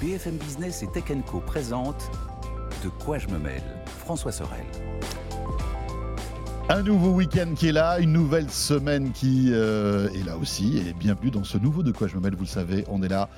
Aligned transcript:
BFM 0.00 0.36
Business 0.36 0.84
et 0.84 0.86
Tech 0.86 1.06
Co 1.26 1.40
présente 1.40 2.08
De 2.84 2.88
quoi 2.88 3.18
je 3.18 3.26
me 3.26 3.38
mêle 3.38 3.64
François 3.98 4.30
Sorel. 4.30 4.64
Un 6.68 6.82
nouveau 6.82 7.10
week-end 7.10 7.54
qui 7.56 7.68
est 7.68 7.72
là, 7.72 7.98
une 7.98 8.12
nouvelle 8.12 8.48
semaine 8.48 9.10
qui 9.10 9.48
euh, 9.50 10.08
est 10.10 10.24
là 10.24 10.36
aussi. 10.36 10.78
Et 10.78 10.92
bienvenue 10.92 11.32
dans 11.32 11.42
ce 11.42 11.58
nouveau 11.58 11.82
De 11.82 11.90
quoi 11.90 12.06
je 12.06 12.14
me 12.14 12.20
mêle. 12.20 12.36
Vous 12.36 12.44
le 12.44 12.48
savez, 12.48 12.84
on 12.88 13.02
est 13.02 13.08
là 13.08 13.28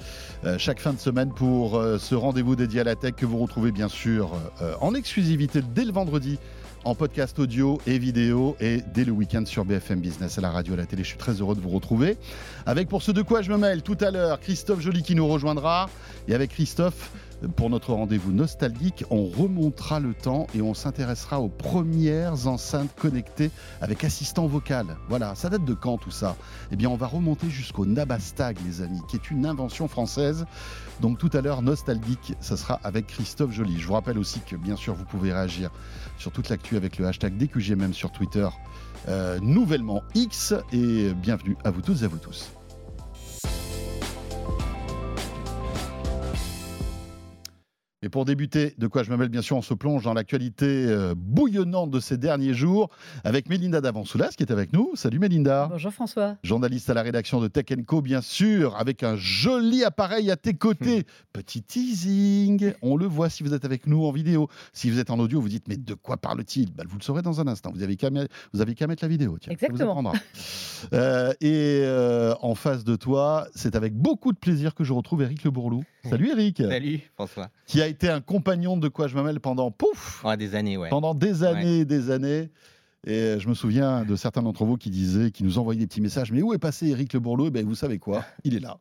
euh, 0.45 0.59
chaque 0.59 0.81
fin 0.81 0.93
de 0.93 0.99
semaine 0.99 1.33
pour 1.33 1.79
euh, 1.79 1.97
ce 1.97 2.15
rendez-vous 2.15 2.57
dédié 2.57 2.81
à 2.81 2.85
la 2.85 2.95
tech 2.95 3.15
que 3.15 3.25
vous 3.25 3.39
retrouvez 3.39 3.73
bien 3.73 3.89
sûr 3.89 4.33
en 4.83 4.95
exclusivité 4.95 5.63
dès 5.63 5.87
le 5.87 5.93
vendredi 5.93 6.39
en 6.85 6.95
podcast 6.95 7.39
audio 7.39 7.81
et 7.87 7.99
vidéo 7.99 8.57
et 8.61 8.83
dès 8.95 9.05
le 9.05 9.13
week-end 9.13 9.45
sur 9.45 9.65
BFM 9.65 10.01
Business 10.01 10.39
à 10.39 10.41
la 10.41 10.51
radio, 10.51 10.75
à 10.75 10.77
la 10.79 10.87
télé. 10.87 11.03
Je 11.03 11.09
suis 11.09 11.19
très 11.19 11.33
heureux 11.33 11.55
de 11.55 11.61
vous 11.61 11.69
retrouver. 11.69 12.17
Avec 12.67 12.89
pour 12.89 13.03
ce 13.03 13.13
de 13.13 13.23
quoi 13.23 13.43
je 13.43 13.51
me 13.51 13.59
mêle 13.59 13.83
tout 13.83 13.99
à 14.01 14.11
l'heure, 14.11 14.41
Christophe 14.41 14.81
Joly 14.81 15.03
qui 15.03 15.15
nous 15.15 15.27
rejoindra. 15.27 15.91
Et 16.29 16.35
avec 16.35 16.51
Christophe, 16.51 17.11
pour 17.57 17.71
notre 17.71 17.93
rendez-vous 17.93 18.33
nostalgique, 18.33 19.05
on 19.11 19.25
remontera 19.25 20.01
le 20.01 20.15
temps 20.15 20.47
et 20.55 20.63
on 20.63 20.75
s'intéressera 20.75 21.41
aux 21.41 21.49
premières 21.49 22.47
enceintes 22.47 22.95
connectées 22.97 23.51
avec 23.81 24.05
assistant 24.05 24.47
vocal. 24.47 24.97
Voilà, 25.09 25.35
ça 25.35 25.49
date 25.49 25.65
de 25.65 25.75
quand 25.75 25.99
tout 25.99 26.11
ça? 26.11 26.37
Eh 26.71 26.77
bien, 26.77 26.89
on 26.91 26.97
va 26.97 27.07
remonter 27.07 27.49
jusqu'au 27.49 27.87
Nabastag, 27.87 28.59
les 28.67 28.83
amis, 28.83 29.01
qui 29.09 29.17
est 29.17 29.31
une 29.31 29.47
invention 29.47 29.89
française. 29.89 30.45
Donc 31.01 31.19
tout 31.19 31.31
à 31.33 31.41
l'heure, 31.41 31.63
nostalgique, 31.63 32.35
ça 32.41 32.57
sera 32.57 32.79
avec 32.85 33.07
Christophe 33.07 33.53
Joly. 33.53 33.79
Je 33.79 33.87
vous 33.87 33.95
rappelle 33.95 34.19
aussi 34.19 34.41
que 34.41 34.57
bien 34.57 34.77
sûr, 34.77 34.95
vous 34.95 35.05
pouvez 35.05 35.33
réagir 35.33 35.71
sur 36.19 36.33
toute 36.33 36.49
l'actu 36.49 36.77
avec 36.77 36.99
le 36.99 37.07
hashtag 37.07 37.37
DQGMM 37.37 37.95
sur 37.95 38.13
Twitter, 38.13 38.49
euh, 39.09 39.39
nouvellement 39.41 40.03
X. 40.15 40.55
Et 40.73 41.13
bienvenue 41.15 41.57
à 41.65 41.71
vous 41.71 41.81
toutes 41.81 42.03
et 42.03 42.05
à 42.05 42.09
vous 42.09 42.19
tous. 42.19 42.60
Et 48.03 48.09
pour 48.09 48.25
débuter, 48.25 48.73
de 48.79 48.87
quoi 48.87 49.03
je 49.03 49.13
mêle, 49.13 49.29
bien 49.29 49.43
sûr, 49.43 49.59
on 49.59 49.63
se 49.63 49.75
plonge 49.75 50.05
dans 50.05 50.15
l'actualité 50.15 50.65
euh, 50.67 51.13
bouillonnante 51.15 51.91
de 51.91 52.01
ces 52.01 52.17
derniers 52.17 52.55
jours 52.55 52.89
avec 53.25 53.51
Mélinda 53.51 53.83
Davansoulas 53.83 54.31
qui 54.31 54.43
est 54.43 54.51
avec 54.51 54.73
nous. 54.73 54.93
Salut 54.95 55.19
Mélinda. 55.19 55.67
Bonjour 55.71 55.93
François. 55.93 56.37
Journaliste 56.43 56.89
à 56.89 56.95
la 56.95 57.03
rédaction 57.03 57.43
de 57.43 57.49
Tech 57.49 57.67
Co, 57.87 58.01
bien 58.01 58.23
sûr, 58.23 58.75
avec 58.77 59.03
un 59.03 59.17
joli 59.17 59.85
appareil 59.85 60.31
à 60.31 60.37
tes 60.37 60.55
côtés. 60.55 61.05
Petit 61.35 61.63
teasing. 61.63 62.73
On 62.81 62.97
le 62.97 63.05
voit 63.05 63.29
si 63.29 63.43
vous 63.43 63.53
êtes 63.53 63.67
avec 63.67 63.87
nous 63.87 64.07
en 64.07 64.13
vidéo. 64.13 64.49
Si 64.73 64.91
vous 64.91 64.99
êtes 64.99 65.11
en 65.11 65.19
audio, 65.19 65.39
vous 65.39 65.51
dites 65.51 65.69
mais 65.69 65.77
de 65.77 65.93
quoi 65.93 66.17
parle-t-il? 66.17 66.73
Ben, 66.73 66.87
Vous 66.89 66.97
le 66.97 67.03
saurez 67.03 67.21
dans 67.21 67.43
un 67.43 67.49
instant. 67.49 67.71
Vous 67.75 67.83
avez 67.83 67.97
qu'à 67.97 68.09
mettre 68.09 68.33
la 68.55 69.09
vidéo. 69.09 69.37
Tiens, 69.39 69.53
Exactement. 69.53 70.15
euh, 70.95 71.35
et 71.43 71.83
euh, 71.85 72.33
en 72.41 72.55
face 72.55 72.83
de 72.83 72.97
toi, 72.97 73.47
c'est 73.55 73.77
avec 73.77 73.93
beaucoup 73.95 74.33
de 74.33 74.39
plaisir 74.39 74.75
que 74.75 74.85
je 74.85 74.95
retrouve 74.95 75.21
Eric 75.21 75.45
Le 75.45 75.51
Bourlou. 75.51 75.83
Salut 76.09 76.31
Eric. 76.31 76.59
Salut 76.59 77.01
François. 77.15 77.51
Qui 77.67 77.83
a 77.83 77.87
été 77.87 78.09
un 78.09 78.21
compagnon 78.21 78.77
de 78.77 78.89
quoi 78.89 79.07
je 79.07 79.17
me 79.17 79.23
mêle 79.23 79.41
pendant 79.41 79.71
pouf 79.71 80.25
des 80.39 80.55
années, 80.55 80.77
ouais. 80.77 80.89
Pendant 80.89 81.15
des 81.15 81.45
années 81.45 81.81
et 81.81 81.85
des 81.85 82.11
années. 82.11 82.51
Et 83.07 83.41
je 83.41 83.49
me 83.49 83.55
souviens 83.55 84.05
de 84.05 84.15
certains 84.15 84.43
d'entre 84.43 84.67
vous 84.67 84.77
qui 84.77 84.91
disaient, 84.91 85.31
qui 85.31 85.43
nous 85.43 85.59
envoyaient 85.59 85.81
des 85.81 85.87
petits 85.87 86.03
messages. 86.03 86.33
Mais 86.33 86.43
où 86.43 86.53
est 86.53 86.59
passé 86.59 86.89
Eric 86.89 87.15
Le 87.15 87.21
Bourlot? 87.21 87.47
Eh 87.47 87.51
ben, 87.51 87.65
Vous 87.65 87.75
savez 87.75 87.99
quoi? 87.99 88.25
Il 88.45 88.55
est 88.55 88.61
là. 88.61 88.79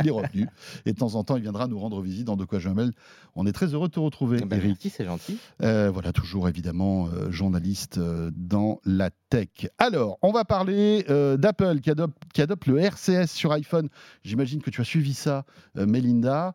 il 0.00 0.08
est 0.08 0.10
revenu. 0.10 0.46
Et 0.84 0.92
de 0.92 0.98
temps 0.98 1.14
en 1.14 1.24
temps, 1.24 1.36
il 1.36 1.42
viendra 1.42 1.66
nous 1.68 1.78
rendre 1.78 2.02
visite 2.02 2.26
dans 2.26 2.36
De 2.36 2.44
quoi 2.44 2.58
je 2.58 2.68
mêle. 2.68 2.92
On 3.34 3.46
est 3.46 3.52
très 3.52 3.72
heureux 3.72 3.88
de 3.88 3.94
te 3.94 4.00
retrouver, 4.00 4.40
eh 4.42 4.44
ben, 4.44 4.56
Eric. 4.56 4.72
Merci, 4.72 4.90
c'est 4.90 5.06
gentil. 5.06 5.38
Euh, 5.62 5.90
voilà, 5.90 6.12
toujours 6.12 6.48
évidemment 6.48 7.08
euh, 7.08 7.30
journaliste 7.30 7.96
euh, 7.96 8.30
dans 8.34 8.78
la 8.84 9.10
tech. 9.30 9.48
Alors, 9.78 10.18
on 10.20 10.32
va 10.32 10.44
parler 10.44 11.04
d'Apple 11.38 11.80
qui 11.80 11.90
adopte, 11.90 12.16
qui 12.34 12.42
adopte 12.42 12.66
le 12.66 12.78
RCS 12.78 13.28
sur 13.28 13.52
iPhone. 13.52 13.88
J'imagine 14.22 14.60
que 14.60 14.68
tu 14.68 14.82
as 14.82 14.84
suivi 14.84 15.14
ça, 15.14 15.44
Melinda 15.74 16.52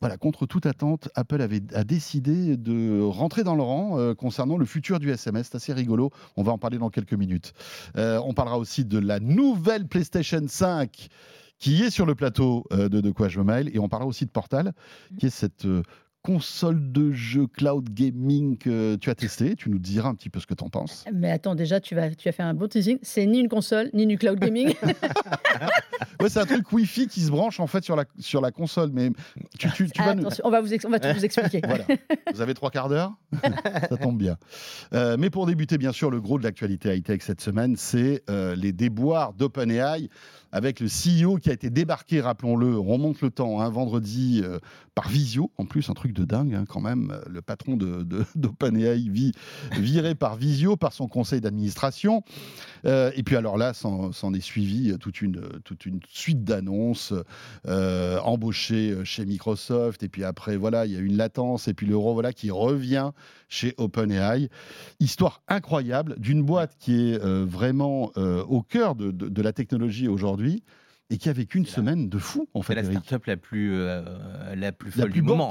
voilà, 0.00 0.16
contre 0.16 0.46
toute 0.46 0.64
attente, 0.64 1.10
Apple 1.14 1.42
avait, 1.42 1.62
a 1.74 1.84
décidé 1.84 2.56
de 2.56 3.02
rentrer 3.02 3.44
dans 3.44 3.54
le 3.54 3.62
rang 3.62 3.98
euh, 3.98 4.14
concernant 4.14 4.56
le 4.56 4.64
futur 4.64 4.98
du 4.98 5.10
SMS. 5.10 5.48
C'est 5.50 5.56
assez 5.56 5.72
rigolo. 5.74 6.10
On 6.36 6.42
va 6.42 6.52
en 6.52 6.58
parler 6.58 6.78
dans 6.78 6.88
quelques 6.88 7.12
minutes. 7.12 7.52
Euh, 7.96 8.20
on 8.24 8.32
parlera 8.32 8.58
aussi 8.58 8.84
de 8.86 8.98
la 8.98 9.20
nouvelle 9.20 9.86
PlayStation 9.86 10.42
5 10.46 11.08
qui 11.58 11.82
est 11.82 11.90
sur 11.90 12.06
le 12.06 12.14
plateau 12.14 12.64
euh, 12.72 12.88
de 12.88 13.02
De 13.02 13.10
quoi 13.10 13.28
je 13.28 13.38
me 13.38 13.44
mail. 13.44 13.70
Et 13.74 13.78
on 13.78 13.88
parlera 13.88 14.08
aussi 14.08 14.24
de 14.24 14.30
Portal, 14.30 14.72
qui 15.18 15.26
est 15.26 15.30
cette 15.30 15.66
console 16.22 16.92
de 16.92 17.12
jeu 17.12 17.46
cloud 17.46 17.88
gaming 17.90 18.58
que 18.58 18.96
tu 18.96 19.10
as 19.10 19.14
testé. 19.14 19.56
Tu 19.56 19.70
nous 19.70 19.78
diras 19.78 20.10
un 20.10 20.14
petit 20.14 20.28
peu 20.28 20.38
ce 20.40 20.46
que 20.46 20.54
tu 20.54 20.64
en 20.64 20.68
penses. 20.68 21.04
Mais 21.12 21.30
attends, 21.30 21.54
déjà, 21.54 21.80
tu, 21.80 21.94
vas, 21.94 22.10
tu 22.10 22.28
as 22.28 22.32
fait 22.32 22.42
un 22.42 22.54
beau 22.54 22.68
teasing. 22.68 22.98
C'est 23.02 23.26
ni 23.26 23.40
une 23.40 23.48
console, 23.48 23.90
ni 23.94 24.06
du 24.06 24.18
cloud 24.18 24.38
gaming. 24.38 24.74
ouais, 26.20 26.28
c'est 26.28 26.40
un 26.40 26.46
truc 26.46 26.70
Wi-Fi 26.72 27.08
qui 27.08 27.20
se 27.20 27.30
branche 27.30 27.60
en 27.60 27.66
fait 27.66 27.84
sur 27.84 27.96
la, 27.96 28.04
sur 28.18 28.40
la 28.40 28.50
console. 28.50 28.90
Mais 28.92 29.10
tu, 29.58 29.68
tu, 29.90 30.02
vas 30.02 30.14
on 30.44 30.50
va, 30.50 30.60
vous 30.60 30.68
on 30.84 30.90
va 30.90 31.00
tout 31.00 31.08
vous 31.14 31.24
expliquer. 31.24 31.62
voilà. 31.64 31.84
Vous 32.34 32.40
avez 32.40 32.54
trois 32.54 32.70
quarts 32.70 32.88
d'heure? 32.88 33.12
Ça 33.88 33.96
tombe 33.96 34.18
bien. 34.18 34.36
Euh, 34.92 35.16
mais 35.18 35.30
pour 35.30 35.46
débuter, 35.46 35.78
bien 35.78 35.92
sûr, 35.92 36.10
le 36.10 36.20
gros 36.20 36.38
de 36.38 36.44
l'actualité 36.44 36.94
high-tech 36.94 37.22
cette 37.22 37.40
semaine, 37.40 37.76
c'est 37.76 38.22
euh, 38.28 38.54
les 38.54 38.72
déboires 38.72 39.32
d'OpenAI 39.32 40.08
avec 40.52 40.80
le 40.80 40.88
CEO 40.88 41.36
qui 41.36 41.50
a 41.50 41.52
été 41.52 41.70
débarqué, 41.70 42.20
rappelons-le, 42.20 42.78
on 42.78 42.84
remonte 42.84 43.20
le 43.20 43.30
temps, 43.30 43.60
un 43.60 43.66
hein, 43.66 43.70
vendredi 43.70 44.42
euh, 44.44 44.58
par 45.00 45.08
visio, 45.08 45.50
en 45.56 45.64
plus 45.64 45.88
un 45.88 45.94
truc 45.94 46.12
de 46.12 46.26
dingue 46.26 46.54
hein, 46.54 46.66
quand 46.68 46.82
même, 46.82 47.18
le 47.26 47.40
patron 47.40 47.74
d'OpenAI 47.78 48.98
de, 48.98 49.30
de, 49.30 49.80
viré 49.80 50.14
par 50.14 50.36
visio 50.36 50.76
par 50.76 50.92
son 50.92 51.08
conseil 51.08 51.40
d'administration. 51.40 52.22
Euh, 52.84 53.10
et 53.16 53.22
puis 53.22 53.36
alors 53.36 53.56
là, 53.56 53.72
s'en 53.72 54.34
est 54.34 54.42
suivi 54.42 54.94
toute 54.98 55.22
une, 55.22 55.40
toute 55.64 55.86
une 55.86 56.00
suite 56.06 56.44
d'annonces, 56.44 57.14
euh, 57.66 58.18
embauché 58.18 58.94
chez 59.04 59.24
Microsoft, 59.24 60.02
et 60.02 60.10
puis 60.10 60.22
après, 60.22 60.58
voilà, 60.58 60.84
il 60.84 60.92
y 60.92 60.96
a 60.96 61.00
une 61.00 61.16
latence, 61.16 61.66
et 61.66 61.72
puis 61.72 61.86
l'euro, 61.86 62.12
voilà, 62.12 62.34
qui 62.34 62.50
revient 62.50 63.12
chez 63.48 63.72
OpenAI. 63.78 64.50
Histoire 65.00 65.40
incroyable 65.48 66.20
d'une 66.20 66.42
boîte 66.42 66.76
qui 66.78 67.12
est 67.12 67.18
vraiment 67.18 68.12
au 68.16 68.60
cœur 68.60 68.96
de 68.96 69.42
la 69.42 69.54
technologie 69.54 70.08
aujourd'hui 70.08 70.62
et 71.10 71.18
qui 71.18 71.28
a 71.28 71.32
vécu 71.32 71.58
une 71.58 71.66
semaine 71.66 72.08
de 72.08 72.18
fou 72.18 72.48
en 72.54 72.62
fait. 72.62 72.74
C'est 72.74 72.82
la 72.82 72.90
start-up 72.90 73.26
la 73.26 73.36
plus 73.36 73.74
euh, 73.74 74.02
la 74.54 74.70
plus 74.70 74.92
folle 74.92 75.04
la 75.04 75.10
plus 75.10 75.14
du 75.14 75.22
moment, 75.22 75.50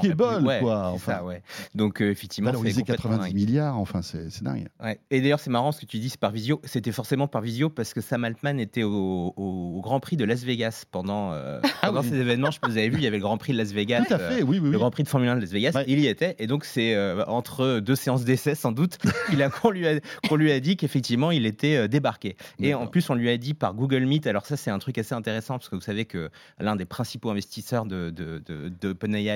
quoi. 0.60 0.88
Enfin, 0.88 1.12
ça, 1.12 1.24
ouais. 1.24 1.42
Donc 1.74 2.00
euh, 2.00 2.10
effectivement, 2.10 2.50
c'est 2.64 2.82
90 2.82 3.34
milliards. 3.34 3.78
Enfin, 3.78 4.00
c'est 4.02 4.42
dingue. 4.42 4.68
Ouais. 4.82 4.98
Et 5.10 5.20
d'ailleurs, 5.20 5.40
c'est 5.40 5.50
marrant 5.50 5.72
ce 5.72 5.82
que 5.82 5.86
tu 5.86 5.98
dis, 5.98 6.08
c'est 6.08 6.20
par 6.20 6.30
visio. 6.30 6.60
C'était 6.64 6.92
forcément 6.92 7.28
par 7.28 7.42
visio 7.42 7.68
parce 7.68 7.92
que 7.92 8.00
Sam 8.00 8.24
Altman 8.24 8.58
était 8.58 8.82
au, 8.82 9.34
au 9.36 9.80
Grand 9.82 10.00
Prix 10.00 10.16
de 10.16 10.24
Las 10.24 10.42
Vegas 10.42 10.84
pendant 10.90 11.32
euh, 11.32 11.60
ah 11.82 11.92
ces 12.02 12.14
événements. 12.14 12.50
Je 12.50 12.58
vous 12.62 12.78
avez 12.78 12.88
vu, 12.88 12.96
il 12.96 13.04
y 13.04 13.06
avait 13.06 13.18
le 13.18 13.22
Grand 13.22 13.36
Prix 13.36 13.52
de 13.52 13.58
Las 13.58 13.72
Vegas. 13.72 14.04
Tout 14.06 14.14
à 14.14 14.18
fait, 14.18 14.42
oui, 14.42 14.58
oui, 14.58 14.70
Le 14.70 14.78
Grand 14.78 14.90
Prix 14.90 15.02
de 15.02 15.08
Formule 15.08 15.28
1 15.28 15.36
de 15.36 15.40
Las 15.42 15.50
Vegas. 15.50 15.84
Il 15.86 16.00
y 16.00 16.06
était. 16.06 16.36
Et 16.38 16.46
donc 16.46 16.64
c'est 16.64 16.96
entre 17.26 17.80
deux 17.80 17.96
séances 17.96 18.24
d'essai 18.24 18.54
sans 18.54 18.72
doute, 18.72 18.98
il 19.32 19.42
a 19.42 19.50
qu'on 19.50 19.70
lui 19.70 19.86
a 19.86 20.00
qu'on 20.28 20.36
lui 20.36 20.52
a 20.52 20.60
dit 20.60 20.76
qu'effectivement 20.76 21.30
il 21.30 21.44
était 21.44 21.88
débarqué. 21.88 22.36
Et 22.60 22.74
en 22.74 22.86
plus, 22.86 23.10
on 23.10 23.14
lui 23.14 23.28
a 23.28 23.36
dit 23.36 23.54
par 23.54 23.74
Google 23.74 24.04
Meet. 24.06 24.26
Alors 24.26 24.46
ça, 24.46 24.56
c'est 24.56 24.70
un 24.70 24.78
truc 24.78 24.96
assez 24.98 25.14
intéressant 25.14 25.49
parce 25.58 25.68
que 25.68 25.76
vous 25.76 25.82
savez 25.82 26.04
que 26.04 26.30
l'un 26.58 26.76
des 26.76 26.84
principaux 26.84 27.30
investisseurs 27.30 27.86
de, 27.86 28.10
de, 28.10 28.42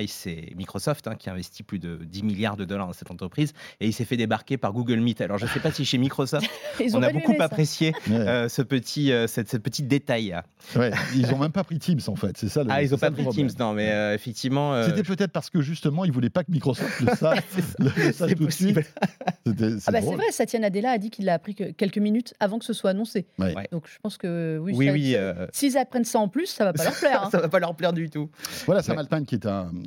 c'est 0.07 0.53
Microsoft, 0.57 1.07
hein, 1.09 1.15
qui 1.15 1.31
investit 1.31 1.63
plus 1.63 1.79
de 1.79 1.97
10 2.05 2.23
milliards 2.23 2.57
de 2.57 2.65
dollars 2.65 2.87
dans 2.87 2.93
cette 2.93 3.11
entreprise, 3.11 3.53
et 3.81 3.87
il 3.87 3.93
s'est 3.93 4.05
fait 4.05 4.17
débarquer 4.17 4.57
par 4.57 4.73
Google 4.73 5.01
Meet. 5.01 5.21
Alors, 5.21 5.39
je 5.39 5.45
ne 5.45 5.51
sais 5.51 5.61
pas 5.61 5.71
si 5.71 5.85
chez 5.85 5.99
Microsoft, 5.99 6.49
on 6.95 7.03
a 7.03 7.11
beaucoup 7.11 7.35
apprécié 7.39 7.93
euh, 8.11 8.49
ce, 8.49 8.63
petit, 8.63 9.13
euh, 9.13 9.27
cette, 9.27 9.59
petit 9.59 9.83
détail. 9.83 10.37
Ouais, 10.77 10.91
ils 11.15 11.31
n'ont 11.31 11.39
même 11.39 11.53
pas 11.53 11.65
pris 11.65 11.79
Teams, 11.79 12.01
en 12.07 12.17
fait, 12.17 12.37
c'est 12.37 12.49
ça. 12.49 12.65
Le, 12.65 12.71
ah, 12.71 12.83
ils 12.83 12.91
n'ont 12.91 12.99
pas 12.99 13.11
pris 13.11 13.27
Teams, 13.29 13.51
non, 13.59 13.73
mais 13.73 13.91
euh, 13.91 14.15
effectivement. 14.15 14.83
C'était 14.85 15.03
peut-être 15.03 15.33
parce 15.33 15.51
que 15.51 15.61
justement, 15.61 16.05
ils 16.05 16.09
ne 16.09 16.15
voulaient 16.15 16.31
pas 16.31 16.45
que 16.45 16.51
Microsoft 16.51 17.01
le 17.01 17.15
sache. 17.17 17.39
c'est 18.13 18.37
possible. 18.37 18.85
C'est 19.47 19.79
ah 19.87 19.93
bah 19.93 20.01
vrai, 20.01 20.31
Satya 20.31 20.59
Nadella 20.61 20.93
a 20.93 20.99
dit 20.99 21.11
qu'il 21.11 21.27
l'a 21.27 21.35
appris 21.35 21.55
que 21.55 21.71
quelques 21.73 21.99
minutes 21.99 22.35
avant 22.41 22.59
que 22.59 22.65
ce 22.65 22.73
soit 22.73 22.91
annoncé. 22.91 23.27
Donc, 23.73 23.87
je 23.87 23.99
pense 24.03 24.17
que 24.17 24.59
oui, 24.61 24.75
oui, 24.77 24.91
oui 24.91 25.17
s'ils 25.53 25.77
apprennent 25.77 26.04
ça 26.07 26.19
en 26.19 26.29
plus, 26.29 26.47
ça 26.47 26.65
va 26.65 26.73
pas 26.73 26.85
leur 26.85 26.95
plaire. 26.95 27.15
Hein. 27.25 27.29
ça 27.31 27.41
va 27.41 27.49
pas 27.49 27.61
leur 27.61 27.75
plaire 27.75 27.93
du 27.93 28.11
tout. 28.11 28.31
Voilà, 28.67 28.83
Sam 28.83 28.99
Altman 28.99 29.25
qui 29.25 29.35
est 29.35 29.47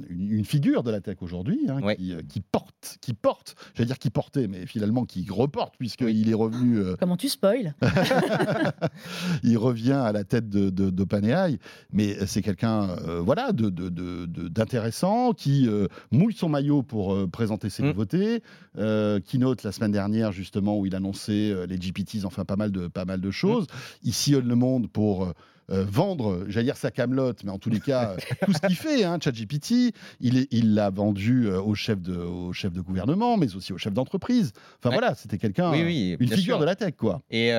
une, 0.10 0.46
figure 0.46 0.84
de 0.84 0.92
la 0.92 1.02
tech 1.02 1.18
aujourd'hui, 1.22 1.60
hein, 1.70 1.80
euh, 1.84 2.22
qui, 2.28 2.42
porte, 2.42 2.98
qui 3.02 3.14
porte, 3.14 3.56
j'allais 3.76 3.88
dire 3.88 4.00
qui 4.00 4.10
portait, 4.10 4.48
mais 4.48 4.66
finalement 4.66 5.06
qui 5.06 5.26
reporte 5.30 5.76
puisqu'il 5.78 6.30
est 6.30 6.34
revenu. 6.34 6.78
Euh, 6.78 6.96
Comment 7.00 7.18
tu 7.18 7.30
spoil 7.30 7.76
Il 9.44 9.58
revient 9.58 9.94
à 9.94 10.12
la 10.12 10.24
tête 10.24 10.50
d'OpenAI, 10.50 11.54
de, 11.54 11.58
mais 11.92 12.26
c'est 12.26 12.42
quelqu'un, 12.42 12.90
euh, 13.08 13.20
voilà, 13.20 13.52
d'intéressant 13.52 15.34
qui 15.34 15.70
mouille 16.12 16.34
son 16.34 16.50
maillot 16.50 16.84
pour 16.84 17.30
présenter 17.30 17.70
ses 17.70 17.84
mm. 17.84 17.88
nouveautés. 17.88 18.44
keynote 18.76 19.64
la 19.64 19.72
semaine 19.72 19.92
dernière 19.92 20.32
justement 20.32 20.78
où 20.80 20.86
il 20.86 20.96
annonçait 20.96 21.54
les 21.68 21.78
GPTs, 21.78 22.26
enfin 22.26 22.46
pas 22.46 22.56
mal 22.56 22.72
de 22.72 22.88
pas 22.88 23.06
mal 23.06 23.22
de 23.22 23.32
choses. 23.32 23.66
Mm. 23.66 23.78
Il 24.04 24.14
sillonne 24.14 24.48
le 24.48 24.56
monde 24.56 24.88
pour 24.88 25.34
vendre, 25.70 26.46
j'allais 26.48 26.66
dire 26.66 26.78
sa 26.78 26.92
camelote, 26.92 27.44
mais 27.44 27.52
en 27.52 27.60
tous 27.60 27.70
les 27.70 27.80
cas, 27.80 28.16
tout 28.46 28.54
ce 28.54 28.60
qu'il 28.68 28.76
fait, 28.76 29.04
hein, 29.04 29.18
ChatGPT, 29.22 29.94
il 30.20 30.74
l'a 30.74 30.90
vendu 30.90 31.50
au 31.50 31.76
chef, 31.76 32.02
de, 32.02 32.16
au 32.16 32.54
chef 32.54 32.74
de 32.74 32.82
gouvernement, 32.82 33.38
mais 33.38 33.56
aussi 33.56 33.74
au 33.74 33.78
chef 33.78 33.94
d'entreprise. 33.94 34.54
Enfin 34.80 34.92
voilà, 34.92 35.16
c'était 35.16 35.38
quelqu'un, 35.38 35.74
une 35.74 36.28
figure 36.28 36.60
de 36.60 36.66
la 36.66 36.76
tech, 36.76 36.96
quoi. 36.98 37.22
Et 37.30 37.52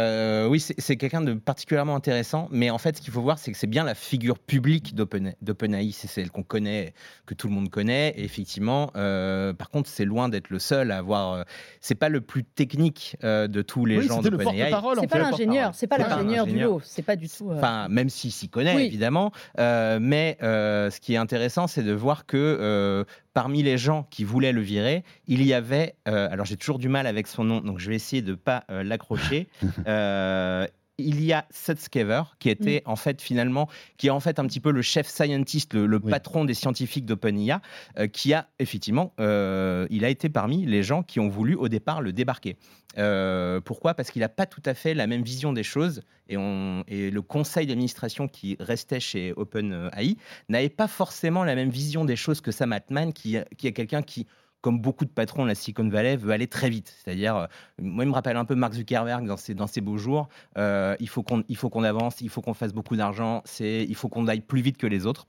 oui, 0.49 0.60
c'est 0.60 0.96
quelqu'un 0.96 1.20
de 1.20 1.34
particulièrement 1.34 1.96
intéressant, 1.96 2.49
mais 2.50 2.70
en 2.70 2.78
fait, 2.78 2.96
ce 2.96 3.02
qu'il 3.02 3.12
faut 3.12 3.22
voir, 3.22 3.38
c'est 3.38 3.52
que 3.52 3.58
c'est 3.58 3.66
bien 3.66 3.84
la 3.84 3.94
figure 3.94 4.38
publique 4.38 4.94
d'OpenAI, 4.94 5.93
c'est 5.93 6.08
celle 6.08 6.31
qu'on 6.31 6.43
connaît, 6.43 6.94
que 7.26 7.34
tout 7.34 7.49
le 7.49 7.55
monde 7.55 7.70
connaît. 7.70 8.14
Et 8.16 8.25
effectivement, 8.25 8.88
par 8.94 9.70
contre, 9.70 9.90
c'est 9.90 10.05
loin 10.05 10.28
d'être 10.28 10.50
le 10.50 10.58
seul 10.58 10.90
à 10.90 10.99
avoir. 10.99 11.44
c'est 11.81 11.94
pas 11.94 12.08
le 12.08 12.20
plus 12.20 12.44
technique 12.44 13.16
de 13.22 13.62
tous 13.62 13.84
les 13.84 14.02
gens 14.02 14.22
d'OpenAI. 14.22 14.70
C'est 15.00 15.06
pas 15.06 15.19
l'ingénieur, 15.19 15.75
c'est 15.75 15.87
pas 15.87 15.99
l'ingénieur 15.99 16.46
du 16.46 16.58
lot, 16.58 16.81
c'est 16.84 17.02
pas 17.02 17.16
du 17.16 17.28
tout. 17.28 17.50
Enfin, 17.50 17.88
même 17.99 18.09
s'il 18.11 18.31
s'y 18.31 18.49
connaît 18.49 18.87
évidemment, 18.87 19.33
mais 19.56 20.37
ce 20.41 21.00
qui 21.00 21.15
est 21.15 21.19
intéressant, 21.19 21.67
c'est 21.67 21.83
de 21.83 21.93
voir 21.93 22.27
que 22.27 23.05
parmi 23.35 23.62
les 23.62 23.79
gens 23.79 24.06
qui 24.11 24.25
voulaient 24.25 24.53
le 24.53 24.61
virer, 24.61 25.05
il 25.27 25.43
y 25.43 25.53
avait, 25.53 25.95
alors 26.05 26.47
j'ai 26.47 26.56
toujours 26.56 26.79
du 26.79 26.89
mal 26.89 27.06
avec 27.06 27.27
son 27.27 27.45
nom, 27.45 27.61
donc 27.61 27.79
je 27.79 27.89
vais 27.89 27.97
essayer 27.97 28.23
de 28.23 28.33
ne 28.33 28.37
pas 28.37 28.65
l'accrocher. 28.69 29.49
il 30.99 31.25
y 31.25 31.33
a 31.33 31.47
Sutskever, 31.50 32.23
qui 32.39 32.50
était 32.50 32.83
mm. 32.85 32.91
en 32.91 32.97
fait 32.97 33.23
finalement, 33.23 33.69
qui 33.97 34.09
est 34.09 34.11
en 34.11 34.21
fait 34.21 34.39
un 34.39 34.47
petit 34.47 34.61
peu 34.61 34.73
le 34.73 34.83
chef 34.83 35.06
scientist, 35.06 35.75
le, 35.75 36.00
patron 36.00 36.45
des 36.45 36.55
scientifiques 36.55 37.06
d'OpenIA, 37.06 37.62
euh, 37.99 38.09
qui 38.09 38.35
a 38.35 38.49
effectivement, 38.59 39.12
euh, 39.21 39.87
il 39.91 40.05
a 40.05 40.09
été 40.09 40.29
parmi 40.29 40.67
les 40.67 40.83
gens 40.83 41.03
qui 41.03 41.21
ont 41.21 41.29
voulu 41.29 41.55
au 41.55 41.69
départ 41.69 42.03
le 42.03 42.12
débarquer. 42.12 42.56
Euh, 42.99 43.61
pourquoi? 43.61 43.95
Parce 43.95 44.11
qu'il 44.11 44.21
n'a 44.21 44.29
pas 44.29 44.47
tout 44.47 44.62
à 44.65 44.75
fait 44.75 44.95
la 44.95 45.06
même 45.06 45.23
vision 45.23 45.53
des 45.53 45.62
choses 45.62 46.03
et, 46.29 46.37
on, 46.37 46.83
et 46.89 47.11
le 47.11 47.23
conseil 47.23 47.67
d'administration 47.67 48.27
qui 48.27 48.56
restait 48.59 49.01
chez 49.01 49.33
OpenAI 49.37 50.17
n'avait 50.49 50.69
pas 50.69 50.89
forcément 50.89 51.44
la 51.44 51.55
même 51.55 51.71
vision 51.71 52.05
des 52.05 52.17
choses 52.17 52.41
que 52.41 52.51
Sam 52.51 52.73
Altman, 52.73 53.12
qui, 53.12 53.37
qui 53.56 53.67
est 53.67 53.73
quelqu'un 53.73 54.03
qui 54.03 54.27
comme 54.60 54.81
beaucoup 54.81 55.05
de 55.05 55.10
patrons 55.10 55.44
la 55.44 55.55
Silicon 55.55 55.88
Valley, 55.88 56.16
veut 56.16 56.32
aller 56.32 56.49
très 56.49 56.69
vite. 56.69 56.94
C'est-à-dire, 57.02 57.37
euh, 57.37 57.46
moi, 57.81 58.05
il 58.05 58.08
me 58.08 58.14
rappelle 58.14 58.37
un 58.37 58.44
peu 58.44 58.55
Mark 58.55 58.75
Zuckerberg 58.75 59.26
dans 59.26 59.37
ses, 59.37 59.55
dans 59.55 59.66
ses 59.66 59.81
beaux 59.81 59.99
jours. 59.99 60.28
Euh, 60.56 60.96
il 61.00 61.08
faut 61.08 61.22
qu'on 61.22 61.84
avance, 61.84 62.20
il 62.20 62.28
faut 62.28 62.40
qu'on 62.40 62.55
fasse 62.55 62.72
beaucoup 62.72 62.96
d'argent, 62.96 63.43
il 63.60 63.94
faut 63.94 64.08
qu'on 64.08 64.26
aille 64.26 64.40
plus 64.40 64.60
vite 64.60 64.76
que 64.76 64.87
les 64.87 65.06
autres. 65.06 65.26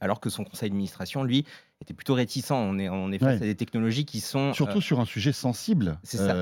Alors 0.00 0.20
que 0.20 0.30
son 0.30 0.44
conseil 0.44 0.70
d'administration, 0.70 1.24
lui, 1.24 1.44
était 1.80 1.94
plutôt 1.94 2.14
réticent. 2.14 2.52
On 2.52 2.78
est, 2.78 2.88
on 2.88 3.10
est 3.10 3.18
face 3.18 3.42
à 3.42 3.44
des 3.44 3.56
technologies 3.56 4.04
qui 4.04 4.20
sont. 4.20 4.52
Surtout 4.52 4.78
euh, 4.78 4.82
sur 4.82 5.00
un 5.00 5.04
sujet 5.04 5.32
sensible. 5.32 5.98
C'est 6.04 6.18
ça. 6.18 6.34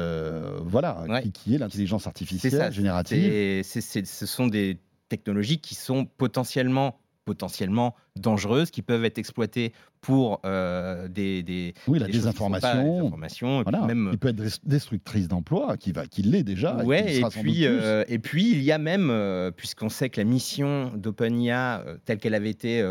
voilà, 0.63 1.05
qui, 1.33 1.55
est 1.55 1.59
l'intelligence 1.59 2.07
artificielle 2.07 2.73
générative. 2.73 3.63
ce 3.65 4.27
sont 4.27 4.47
des 4.47 4.79
technologies 5.09 5.59
qui 5.59 5.75
sont 5.75 6.05
potentiellement 6.05 7.01
potentiellement 7.25 7.95
dangereuses 8.21 8.71
qui 8.71 8.83
peuvent 8.83 9.05
être 9.05 9.19
exploitées 9.19 9.73
pour 10.01 10.41
euh, 10.47 11.09
des, 11.09 11.43
des, 11.43 11.75
oui 11.87 11.99
la 11.99 12.07
désinformation, 12.07 13.11
même 13.87 14.09
il 14.13 14.19
peut 14.19 14.29
être 14.29 14.61
destructrice 14.65 15.29
d'emplois 15.29 15.77
qui 15.77 15.93
va 15.93 16.07
qui 16.07 16.23
l'est 16.23 16.43
déjà 16.43 16.77
ouais 16.85 17.17
et, 17.17 17.23
puis 17.43 17.67
euh, 17.67 18.05
et 18.09 18.19
puis 18.19 18.51
il 18.51 18.63
y 18.63 18.73
a 18.73 18.79
même 18.79 19.11
euh, 19.11 19.51
puisqu'on 19.51 19.91
sait 19.91 20.09
que 20.09 20.19
la 20.19 20.25
mission 20.25 20.91
d'OpenIA 20.97 21.85
telle 22.07 22.19
qu'elle 22.19 22.35
avait 22.35 22.49
été 22.49 22.83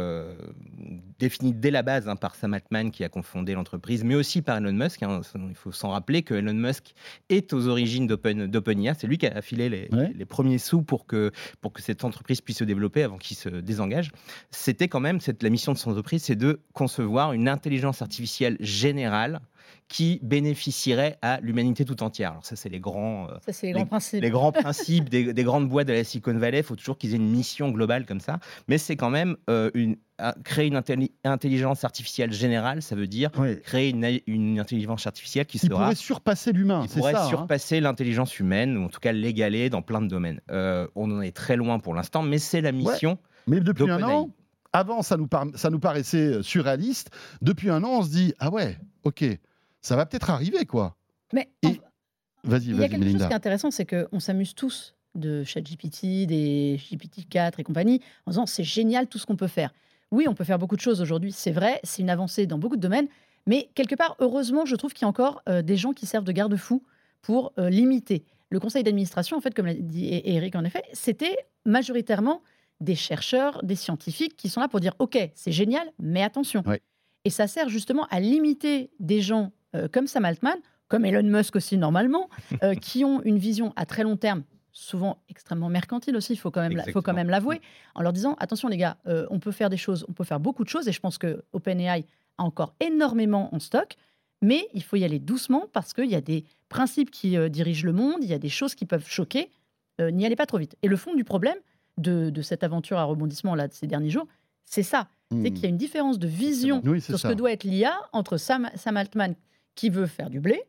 définie 1.18 1.54
dès 1.54 1.72
la 1.72 1.81
base 1.81 2.08
hein, 2.08 2.16
par 2.16 2.36
Sam 2.36 2.54
Altman 2.54 2.92
qui 2.92 3.04
a 3.04 3.10
confondé 3.10 3.56
l'entreprise 3.56 4.04
mais 4.04 4.16
aussi 4.16 4.44
par 4.44 4.58
Elon 4.58 4.74
Musk 4.74 5.02
hein, 5.02 5.22
il 5.50 5.56
faut 5.56 5.72
s'en 5.72 5.90
rappeler 5.90 6.22
que 6.22 6.36
Elon 6.36 6.54
Musk 6.54 6.94
est 7.30 7.54
aux 7.54 7.68
origines 7.68 8.08
d'OpenIA. 8.08 8.94
C'est 8.94 9.08
lui 9.08 9.18
qui 9.18 9.28
a 9.28 9.36
affilé 9.36 9.70
les, 9.70 9.90
les, 10.16 10.26
premiers 10.26 10.58
sous 10.58 10.81
pour 10.81 11.06
que 11.06 11.31
pour 11.62 11.74
que 11.74 11.81
cette 11.81 12.04
entreprise 12.04 12.42
puisse 12.42 12.58
se 12.58 12.64
développer 12.64 13.04
avant 13.04 13.18
qu'il 13.18 13.38
se 13.38 13.50
désengage. 13.50 14.12
C'était 14.52 14.88
quand 14.88 15.00
même 15.00 15.19
cette 15.19 15.44
la 15.44 15.50
mission 15.50 15.74
de 15.74 15.77
son 15.77 15.92
entreprise 15.92 16.24
c'est 16.24 16.36
de 16.36 16.62
construire 16.74 17.10
voir 17.10 17.33
une 17.33 17.48
intelligence 17.48 18.01
artificielle 18.01 18.57
générale 18.60 19.42
qui 19.89 20.19
bénéficierait 20.21 21.18
à 21.24 21.39
l'humanité 21.42 21.83
tout 21.83 22.04
entière. 22.04 22.31
Alors 22.31 22.45
ça, 22.45 22.56
c'est 22.56 22.69
les 22.69 22.80
grands, 22.80 23.27
euh, 23.27 23.51
les, 23.63 23.71
grands 23.71 23.86
principes, 23.88 24.21
les 24.21 24.30
grands 24.30 24.51
principes 24.54 25.10
des, 25.10 25.33
grandes 25.44 25.68
boîtes 25.68 25.88
de 25.88 25.94
la 25.94 26.04
Silicon 26.04 26.38
Valley. 26.38 26.60
Il 26.60 26.63
faut 26.63 26.75
toujours 26.75 26.98
qu'ils 26.98 27.13
aient 27.13 27.18
une 27.18 27.30
mission 27.30 27.69
globale 27.69 28.06
comme 28.06 28.19
ça. 28.19 28.39
Mais 28.68 28.77
c'est 28.77 28.95
quand 28.95 29.10
même 29.10 29.36
euh, 29.50 29.71
une, 29.74 29.98
créer 30.44 30.68
une 30.68 30.80
intelligence 31.24 31.83
artificielle 31.83 32.31
générale. 32.31 32.83
Ça 32.83 32.95
veut 32.95 33.07
dire 33.07 33.31
créer 33.63 33.89
une, 33.89 34.60
intelligence 34.60 35.07
artificielle 35.07 35.48
qui, 35.48 35.60
qui 35.60 35.69
pourrait 35.69 35.95
surpasser 35.95 36.51
l'humain. 36.51 36.86
Qui 36.88 37.00
pourrait 37.00 37.16
hein. 37.16 37.27
surpasser 37.27 37.80
l'intelligence 37.80 38.39
humaine, 38.39 38.77
ou 38.77 38.86
en 38.86 38.89
tout 38.89 39.00
cas 39.00 39.12
l'égaler 39.12 39.71
dans 39.71 39.81
plein 39.81 40.01
de 40.01 40.07
domaines. 40.07 40.39
Euh, 40.51 40.88
on 40.95 41.10
en 41.12 41.21
est 41.21 41.36
très 41.36 41.56
loin 41.56 41.80
pour 41.80 41.95
l'instant, 41.95 42.21
mais 42.21 42.38
c'est 42.38 42.62
la 42.62 42.71
mission. 42.71 43.18
Mais 43.48 43.60
depuis 43.60 43.89
un 43.89 44.04
an, 44.04 44.30
avant, 44.74 45.01
ça 45.01 45.18
nous, 45.18 45.27
ça 45.56 45.69
nous 45.69 45.80
paraissait 45.80 46.36
euh, 46.36 46.44
surréaliste. 46.44 47.10
Depuis 47.42 47.69
un 47.69 47.83
an, 47.83 48.00
on 48.00 48.04
se 48.04 48.10
dit 48.10 48.33
ah 48.39 48.50
ouais, 48.50 48.77
ok, 49.04 49.25
ça 49.81 49.95
va 49.95 50.06
peut-être 50.06 50.30
arriver, 50.30 50.66
quoi. 50.66 50.95
Mais 51.33 51.50
vas-y, 52.44 52.66
il 52.66 52.80
y 52.80 52.83
a 52.83 52.89
quelque 52.89 53.04
chose 53.04 53.18
qui 53.18 53.24
est 53.24 53.33
intéressant, 53.33 53.71
c'est 53.71 53.86
qu'on 53.86 54.19
s'amuse 54.19 54.56
tous 54.56 54.95
de 55.16 55.44
ChatGPT, 55.44 56.25
des 56.27 56.77
GPT-4 56.77 57.54
et 57.57 57.63
compagnie, 57.63 58.01
en 58.25 58.31
disant 58.31 58.45
c'est 58.45 58.63
génial 58.63 59.07
tout 59.07 59.18
ce 59.18 59.25
qu'on 59.25 59.36
peut 59.36 59.48
faire. 59.48 59.74
Oui, 60.12 60.25
on 60.27 60.33
peut 60.33 60.44
faire 60.44 60.57
beaucoup 60.57 60.75
de 60.75 60.81
choses 60.81 61.01
aujourd'hui, 61.01 61.31
c'est 61.31 61.51
vrai, 61.51 61.80
c'est 61.83 62.01
une 62.01 62.10
avancée 62.10 62.48
dans 62.48 62.57
beaucoup 62.57 62.77
de 62.77 62.81
domaines, 62.81 63.07
mais 63.45 63.69
quelque 63.75 63.95
part, 63.95 64.16
heureusement, 64.19 64.66
je 64.66 64.75
trouve 64.75 64.94
qu'il 64.94 65.04
y 65.04 65.06
a 65.06 65.10
encore 65.10 65.42
euh, 65.50 65.62
des 65.62 65.77
gens 65.77 65.94
qui 65.94 66.06
servent 66.06 66.24
de 66.24 66.31
garde-fou 66.31 66.83
pour 67.21 67.54
euh, 67.60 67.69
limiter. 67.69 68.24
Le 68.50 68.60
conseil 68.60 68.83
d'administration, 68.83 69.38
en 69.38 69.42
fait, 69.42 69.54
comme 69.54 69.68
l'a 69.68 69.75
dit 69.75 70.21
Eric, 70.24 70.56
en 70.56 70.63
effet, 70.63 70.83
c'était 70.94 71.38
majoritairement 71.66 72.42
des 72.80 72.96
chercheurs, 72.96 73.64
des 73.64 73.76
scientifiques 73.76 74.36
qui 74.38 74.50
sont 74.50 74.62
là 74.62 74.68
pour 74.68 74.80
dire 74.80 74.94
OK, 75.00 75.18
c'est 75.36 75.52
génial, 75.52 75.92
mais 76.00 76.24
attention. 76.24 76.64
Et 77.26 77.30
ça 77.30 77.48
sert 77.48 77.70
justement 77.70 78.08
à 78.10 78.20
limiter 78.20 78.92
des 79.00 79.22
gens 79.22 79.52
euh, 79.76 79.88
comme 79.88 80.08
Sam 80.08 80.26
Altman, 80.26 80.58
comme 80.88 81.06
Elon 81.06 81.24
Musk 81.24 81.56
aussi 81.56 81.78
normalement, 81.78 82.30
euh, 82.64 82.76
qui 82.76 83.04
ont 83.04 83.22
une 83.24 83.38
vision 83.38 83.74
à 83.76 83.86
très 83.86 84.04
long 84.04 84.18
terme, 84.18 84.44
souvent 84.72 85.22
extrêmement 85.30 85.70
mercantile 85.70 86.16
aussi, 86.16 86.34
il 86.34 86.38
faut 86.38 86.52
quand 86.52 86.62
même, 86.62 86.81
faut 86.94 87.02
quand 87.02 87.14
même 87.14 87.30
l'avouer, 87.30 87.62
en 87.96 88.02
leur 88.02 88.14
disant 88.14 88.36
attention 88.40 88.68
les 88.70 88.78
gars, 88.78 88.98
euh, 89.08 89.28
on 89.30 89.40
peut 89.40 89.52
faire 89.52 89.70
des 89.70 89.78
choses, 89.78 90.06
on 90.08 90.14
peut 90.14 90.24
faire 90.24 90.40
beaucoup 90.40 90.64
de 90.64 90.70
choses, 90.70 90.88
et 90.88 90.92
je 90.92 91.00
pense 91.00 91.18
que 91.18 91.44
OpenAI 91.52 92.06
a 92.38 92.44
encore 92.44 92.74
énormément 92.80 93.54
en 93.54 93.60
stock, 93.60 93.96
mais 94.42 94.70
il 94.74 94.84
faut 94.84 94.96
y 94.96 95.04
aller 95.04 95.20
doucement 95.20 95.68
parce 95.74 95.94
qu'il 95.94 96.10
y 96.10 96.16
a 96.16 96.22
des 96.22 96.46
principes 96.70 97.12
qui 97.12 97.38
dirigent 97.50 97.86
le 97.86 97.92
monde, 97.92 98.20
il 98.22 98.30
y 98.30 98.34
a 98.34 98.40
des 98.40 98.48
choses 98.48 98.74
qui 98.74 98.86
peuvent 98.86 99.06
choquer. 99.06 99.52
N'y 100.00 100.26
allez 100.26 100.38
pas 100.38 100.46
trop 100.46 100.58
vite. 100.58 100.78
Et 100.81 100.88
le 100.88 100.96
fond 100.96 101.14
du 101.14 101.26
problème, 101.26 101.58
de, 102.00 102.42
cette 102.42 102.63
aventure 102.63 102.98
à 102.98 103.04
rebondissement 103.04 103.56
là 103.56 103.68
de 103.68 103.74
ces 103.74 103.88
derniers 103.88 104.10
jours, 104.10 104.28
c'est 104.66 104.84
ça. 104.84 105.07
C'est 105.31 105.38
hmm. 105.38 105.44
qu'il 105.54 105.63
y 105.63 105.66
a 105.66 105.69
une 105.69 105.78
différence 105.78 106.18
de 106.18 106.28
vision 106.28 106.81
sur 107.00 107.19
ce 107.19 107.28
que 107.28 107.34
doit 107.34 107.51
être 107.51 107.63
l'IA 107.63 107.96
entre 108.13 108.38
Sam, 108.38 108.69
Altman 108.86 109.36
qui 109.75 109.90
veut 109.90 110.07
faire 110.07 110.30
du 110.30 110.40
blé 110.40 110.62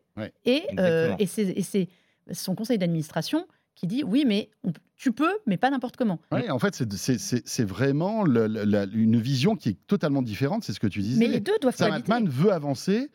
et, 0.44 0.65
euh, 0.79 1.15
et 1.19 1.27
c'est 1.27 1.88
son 2.32 2.55
conseil 2.55 2.79
d'administration 2.79 3.47
qui 3.75 3.87
dit 3.87 4.05
oui, 4.05 4.25
mais 4.27 4.50
tu 4.97 5.12
peux, 5.12 5.38
mais 5.47 5.56
pas 5.56 5.71
n'importe 5.71 5.97
comment. 5.97 6.21
en 6.31 6.59
fait, 6.59 6.85
c'est 6.94 7.65
vraiment 7.65 8.26
une 8.26 9.19
vision 9.19 9.56
qui 9.56 9.71
est 9.71 9.87
totalement 9.87 10.21
différente, 10.21 10.65
c'est 10.65 10.75
ce 10.75 10.81
que 10.81 10.87
tu 10.87 11.00
disais. 11.00 11.19
Mais 11.19 11.29
les 11.29 11.41
deux 11.41 11.59
doivent 11.61 11.76
Sam 11.76 11.93
Altman 11.93 12.29
veut 12.29 12.53
avancer 12.53 13.11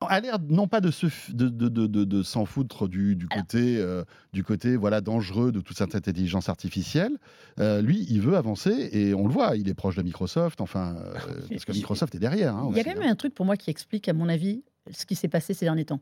a 0.00 0.20
l'air 0.20 0.38
non 0.48 0.68
pas 0.68 0.80
de 0.80 0.90
s'en 0.90 1.08
de, 1.30 1.48
de, 1.48 1.68
de, 1.86 2.22
foutre 2.22 2.88
du, 2.88 3.16
du 3.16 3.28
côté, 3.28 3.78
euh, 3.78 4.04
du 4.32 4.44
côté 4.44 4.76
voilà, 4.76 5.00
dangereux 5.00 5.52
de 5.52 5.60
toute 5.60 5.76
cette 5.76 5.94
intelligence 5.94 6.48
artificielle. 6.48 7.12
Euh, 7.58 7.80
lui, 7.80 8.06
il 8.10 8.20
veut 8.20 8.36
avancer 8.36 8.90
et 8.92 9.14
on 9.14 9.26
le 9.26 9.32
voit, 9.32 9.56
il 9.56 9.68
est 9.68 9.74
proche 9.74 9.96
de 9.96 10.02
Microsoft, 10.02 10.60
enfin, 10.60 10.96
euh, 10.98 11.40
parce 11.50 11.64
que 11.64 11.72
Microsoft 11.72 12.14
est 12.14 12.18
derrière. 12.18 12.54
Hein, 12.54 12.68
il 12.70 12.76
y 12.76 12.80
a 12.80 12.84
quand 12.84 12.94
même 12.94 13.08
hein. 13.08 13.12
un 13.12 13.16
truc 13.16 13.34
pour 13.34 13.46
moi 13.46 13.56
qui 13.56 13.70
explique, 13.70 14.08
à 14.08 14.12
mon 14.12 14.28
avis, 14.28 14.62
ce 14.90 15.06
qui 15.06 15.14
s'est 15.14 15.28
passé 15.28 15.54
ces 15.54 15.64
derniers 15.64 15.86
temps. 15.86 16.00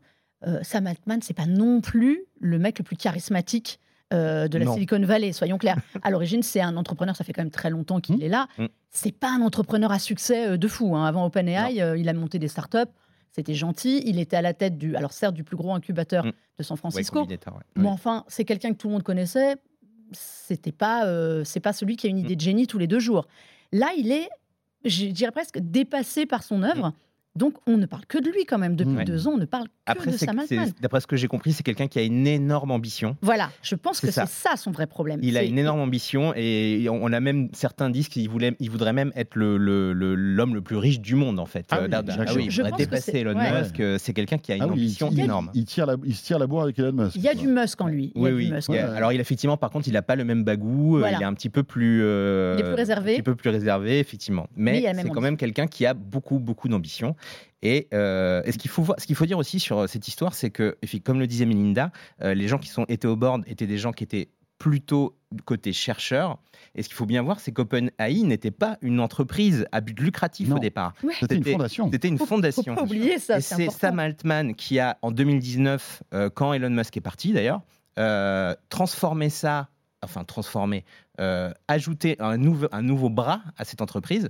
Sam 0.61 0.85
Altman, 0.85 1.21
c'est 1.23 1.33
pas 1.33 1.47
non 1.47 1.81
plus 1.81 2.25
le 2.39 2.59
mec 2.59 2.77
le 2.77 2.83
plus 2.83 2.97
charismatique 2.97 3.79
de 4.11 4.57
la 4.57 4.71
Silicon 4.71 4.99
Valley, 4.99 5.31
soyons 5.31 5.57
clairs. 5.57 5.79
À 6.03 6.11
l'origine, 6.11 6.43
c'est 6.43 6.61
un 6.61 6.77
entrepreneur, 6.77 7.15
ça 7.15 7.23
fait 7.23 7.33
quand 7.33 7.41
même 7.41 7.49
très 7.49 7.71
longtemps 7.71 7.99
qu'il 7.99 8.17
mmh. 8.17 8.21
est 8.21 8.29
là. 8.29 8.47
Mmh. 8.59 8.65
C'est 8.91 9.17
pas 9.17 9.31
un 9.31 9.41
entrepreneur 9.41 9.91
à 9.91 9.97
succès 9.97 10.59
de 10.59 10.67
fou. 10.67 10.95
Hein. 10.95 11.05
Avant 11.05 11.25
OpenAI, 11.25 11.97
il 11.97 12.07
a 12.07 12.13
monté 12.13 12.37
des 12.37 12.47
startups. 12.47 12.91
C'était 13.35 13.53
gentil. 13.53 14.01
Il 14.05 14.17
était 14.17 14.37
à 14.37 14.41
la 14.41 14.53
tête 14.53 14.77
du, 14.77 14.95
alors 14.95 15.11
certes, 15.11 15.35
du 15.35 15.43
plus 15.43 15.57
gros 15.57 15.73
incubateur 15.73 16.25
mm. 16.25 16.31
de 16.57 16.63
San 16.63 16.77
Francisco. 16.77 17.27
Mais 17.75 17.89
enfin, 17.89 18.23
c'est 18.29 18.45
quelqu'un 18.45 18.71
que 18.71 18.77
tout 18.77 18.87
le 18.87 18.93
monde 18.93 19.03
connaissait. 19.03 19.57
C'était 20.13 20.71
pas, 20.71 21.05
euh, 21.05 21.43
c'est 21.43 21.59
pas 21.59 21.73
celui 21.73 21.97
qui 21.97 22.07
a 22.07 22.09
une 22.09 22.19
idée 22.19 22.35
mm. 22.35 22.37
de 22.37 22.41
génie 22.41 22.67
tous 22.67 22.77
les 22.77 22.87
deux 22.87 22.99
jours. 22.99 23.27
Là, 23.73 23.91
il 23.97 24.13
est, 24.13 24.29
je 24.85 25.07
dirais 25.07 25.33
presque 25.33 25.59
dépassé 25.59 26.25
par 26.25 26.43
son 26.43 26.63
œuvre. 26.63 26.87
Mm. 26.87 26.93
Donc 27.35 27.55
on 27.67 27.77
ne 27.77 27.85
parle 27.85 28.05
que 28.05 28.17
de 28.17 28.29
lui 28.29 28.45
quand 28.45 28.57
même. 28.57 28.75
Depuis 28.75 29.05
deux 29.05 29.27
ans, 29.27 29.31
on 29.33 29.37
ne 29.37 29.45
parle 29.45 29.65
que 29.65 29.71
Après, 29.85 30.11
de 30.11 30.17
Sam 30.17 30.39
Altman. 30.39 30.71
D'après 30.81 31.01
ce 31.01 31.07
que 31.07 31.15
j'ai 31.15 31.27
compris, 31.27 31.53
c'est 31.53 31.63
quelqu'un 31.63 31.87
qui 31.87 31.99
a 31.99 32.03
une 32.03 32.27
énorme 32.27 32.71
ambition. 32.71 33.17
Voilà, 33.21 33.49
je 33.61 33.75
pense 33.75 33.99
que 33.99 34.11
c'est 34.11 34.25
ça 34.27 34.55
son 34.55 34.71
vrai 34.71 34.87
problème. 34.87 35.19
Il 35.21 35.37
a 35.37 35.43
une 35.43 35.57
énorme 35.57 35.79
ambition 35.79 36.33
et 36.35 36.87
on 36.89 37.11
a 37.11 37.19
même 37.19 37.49
certains 37.53 37.89
disent 37.89 38.07
qu'il 38.07 38.29
voulait, 38.29 38.55
il 38.59 38.69
voudrait 38.69 38.93
même 38.93 39.11
être 39.15 39.35
l'homme 39.35 39.59
le, 39.59 40.55
le, 40.55 40.61
plus 40.61 40.77
riche 40.77 40.99
du 40.99 41.15
monde 41.15 41.39
en 41.39 41.45
fait. 41.45 41.65
Ah 41.71 41.79
oui, 41.81 41.89
ah 41.91 42.01
oui 42.35 42.45
il 42.45 42.51
voudrait 42.51 42.71
dépasser 42.71 43.19
Elon 43.19 43.35
Musk. 43.37 43.81
C'est 43.99 44.13
quelqu'un 44.13 44.37
qui 44.37 44.51
a 44.51 44.55
une 44.55 44.63
ah 44.63 44.67
ambition 44.67 45.11
énorme. 45.11 45.51
Il, 45.53 45.65
tire 45.65 45.85
la, 45.85 45.95
il 46.05 46.15
se 46.15 46.23
tire 46.23 46.39
la 46.39 46.47
bourre 46.47 46.63
avec 46.63 46.79
Elon 46.79 46.93
Musk. 46.93 47.15
Il 47.15 47.21
y 47.21 47.27
a 47.27 47.33
du 47.33 47.47
Musk 47.47 47.81
en 47.81 47.87
lui. 47.87 48.11
oui, 48.15 48.31
oui. 48.31 48.77
Alors 48.77 49.11
il 49.11 49.19
effectivement, 49.25 49.57
par 49.57 49.71
contre, 49.71 49.87
il 49.87 49.93
n'a 49.93 50.01
pas 50.01 50.15
le 50.15 50.23
même 50.23 50.43
bagou. 50.43 50.97
Euh, 50.97 51.09
il 51.11 51.21
est 51.21 51.25
un 51.25 51.33
petit 51.33 51.49
peu 51.49 51.63
plus, 51.63 52.01
euh, 52.03 52.55
il 52.57 52.61
est 52.61 52.67
plus 52.67 52.75
réservé. 52.75 53.11
Un 53.11 53.15
petit 53.15 53.23
peu 53.23 53.35
plus 53.35 53.49
réservé, 53.49 53.99
effectivement. 53.99 54.47
Mais, 54.55 54.93
c'est 54.95 55.09
quand 55.09 55.21
même 55.21 55.37
quelqu'un 55.37 55.67
qui 55.67 55.85
a 55.85 55.93
beaucoup, 55.93 56.39
beaucoup 56.39 56.69
d'ambition. 56.69 57.15
Euh, 57.93 58.41
et, 58.45 58.51
ce 58.51 58.57
qu'il 58.57 58.69
faut 58.69 58.83
voir, 58.83 58.99
ce 58.99 59.05
qu'il 59.05 59.15
faut 59.15 59.25
dire 59.25 59.37
aussi 59.37 59.59
sur 59.59 59.79
euh, 59.79 59.87
cette 59.87 60.07
histoire, 60.07 60.33
c'est 60.33 60.49
que, 60.49 60.77
comme 61.03 61.19
le 61.19 61.27
disait 61.27 61.45
Melinda, 61.45 61.91
euh, 62.21 62.33
les 62.33 62.47
gens 62.47 62.57
qui 62.57 62.69
sont 62.69 62.85
étaient 62.87 63.07
au 63.07 63.15
board 63.15 63.43
étaient 63.47 63.67
des 63.67 63.77
gens 63.77 63.91
qui 63.91 64.03
étaient 64.03 64.29
plutôt 64.57 65.17
côté 65.43 65.73
chercheurs. 65.73 66.39
Et 66.75 66.83
ce 66.83 66.87
qu'il 66.87 66.95
faut 66.95 67.05
bien 67.05 67.21
voir, 67.21 67.39
c'est 67.39 67.51
qu'OpenAI 67.51 68.23
n'était 68.23 68.51
pas 68.51 68.77
une 68.81 68.99
entreprise 68.99 69.67
à 69.71 69.81
but 69.81 69.99
lucratif 69.99 70.51
au 70.51 70.59
départ. 70.59 70.93
C'était 71.19 71.35
une 71.35 71.43
fondation. 71.43 71.89
C'était 71.91 72.07
une 72.07 72.17
fondation. 72.17 72.75
Faut 72.75 72.81
pas 72.81 72.85
oublier 72.85 73.19
ça. 73.19 73.37
Et 73.37 73.41
c'est 73.41 73.69
Sam 73.69 73.99
Altman 73.99 74.55
qui 74.55 74.79
a, 74.79 74.97
en 75.01 75.11
2019, 75.11 76.03
quand 76.35 76.53
Elon 76.53 76.69
Musk 76.69 76.95
est 76.95 77.01
parti 77.01 77.33
d'ailleurs, 77.33 77.61
transformé 78.69 79.29
ça, 79.29 79.67
enfin 80.01 80.23
transformé, 80.23 80.85
ajouté 81.67 82.15
un 82.19 82.37
nouveau, 82.37 82.67
un 82.71 82.81
nouveau 82.81 83.09
bras 83.09 83.41
à 83.57 83.65
cette 83.65 83.81
entreprise 83.81 84.29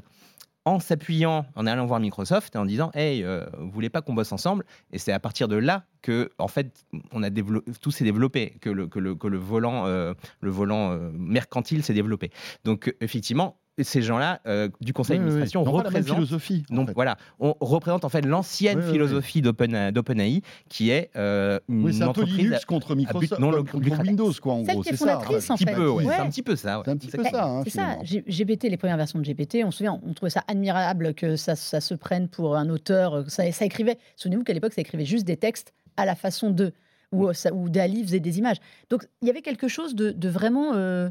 en 0.65 0.79
s'appuyant, 0.79 1.45
en 1.55 1.67
allant 1.67 1.85
voir 1.85 1.99
Microsoft 1.99 2.55
et 2.55 2.57
en 2.57 2.65
disant 2.65 2.91
Hey, 2.93 3.23
euh, 3.23 3.45
vous 3.59 3.69
voulez 3.69 3.89
pas 3.89 4.01
qu'on 4.01 4.13
bosse 4.13 4.31
ensemble? 4.31 4.65
Et 4.91 4.97
c'est 4.97 5.11
à 5.11 5.19
partir 5.19 5.47
de 5.47 5.55
là 5.55 5.85
que, 6.01 6.31
en 6.37 6.47
fait, 6.47 6.85
on 7.11 7.23
a 7.23 7.29
tout 7.29 7.91
s'est 7.91 8.03
développé, 8.03 8.57
que 8.61 8.69
le, 8.69 8.87
que 8.87 8.99
le, 8.99 9.15
que 9.15 9.27
le 9.27 9.37
volant, 9.37 9.85
euh, 9.85 10.13
le 10.41 10.49
volant 10.49 10.91
euh, 10.91 11.11
mercantile 11.13 11.83
s'est 11.83 11.93
développé. 11.93 12.31
Donc, 12.63 12.93
effectivement, 12.99 13.57
ces 13.83 14.01
gens-là 14.01 14.41
euh, 14.47 14.69
du 14.81 14.93
conseil 14.93 15.17
d'administration 15.17 15.63
représentent 15.63 16.15
philosophie. 16.15 16.63
Donc 16.69 16.91
voilà, 16.95 17.17
on 17.39 17.55
représente 17.59 18.05
en 18.05 18.09
fait 18.09 18.21
l'ancienne 18.21 18.81
philosophie 18.81 19.41
d'OpenAI 19.41 20.41
qui 20.69 20.89
est 20.89 21.09
euh, 21.15 21.59
une 21.67 21.91
c'est 21.91 22.03
un 22.03 22.07
entreprise 22.07 22.35
peu 22.35 22.41
Linux 22.43 22.65
contre 22.65 22.95
Microsoft, 22.95 23.39
non, 23.39 23.51
contre 23.63 24.03
Windows 24.03 24.31
quoi 24.41 24.53
en 24.53 24.61
gros. 24.61 24.83
C'est 24.83 24.95
ça. 24.95 25.21
C'est 25.39 25.51
un, 25.51 25.55
petit 25.55 25.65
peu, 25.65 25.89
ouais. 25.89 26.15
un 26.15 26.29
petit 26.29 26.43
peu 26.43 26.55
ça. 26.55 26.81
C'est 26.85 26.91
un 26.91 26.97
petit 26.97 27.09
peu 27.09 27.23
ça. 27.23 27.45
Hein, 27.45 27.63
c'est 27.65 27.71
ça. 27.71 27.97
GPT, 28.03 28.63
les 28.63 28.77
premières 28.77 28.97
versions 28.97 29.19
de 29.19 29.25
GPT, 29.25 29.63
on 29.65 29.71
se 29.71 29.79
souvient, 29.79 29.99
on 30.05 30.13
trouvait 30.13 30.29
ça 30.29 30.43
admirable 30.47 31.13
que 31.13 31.35
ça, 31.35 31.55
ça 31.55 31.81
se 31.81 31.93
prenne 31.93 32.27
pour 32.27 32.55
un 32.55 32.69
auteur. 32.69 33.29
Ça, 33.29 33.51
ça 33.51 33.65
écrivait. 33.65 33.97
Souvenez-vous 34.15 34.43
qu'à 34.43 34.53
l'époque, 34.53 34.73
ça 34.73 34.81
écrivait 34.81 35.05
juste 35.05 35.25
des 35.25 35.37
textes 35.37 35.73
à 35.97 36.05
la 36.05 36.15
façon 36.15 36.49
de 36.49 36.73
ou, 37.11 37.29
ou 37.53 37.69
Dali 37.69 38.03
faisait 38.03 38.19
des 38.19 38.37
images. 38.39 38.57
Donc 38.89 39.07
il 39.21 39.27
y 39.27 39.31
avait 39.31 39.41
quelque 39.41 39.67
chose 39.67 39.95
de, 39.95 40.11
de 40.11 40.29
vraiment 40.29 40.73
euh, 40.73 41.09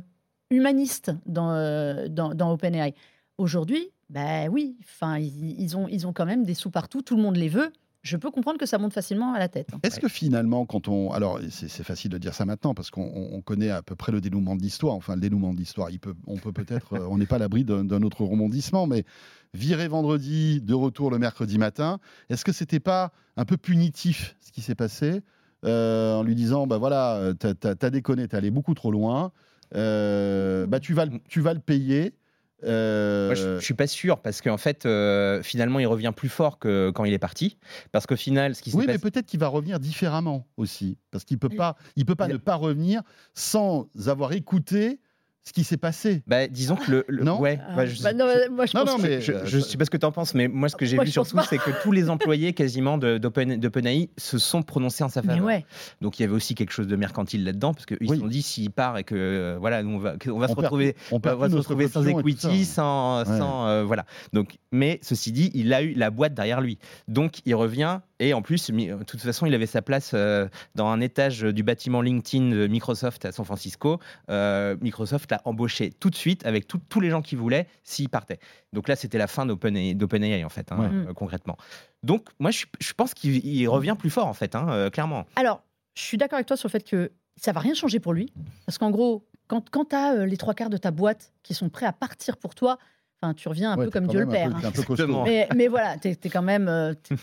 humaniste 0.50 1.12
dans, 1.26 1.52
euh, 1.52 2.08
dans, 2.08 2.34
dans 2.34 2.52
OpenAI. 2.52 2.94
Aujourd'hui, 3.38 3.90
ben 4.10 4.48
oui, 4.48 4.76
enfin, 4.80 5.18
ils, 5.18 5.76
ont, 5.76 5.88
ils 5.88 6.06
ont 6.06 6.12
quand 6.12 6.26
même 6.26 6.44
des 6.44 6.54
sous 6.54 6.70
partout, 6.70 7.02
tout 7.02 7.16
le 7.16 7.22
monde 7.22 7.36
les 7.36 7.48
veut. 7.48 7.72
Je 8.02 8.18
peux 8.18 8.30
comprendre 8.30 8.58
que 8.58 8.66
ça 8.66 8.76
monte 8.76 8.92
facilement 8.92 9.32
à 9.32 9.38
la 9.38 9.48
tête. 9.48 9.70
Hein. 9.72 9.78
Est-ce 9.82 9.98
que 9.98 10.08
finalement, 10.08 10.66
quand 10.66 10.88
on. 10.88 11.10
Alors, 11.12 11.40
c'est 11.48 11.82
facile 11.82 12.10
de 12.10 12.18
dire 12.18 12.34
ça 12.34 12.44
maintenant, 12.44 12.74
parce 12.74 12.90
qu'on 12.90 13.40
connaît 13.42 13.70
à 13.70 13.80
peu 13.80 13.96
près 13.96 14.12
le 14.12 14.20
dénouement 14.20 14.56
de 14.56 14.60
l'histoire. 14.60 14.94
Enfin, 14.94 15.14
le 15.14 15.22
dénouement 15.22 15.54
de 15.54 15.58
l'histoire, 15.58 15.88
peut, 16.00 16.14
on 16.26 16.36
peut 16.36 16.52
peut-être. 16.52 16.92
Euh, 16.92 17.08
on 17.10 17.16
n'est 17.16 17.24
pas 17.24 17.36
à 17.36 17.38
l'abri 17.38 17.64
d'un 17.64 18.02
autre 18.02 18.24
rebondissement, 18.24 18.86
mais 18.86 19.04
virer 19.54 19.88
vendredi, 19.88 20.60
de 20.60 20.74
retour 20.74 21.10
le 21.10 21.18
mercredi 21.18 21.56
matin, 21.56 21.98
est-ce 22.28 22.44
que 22.44 22.52
c'était 22.52 22.80
pas 22.80 23.12
un 23.38 23.46
peu 23.46 23.56
punitif 23.56 24.36
ce 24.40 24.52
qui 24.52 24.60
s'est 24.60 24.74
passé 24.74 25.22
euh, 25.64 26.16
en 26.16 26.22
lui 26.22 26.34
disant 26.34 26.66
bah 26.66 26.76
voilà, 26.76 27.32
t'as 27.38 27.54
as, 27.80 27.90
déconné, 27.90 28.28
t'es 28.28 28.36
allé 28.36 28.50
beaucoup 28.50 28.74
trop 28.74 28.90
loin, 28.90 29.26
euh, 29.26 29.28
bah, 29.75 30.81
tu, 30.81 30.95
vas, 30.95 31.07
tu 31.28 31.40
vas 31.40 31.54
le 31.54 31.61
payer. 31.61 32.14
Euh... 32.64 33.35
je, 33.35 33.49
ne 33.57 33.61
suis 33.61 33.75
pas 33.75 33.87
sûr 33.87 34.21
parce 34.21 34.40
qu'en 34.40 34.57
fait, 34.57 34.87
euh, 34.87 35.43
finalement, 35.43 35.81
il 35.81 35.87
revient 35.87 36.12
plus 36.16 36.28
fort 36.28 36.59
que 36.59 36.90
quand 36.90 37.04
il 37.04 37.12
est 37.12 37.19
parti. 37.19 37.59
Parce 37.93 38.07
qu'au 38.07 38.16
final, 38.16 38.54
ce 38.54 38.62
qui 38.62 38.75
Oui, 38.75 38.85
mais 38.87 38.99
peut-être 38.99 39.26
qu'il 39.26 39.40
va 39.40 39.49
revenir 39.49 39.81
différemment 39.81 40.47
aussi, 40.57 40.99
parce 41.11 41.25
qu'il 41.25 41.38
peut 41.38 41.49
pas, 41.49 41.76
il 41.97 42.04
peut 42.07 42.14
pas 42.14 42.28
ne 42.28 42.37
pas 42.37 42.54
revenir 42.54 43.02
sans 43.35 43.88
avoir 44.07 44.33
écouté 44.33 45.00
ce 45.46 45.52
qui 45.52 45.62
s'est 45.62 45.76
passé. 45.76 46.22
Bah, 46.26 46.48
disons 46.48 46.76
que 46.76 46.90
le. 46.90 47.22
non 47.22 47.38
ouais, 47.38 47.60
bah, 47.76 47.84
je, 47.84 48.02
bah, 48.02 48.14
non, 48.14 48.26
moi, 48.50 48.64
je 48.64 48.72
pense 48.72 48.98
mais 48.98 49.20
je, 49.20 49.32
je, 49.44 49.58
sais 49.58 49.76
pas 49.76 49.84
ce 49.84 49.90
que 49.90 49.98
tu 49.98 50.06
en 50.06 50.12
penses, 50.12 50.34
mais 50.34 50.48
moi, 50.48 50.70
ce 50.70 50.76
que 50.76 50.86
j'ai 50.86 50.98
vu 50.98 51.08
surtout, 51.08 51.38
c'est 51.48 51.58
que 51.58 51.70
tous 51.82 51.92
les 51.92 52.08
employés 52.08 52.54
quasiment 52.54 52.96
d'OpenAI 52.96 54.08
se 54.16 54.38
sont 54.38 54.62
prononcés 54.62 55.04
en 55.04 55.08
sa 55.08 55.22
faveur. 55.22 55.44
Ouais. 55.44 55.66
Donc 56.00 56.18
il 56.18 56.22
y 56.22 56.24
avait 56.24 56.34
aussi 56.34 56.54
quelque 56.54 56.72
chose 56.72 56.86
de 56.86 56.96
mercantile 56.96 57.44
là-dedans, 57.44 57.74
parce 57.74 57.84
qu'ils 57.84 58.08
se 58.08 58.16
sont 58.16 58.26
dit 58.26 58.42
s'il 58.42 58.70
part 58.70 58.96
et 58.96 59.04
que 59.04 59.14
euh, 59.14 59.56
voilà, 59.60 59.82
nous, 59.82 59.96
on 59.96 59.98
va, 59.98 60.14
on 60.28 60.38
va 60.38 60.48
se 60.48 60.54
retrouver, 60.54 60.96
on, 61.10 61.18
va 61.18 61.50
se 61.50 61.56
retrouver 61.56 61.88
sans 61.88 62.06
equity, 62.06 62.64
sans, 62.64 63.24
sans 63.26 63.68
euh, 63.68 63.84
voilà. 63.84 64.06
Donc, 64.32 64.56
mais 64.72 64.98
ceci 65.02 65.30
dit, 65.30 65.50
il 65.54 65.74
a 65.74 65.82
eu 65.82 65.92
la 65.92 66.10
boîte 66.10 66.34
derrière 66.34 66.62
lui. 66.62 66.78
Donc 67.06 67.40
il 67.44 67.54
revient 67.54 68.00
et 68.18 68.35
en 68.35 68.42
plus, 68.42 68.71
de 68.71 69.02
toute 69.04 69.21
façon, 69.21 69.47
il 69.47 69.54
avait 69.54 69.66
sa 69.66 69.83
place 69.83 70.12
euh, 70.14 70.49
dans 70.75 70.87
un 70.87 71.00
étage 71.00 71.40
du 71.40 71.62
bâtiment 71.62 72.00
LinkedIn 72.00 72.50
de 72.50 72.66
Microsoft 72.66 73.25
à 73.25 73.33
San 73.33 73.44
Francisco. 73.44 73.99
Microsoft 74.28 75.35
embauché 75.44 75.90
tout 75.90 76.11
de 76.11 76.14
suite 76.14 76.47
avec 76.47 76.66
tous 76.66 77.00
les 77.00 77.11
gens 77.11 77.23
qu'il 77.23 77.38
voulait 77.38 77.66
s'il 77.83 78.09
partait. 78.09 78.38
Donc 78.73 78.88
là, 78.88 78.97
c'était 78.97 79.18
la 79.18 79.26
fin 79.26 79.47
d'OpenAI 79.47 80.44
en 80.44 80.49
fait, 80.49 80.73
hein, 80.73 80.90
euh, 80.92 81.12
concrètement. 81.14 81.56
Donc 82.02 82.28
moi, 82.38 82.50
je, 82.50 82.92
pense 82.94 83.14
qu'il 83.14 83.68
revient 83.68 83.97
plus 83.99 84.11
fort 84.11 84.26
en 84.26 84.33
fait, 84.33 84.54
hein, 84.54 84.68
euh, 84.71 84.90
clairement. 84.90 85.25
Alors, 85.37 85.62
je 85.94 86.02
suis 86.02 86.16
d'accord 86.16 86.37
avec 86.37 86.47
toi 86.47 86.56
sur 86.56 86.68
le 86.68 86.73
fait 86.73 86.85
que 86.85 87.12
ça 87.37 87.52
va 87.52 87.61
rien 87.61 87.75
changer 87.75 88.00
pour 88.00 88.12
lui, 88.12 88.33
parce 88.66 88.78
qu'en 88.78 88.90
gros, 88.90 89.26
quand, 89.47 89.71
quand 89.71 89.87
tu 89.87 89.97
as 89.97 90.14
euh, 90.14 90.26
les 90.26 90.37
trois 90.37 90.54
quarts 90.54 90.71
de 90.71 90.76
ta 90.76 90.90
boîte 90.90 91.33
qui 91.42 91.54
sont 91.54 91.68
prêts 91.68 91.87
à 91.87 91.92
partir 91.92 92.37
pour 92.37 92.54
toi, 92.54 92.78
enfin, 93.25 93.35
tu 93.35 93.49
reviens 93.49 93.73
un 93.73 93.76
peu 93.76 93.90
comme 93.90 94.07
Dieu 94.07 94.21
le 94.21 94.28
Père. 94.28 94.54
Hein. 94.54 95.25
mais, 95.25 95.49
mais, 95.54 95.69
voilà, 95.69 95.97
tu 95.99 96.09
es, 96.09 96.16
quand 96.31 96.43
même, 96.43 96.69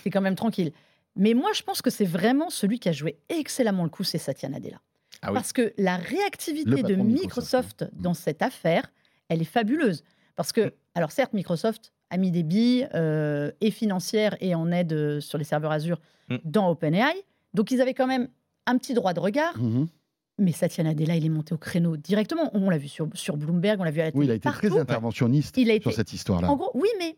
es 0.06 0.10
quand 0.10 0.22
même 0.22 0.36
tranquille. 0.36 0.72
Mais 1.16 1.34
moi, 1.34 1.52
je 1.54 1.62
pense 1.62 1.82
que 1.82 1.90
c'est 1.90 2.06
vraiment 2.06 2.50
celui 2.50 2.80
qui 2.80 2.90
a 2.90 2.92
joué 2.92 3.18
excellemment 3.30 3.84
le 3.84 3.90
coup, 3.90 4.04
c'est 4.04 4.18
Satya 4.18 4.50
Nadella. 4.50 4.80
Ah 5.22 5.32
Parce 5.34 5.54
que 5.54 5.74
la 5.78 5.98
réactivité 5.98 6.84
de 6.84 6.96
Microsoft, 6.96 7.86
dans 7.94 8.14
cette 8.14 8.42
affaire, 8.42 8.92
elle 9.30 9.42
est 9.42 9.46
fabuleuse. 9.46 10.04
Parce 10.36 10.52
que, 10.52 10.62
mm. 10.62 10.72
alors 10.96 11.12
certes, 11.12 11.34
Microsoft 11.34 11.94
a 12.10 12.18
mis 12.18 12.32
des 12.32 12.44
billes 12.44 12.88
euh, 12.94 13.52
et 13.62 13.72
financières 13.72 14.36
et 14.42 14.56
en 14.56 14.72
aide 14.72 14.94
euh, 14.94 15.20
sur 15.20 15.38
les 15.38 15.44
serveurs 15.44 15.72
Azure 15.72 16.00
mm. 16.30 16.38
dans 16.46 16.70
OpenAI. 16.70 17.14
Donc 17.54 17.72
ils 17.72 17.82
avaient 17.82 17.94
quand 17.94 18.08
même 18.08 18.28
un 18.66 18.78
petit 18.78 18.94
droit 18.94 19.14
de 19.14 19.20
regard. 19.20 19.58
Mm-hmm. 19.60 19.88
Mais 20.42 20.52
Satya 20.52 20.84
Nadella, 20.84 21.16
il 21.16 21.26
est 21.26 21.30
monté 21.30 21.54
au 21.54 21.58
créneau 21.58 21.98
directement. 21.98 22.50
On 22.54 22.70
l'a 22.70 22.80
vu 22.80 22.88
sur, 22.88 23.08
sur 23.14 23.38
Bloomberg, 23.38 23.80
on 23.80 23.84
l'a 23.84 23.92
vu 23.92 24.02
à 24.02 24.06
la 24.06 24.12
télé. 24.12 24.20
Oui, 24.20 24.26
il 24.26 24.32
a 24.32 24.36
été 24.36 24.50
très 24.50 24.78
interventionniste 24.78 25.56
sur 25.82 25.94
cette 25.94 26.14
histoire-là. 26.14 26.50
En 26.50 26.56
gros, 26.56 26.72
oui, 26.74 26.90
mais 26.98 27.18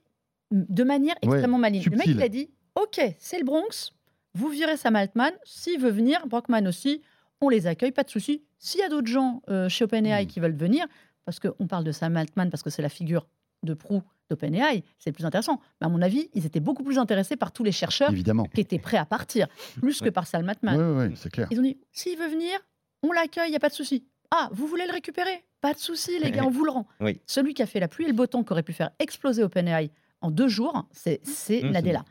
de 0.51 0.83
manière 0.83 1.15
extrêmement 1.21 1.57
maligne. 1.57 1.83
Le 1.89 1.97
mec, 1.97 2.07
il 2.07 2.21
a 2.21 2.27
dit 2.27 2.49
Ok, 2.75 2.99
c'est 3.19 3.39
le 3.39 3.45
Bronx, 3.45 3.93
vous 4.33 4.49
virez 4.49 4.77
Sam 4.77 4.95
Altman. 4.95 5.31
S'il 5.45 5.79
veut 5.79 5.91
venir, 5.91 6.25
Brockman 6.27 6.67
aussi, 6.67 7.01
on 7.39 7.49
les 7.49 7.67
accueille, 7.67 7.91
pas 7.91 8.03
de 8.03 8.09
souci. 8.09 8.43
S'il 8.57 8.81
y 8.81 8.83
a 8.83 8.89
d'autres 8.89 9.07
gens 9.07 9.41
euh, 9.49 9.69
chez 9.69 9.85
OpenAI 9.85 10.25
hmm. 10.25 10.27
qui 10.27 10.39
veulent 10.39 10.55
venir, 10.55 10.85
parce 11.25 11.39
qu'on 11.39 11.67
parle 11.67 11.83
de 11.83 11.91
Sam 11.91 12.17
Altman, 12.17 12.49
parce 12.49 12.63
que 12.63 12.69
c'est 12.69 12.81
la 12.81 12.89
figure 12.89 13.27
de 13.63 13.73
proue 13.73 14.01
d'OpenAI, 14.29 14.83
c'est 14.97 15.11
le 15.11 15.13
plus 15.13 15.25
intéressant. 15.25 15.61
Mais 15.79 15.87
à 15.87 15.89
mon 15.89 16.01
avis, 16.01 16.29
ils 16.33 16.45
étaient 16.45 16.59
beaucoup 16.59 16.83
plus 16.83 16.97
intéressés 16.97 17.35
par 17.35 17.51
tous 17.51 17.63
les 17.63 17.71
chercheurs 17.71 18.11
qui 18.53 18.61
étaient 18.61 18.79
prêts 18.79 18.97
à 18.97 19.05
partir, 19.05 19.47
plus 19.79 20.01
que 20.01 20.09
par 20.09 20.27
Sam 20.27 20.49
Altman. 20.49 20.77
Oui, 20.77 21.07
oui, 21.07 21.13
c'est 21.15 21.31
clair. 21.31 21.47
Ils 21.51 21.59
ont 21.59 21.63
dit, 21.63 21.77
s'il 21.91 22.17
veut 22.17 22.27
venir, 22.27 22.59
on 23.03 23.11
l'accueille, 23.11 23.47
il 23.47 23.51
n'y 23.51 23.57
a 23.57 23.59
pas 23.59 23.69
de 23.69 23.73
souci. 23.73 24.05
Ah, 24.31 24.49
vous 24.51 24.65
voulez 24.65 24.85
le 24.87 24.93
récupérer? 24.93 25.43
Pas 25.61 25.73
de 25.73 25.79
souci, 25.79 26.19
les 26.19 26.31
gars, 26.31 26.43
on 26.45 26.49
vous 26.49 26.65
le 26.65 26.71
rend. 26.71 26.87
Celui 27.27 27.53
qui 27.53 27.61
a 27.61 27.65
fait 27.65 27.79
la 27.79 27.87
pluie 27.87 28.05
et 28.05 28.07
le 28.07 28.13
beau 28.13 28.25
temps, 28.25 28.43
qui 28.43 28.51
aurait 28.51 28.63
pu 28.63 28.73
faire 28.73 28.89
exploser 28.99 29.43
OpenAI 29.43 29.91
en 30.21 30.31
deux 30.31 30.47
jours, 30.47 30.87
c'est 30.91 31.21
mmh, 31.49 31.69
Nadella. 31.69 32.05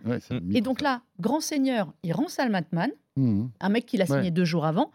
et 0.52 0.60
donc 0.60 0.82
là, 0.82 1.02
grand 1.18 1.40
seigneur, 1.40 1.92
il 2.02 2.12
rend 2.12 2.28
Sam 2.28 2.54
Altman, 2.54 2.90
mmh. 3.16 3.46
un 3.58 3.68
mec 3.70 3.86
qu'il 3.86 4.02
a 4.02 4.06
signé 4.06 4.30
deux 4.30 4.44
jours 4.44 4.66
avant, 4.66 4.90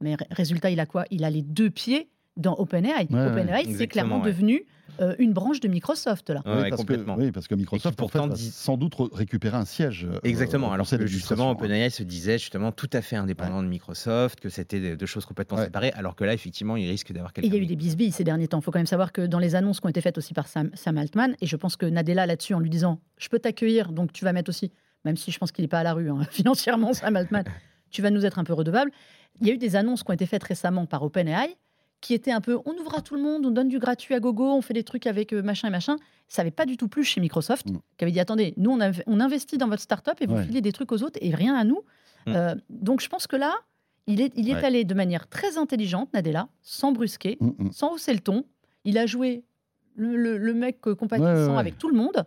mais 0.00 0.16
résultat, 0.30 0.70
il 0.70 0.80
a 0.80 0.86
quoi? 0.86 1.04
Il 1.10 1.24
a 1.24 1.30
les 1.30 1.42
deux 1.42 1.70
pieds 1.70 2.08
dans 2.36 2.54
OpenAI. 2.54 3.08
OpenAI, 3.10 3.74
c'est 3.74 3.86
clairement 3.86 4.20
devenu 4.20 4.64
euh, 5.00 5.14
une 5.18 5.32
branche 5.32 5.60
de 5.60 5.68
Microsoft 5.68 6.28
là. 6.28 6.42
oui, 6.44 6.68
parce 6.68 6.84
que, 6.84 6.92
oui, 7.16 7.32
parce 7.32 7.48
que 7.48 7.54
Microsoft 7.54 7.96
pourtant 7.96 8.26
dit... 8.26 8.50
sans 8.50 8.76
doute 8.76 8.94
récupérer 9.12 9.56
un 9.56 9.64
siège. 9.64 10.04
Euh, 10.04 10.18
exactement. 10.22 10.72
Alors 10.72 10.88
que 10.88 11.06
justement, 11.06 11.50
OpenAI 11.50 11.88
se 11.88 12.02
disait 12.02 12.38
justement 12.38 12.72
tout 12.72 12.90
à 12.92 13.00
fait 13.00 13.16
indépendant 13.16 13.62
de 13.62 13.68
Microsoft, 13.68 14.40
que 14.40 14.50
c'était 14.50 14.96
deux 14.96 15.06
choses 15.06 15.24
complètement 15.24 15.58
séparées, 15.58 15.92
alors 15.94 16.14
que 16.14 16.24
là, 16.24 16.34
effectivement, 16.34 16.76
il 16.76 16.88
risque 16.88 17.12
d'avoir 17.12 17.32
quelque 17.32 17.46
Il 17.46 17.54
y 17.54 17.56
a 17.56 17.60
eu 17.60 17.66
des 17.66 17.76
bisbilles 17.76 18.12
ces 18.12 18.24
derniers 18.24 18.48
temps. 18.48 18.58
Il 18.58 18.62
faut 18.62 18.70
quand 18.70 18.78
même 18.78 18.86
savoir 18.86 19.12
que 19.12 19.22
dans 19.22 19.38
les 19.38 19.54
annonces 19.54 19.80
qui 19.80 19.86
ont 19.86 19.90
été 19.90 20.00
faites 20.00 20.18
aussi 20.18 20.34
par 20.34 20.46
Sam, 20.46 20.70
Sam 20.74 20.98
Altman, 20.98 21.34
et 21.40 21.46
je 21.46 21.56
pense 21.56 21.76
que 21.76 21.86
Nadella 21.86 22.26
là-dessus, 22.26 22.54
en 22.54 22.60
lui 22.60 22.70
disant, 22.70 23.00
je 23.16 23.28
peux 23.28 23.38
t'accueillir, 23.38 23.92
donc 23.92 24.12
tu 24.12 24.24
vas 24.24 24.32
mettre 24.34 24.50
aussi, 24.50 24.72
même 25.04 25.16
si 25.16 25.30
je 25.30 25.38
pense 25.38 25.52
qu'il 25.52 25.62
n'est 25.62 25.68
pas 25.68 25.80
à 25.80 25.84
la 25.84 25.94
rue 25.94 26.10
hein, 26.10 26.20
financièrement, 26.30 26.92
Sam 26.92 27.16
Altman, 27.16 27.44
tu 27.90 28.02
vas 28.02 28.10
nous 28.10 28.26
être 28.26 28.38
un 28.38 28.44
peu 28.44 28.52
redevable. 28.52 28.90
Il 29.40 29.46
y 29.46 29.50
a 29.50 29.54
eu 29.54 29.58
des 29.58 29.74
annonces 29.74 30.02
qui 30.02 30.10
ont 30.10 30.14
été 30.14 30.26
faites 30.26 30.44
récemment 30.44 30.84
par 30.84 31.02
OpenAI 31.02 31.56
qui 32.02 32.12
était 32.12 32.32
un 32.32 32.42
peu 32.42 32.58
on 32.66 32.72
ouvre 32.72 32.98
à 32.98 33.00
tout 33.00 33.14
le 33.14 33.22
monde, 33.22 33.46
on 33.46 33.50
donne 33.50 33.68
du 33.68 33.78
gratuit 33.78 34.14
à 34.14 34.20
gogo, 34.20 34.52
on 34.52 34.60
fait 34.60 34.74
des 34.74 34.84
trucs 34.84 35.06
avec 35.06 35.32
euh, 35.32 35.40
machin 35.40 35.68
et 35.68 35.70
machin. 35.70 35.96
Ça 36.28 36.42
n'avait 36.42 36.50
pas 36.50 36.66
du 36.66 36.76
tout 36.76 36.88
plus 36.88 37.04
chez 37.04 37.20
Microsoft, 37.20 37.70
mm. 37.70 37.78
qui 37.96 38.04
avait 38.04 38.12
dit 38.12 38.20
attendez, 38.20 38.52
nous 38.58 38.70
on, 38.70 38.92
on 39.06 39.20
investit 39.20 39.56
dans 39.56 39.68
votre 39.68 39.82
startup 39.82 40.20
et 40.20 40.26
vous 40.26 40.42
filez 40.42 40.60
des 40.60 40.72
trucs 40.72 40.92
aux 40.92 41.02
autres 41.02 41.18
et 41.22 41.34
rien 41.34 41.54
à 41.54 41.64
nous. 41.64 41.80
Mm. 42.26 42.32
Euh, 42.36 42.54
donc 42.68 43.00
je 43.00 43.08
pense 43.08 43.26
que 43.26 43.36
là, 43.36 43.54
il 44.06 44.20
est, 44.20 44.32
il 44.36 44.50
est 44.50 44.64
allé 44.64 44.84
de 44.84 44.94
manière 44.94 45.28
très 45.28 45.56
intelligente, 45.56 46.12
Nadella, 46.12 46.48
sans 46.60 46.92
brusquer, 46.92 47.38
mm, 47.40 47.70
sans 47.70 47.94
hausser 47.94 48.12
le 48.12 48.20
ton. 48.20 48.44
Il 48.84 48.98
a 48.98 49.06
joué 49.06 49.44
le, 49.94 50.16
le, 50.16 50.54
mec 50.54 50.80
compatissant 50.80 51.56
avec 51.56 51.78
tout 51.78 51.88
le 51.88 51.96
monde. 51.96 52.26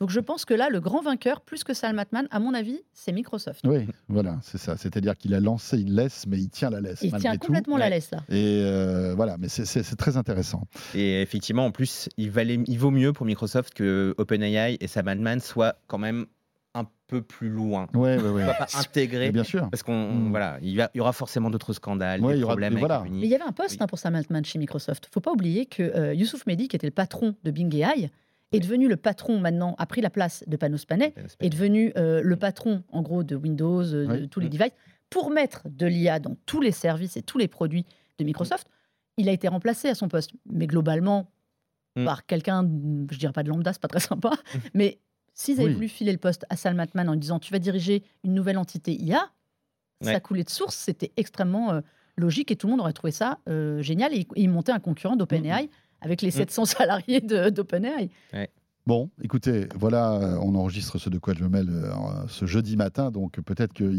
Donc 0.00 0.10
je 0.10 0.20
pense 0.20 0.44
que 0.44 0.54
là, 0.54 0.68
le 0.70 0.80
grand 0.80 1.02
vainqueur, 1.02 1.40
plus 1.40 1.62
que 1.62 1.72
Salmatman, 1.72 2.26
à 2.30 2.40
mon 2.40 2.52
avis, 2.52 2.80
c'est 2.92 3.12
Microsoft. 3.12 3.60
Oui, 3.64 3.86
voilà, 4.08 4.38
c'est 4.42 4.58
ça. 4.58 4.76
C'est-à-dire 4.76 5.16
qu'il 5.16 5.34
a 5.34 5.40
lancé 5.40 5.80
une 5.80 5.92
laisse, 5.92 6.26
mais 6.26 6.38
il 6.38 6.48
tient 6.48 6.68
la 6.70 6.80
laisse. 6.80 7.00
Il 7.02 7.14
tient 7.14 7.36
complètement 7.36 7.76
la 7.76 7.88
laisse, 7.88 8.10
là. 8.10 8.24
Et 8.28 8.60
euh, 8.64 9.14
voilà, 9.14 9.36
mais 9.38 9.48
c'est 9.48 9.96
très 9.96 10.16
intéressant. 10.16 10.62
Et 10.94 11.22
effectivement, 11.22 11.64
en 11.64 11.70
plus, 11.70 12.08
il, 12.16 12.30
valait, 12.30 12.58
il 12.66 12.78
vaut 12.78 12.90
mieux 12.90 13.12
pour 13.12 13.24
Microsoft 13.24 13.72
que 13.74 14.14
OpenAI 14.18 14.78
et 14.80 14.86
Salmatman 14.88 15.40
soient 15.40 15.76
quand 15.86 15.98
même 15.98 16.26
un 16.74 16.86
peu 17.06 17.22
plus 17.22 17.48
loin. 17.48 17.86
Ouais, 17.94 18.18
ouais, 18.18 18.30
ouais. 18.30 18.46
pas 18.46 18.66
intégrer. 18.76 19.30
Bien 19.30 19.44
sûr. 19.44 19.70
Parce 19.70 19.84
qu'on 19.84 20.12
mm. 20.12 20.30
voilà, 20.30 20.58
il 20.60 20.70
y, 20.70 21.00
aura 21.00 21.12
forcément 21.12 21.50
d'autres 21.50 21.72
scandales, 21.72 22.20
des 22.20 22.40
problèmes. 22.40 22.78
Voilà. 22.78 23.04
Mais 23.08 23.26
il 23.26 23.26
y 23.26 23.34
avait 23.34 23.44
un 23.44 23.52
poste 23.52 23.80
hein, 23.80 23.86
pour 23.86 23.98
Sam 23.98 24.16
Altman 24.16 24.44
chez 24.44 24.58
Microsoft. 24.58 25.08
Faut 25.12 25.20
pas 25.20 25.30
oublier 25.30 25.66
que 25.66 25.82
euh, 25.82 26.14
Youssouf 26.14 26.46
Mehdi, 26.46 26.66
qui 26.66 26.74
était 26.76 26.88
le 26.88 26.92
patron 26.92 27.36
de 27.44 27.50
Bing 27.52 27.72
AI, 27.74 28.10
est 28.54 28.60
devenu 28.60 28.88
le 28.88 28.96
patron 28.96 29.38
maintenant, 29.38 29.74
a 29.78 29.86
pris 29.86 30.00
la 30.00 30.10
place 30.10 30.44
de 30.46 30.56
Panos 30.56 30.84
Panay, 30.84 31.14
est 31.40 31.50
devenu 31.50 31.92
euh, 31.96 32.22
le 32.22 32.36
patron 32.36 32.82
en 32.90 33.02
gros 33.02 33.24
de 33.24 33.36
Windows, 33.36 33.82
euh, 33.82 34.20
de 34.20 34.26
tous 34.26 34.40
les 34.40 34.46
mm. 34.46 34.50
devices, 34.50 34.72
pour 35.10 35.30
mettre 35.30 35.68
de 35.68 35.86
l'IA 35.86 36.20
dans 36.20 36.36
tous 36.46 36.60
les 36.60 36.72
services 36.72 37.16
et 37.16 37.22
tous 37.22 37.38
les 37.38 37.48
produits 37.48 37.84
de 38.18 38.24
Microsoft. 38.24 38.68
Il 39.16 39.28
a 39.28 39.32
été 39.32 39.48
remplacé 39.48 39.88
à 39.88 39.94
son 39.94 40.08
poste, 40.08 40.32
mais 40.46 40.66
globalement 40.66 41.30
mm. 41.96 42.04
par 42.04 42.26
quelqu'un, 42.26 42.62
je 43.10 43.18
dirais 43.18 43.32
pas 43.32 43.42
de 43.42 43.48
lambda, 43.48 43.72
c'est 43.72 43.82
pas 43.82 43.88
très 43.88 44.00
sympa, 44.00 44.32
mais 44.74 44.98
s'ils 45.34 45.60
avaient 45.60 45.72
voulu 45.72 45.88
filer 45.88 46.12
le 46.12 46.18
poste 46.18 46.46
à 46.48 46.56
Salman 46.56 46.86
en 46.96 47.16
disant 47.16 47.40
tu 47.40 47.52
vas 47.52 47.58
diriger 47.58 48.04
une 48.22 48.34
nouvelle 48.34 48.58
entité 48.58 48.92
IA, 48.92 49.30
ça 50.00 50.20
coulait 50.20 50.44
de 50.44 50.50
source, 50.50 50.76
c'était 50.76 51.12
extrêmement 51.16 51.72
euh, 51.72 51.80
logique 52.16 52.50
et 52.50 52.56
tout 52.56 52.66
le 52.66 52.72
monde 52.72 52.80
aurait 52.80 52.92
trouvé 52.92 53.10
ça 53.10 53.38
génial 53.78 54.12
et, 54.12 54.28
il 54.36 54.50
montait 54.50 54.72
un 54.72 54.80
concurrent 54.80 55.16
d'OpenAI. 55.16 55.64
Mm, 55.64 55.68
avec 56.04 56.22
les 56.22 56.30
700 56.30 56.62
mm. 56.62 56.66
salariés 56.66 57.20
d'OpenAI. 57.20 58.10
Bon, 58.86 59.08
écoutez, 59.22 59.66
voilà, 59.74 60.12
euh, 60.12 60.38
on 60.42 60.54
enregistre 60.54 60.98
ce 60.98 61.08
de 61.08 61.16
quoi 61.16 61.32
je 61.32 61.42
me 61.42 61.48
mêle 61.48 61.70
euh, 61.70 61.90
ce 62.28 62.44
jeudi 62.44 62.76
matin, 62.76 63.10
donc 63.10 63.40
peut-être 63.40 63.72
que 63.72 63.90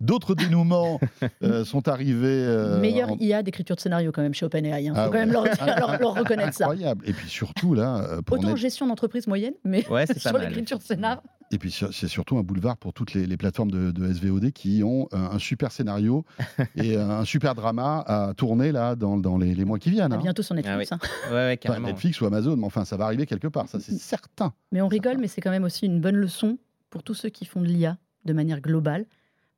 d'autres 0.00 0.34
dénouements 0.34 0.98
euh, 1.44 1.64
sont 1.64 1.86
arrivés. 1.86 2.76
Meilleur 2.80 3.10
IA 3.20 3.44
d'écriture 3.44 3.76
de 3.76 3.80
scénario 3.80 4.10
quand 4.10 4.22
même 4.22 4.34
chez 4.34 4.44
OpenAI. 4.44 4.82
Il 4.82 4.88
hein. 4.88 4.94
faut 4.94 5.00
ah 5.02 5.06
quand 5.06 5.12
même 5.12 5.30
leur, 6.00 6.14
reconnaître 6.16 6.54
ça. 6.54 6.64
Incroyable. 6.64 7.08
Et 7.08 7.12
puis 7.12 7.28
surtout 7.28 7.74
là, 7.74 8.20
pour 8.26 8.40
autant 8.40 8.56
gestion 8.56 8.88
d'entreprise 8.88 9.28
moyenne, 9.28 9.54
mais 9.64 9.84
sur 10.16 10.36
l'écriture 10.36 10.78
de 10.78 10.82
scénario. 10.82 11.20
Et 11.52 11.58
puis 11.58 11.70
c'est 11.70 12.08
surtout 12.08 12.38
un 12.38 12.42
boulevard 12.42 12.78
pour 12.78 12.94
toutes 12.94 13.12
les, 13.12 13.36
plateformes 13.36 13.70
de, 13.70 14.12
SVOD 14.12 14.52
qui 14.52 14.82
ont 14.82 15.06
un, 15.12 15.38
super 15.38 15.70
scénario 15.70 16.24
et 16.76 16.96
un 16.96 17.26
super 17.26 17.54
drama 17.54 18.02
à 18.06 18.32
tourner 18.34 18.72
là 18.72 18.96
dans, 18.96 19.36
les, 19.36 19.64
mois 19.64 19.78
qui 19.78 19.90
viennent. 19.90 20.14
Hein. 20.14 20.20
Bientôt 20.22 20.42
sur 20.42 20.54
Netflix. 20.54 20.90
Ah 20.92 20.98
oui. 21.30 21.58
hein. 21.66 21.80
Netflix 21.80 22.20
ou 22.22 22.26
Amazon, 22.26 22.56
mais 22.56 22.64
enfin 22.64 22.86
ça 22.86 22.96
va 22.96 23.04
arriver 23.04 23.26
quelque 23.26 23.48
part, 23.48 23.68
ça 23.68 23.80
c'est 23.80 23.98
certain. 23.98 24.54
Mais 24.72 24.80
on 24.80 24.88
rigole, 24.88 25.18
mais 25.18 25.28
c'est 25.28 25.42
quand 25.42 25.50
même 25.50 25.64
aussi 25.64 25.84
une 25.84 26.00
bonne 26.00 26.16
leçon 26.16 26.58
pour 26.88 27.02
tous 27.02 27.14
ceux 27.14 27.28
qui 27.28 27.44
font 27.44 27.60
de 27.60 27.66
l'IA 27.66 27.98
de 28.24 28.32
manière 28.32 28.60
globale, 28.60 29.04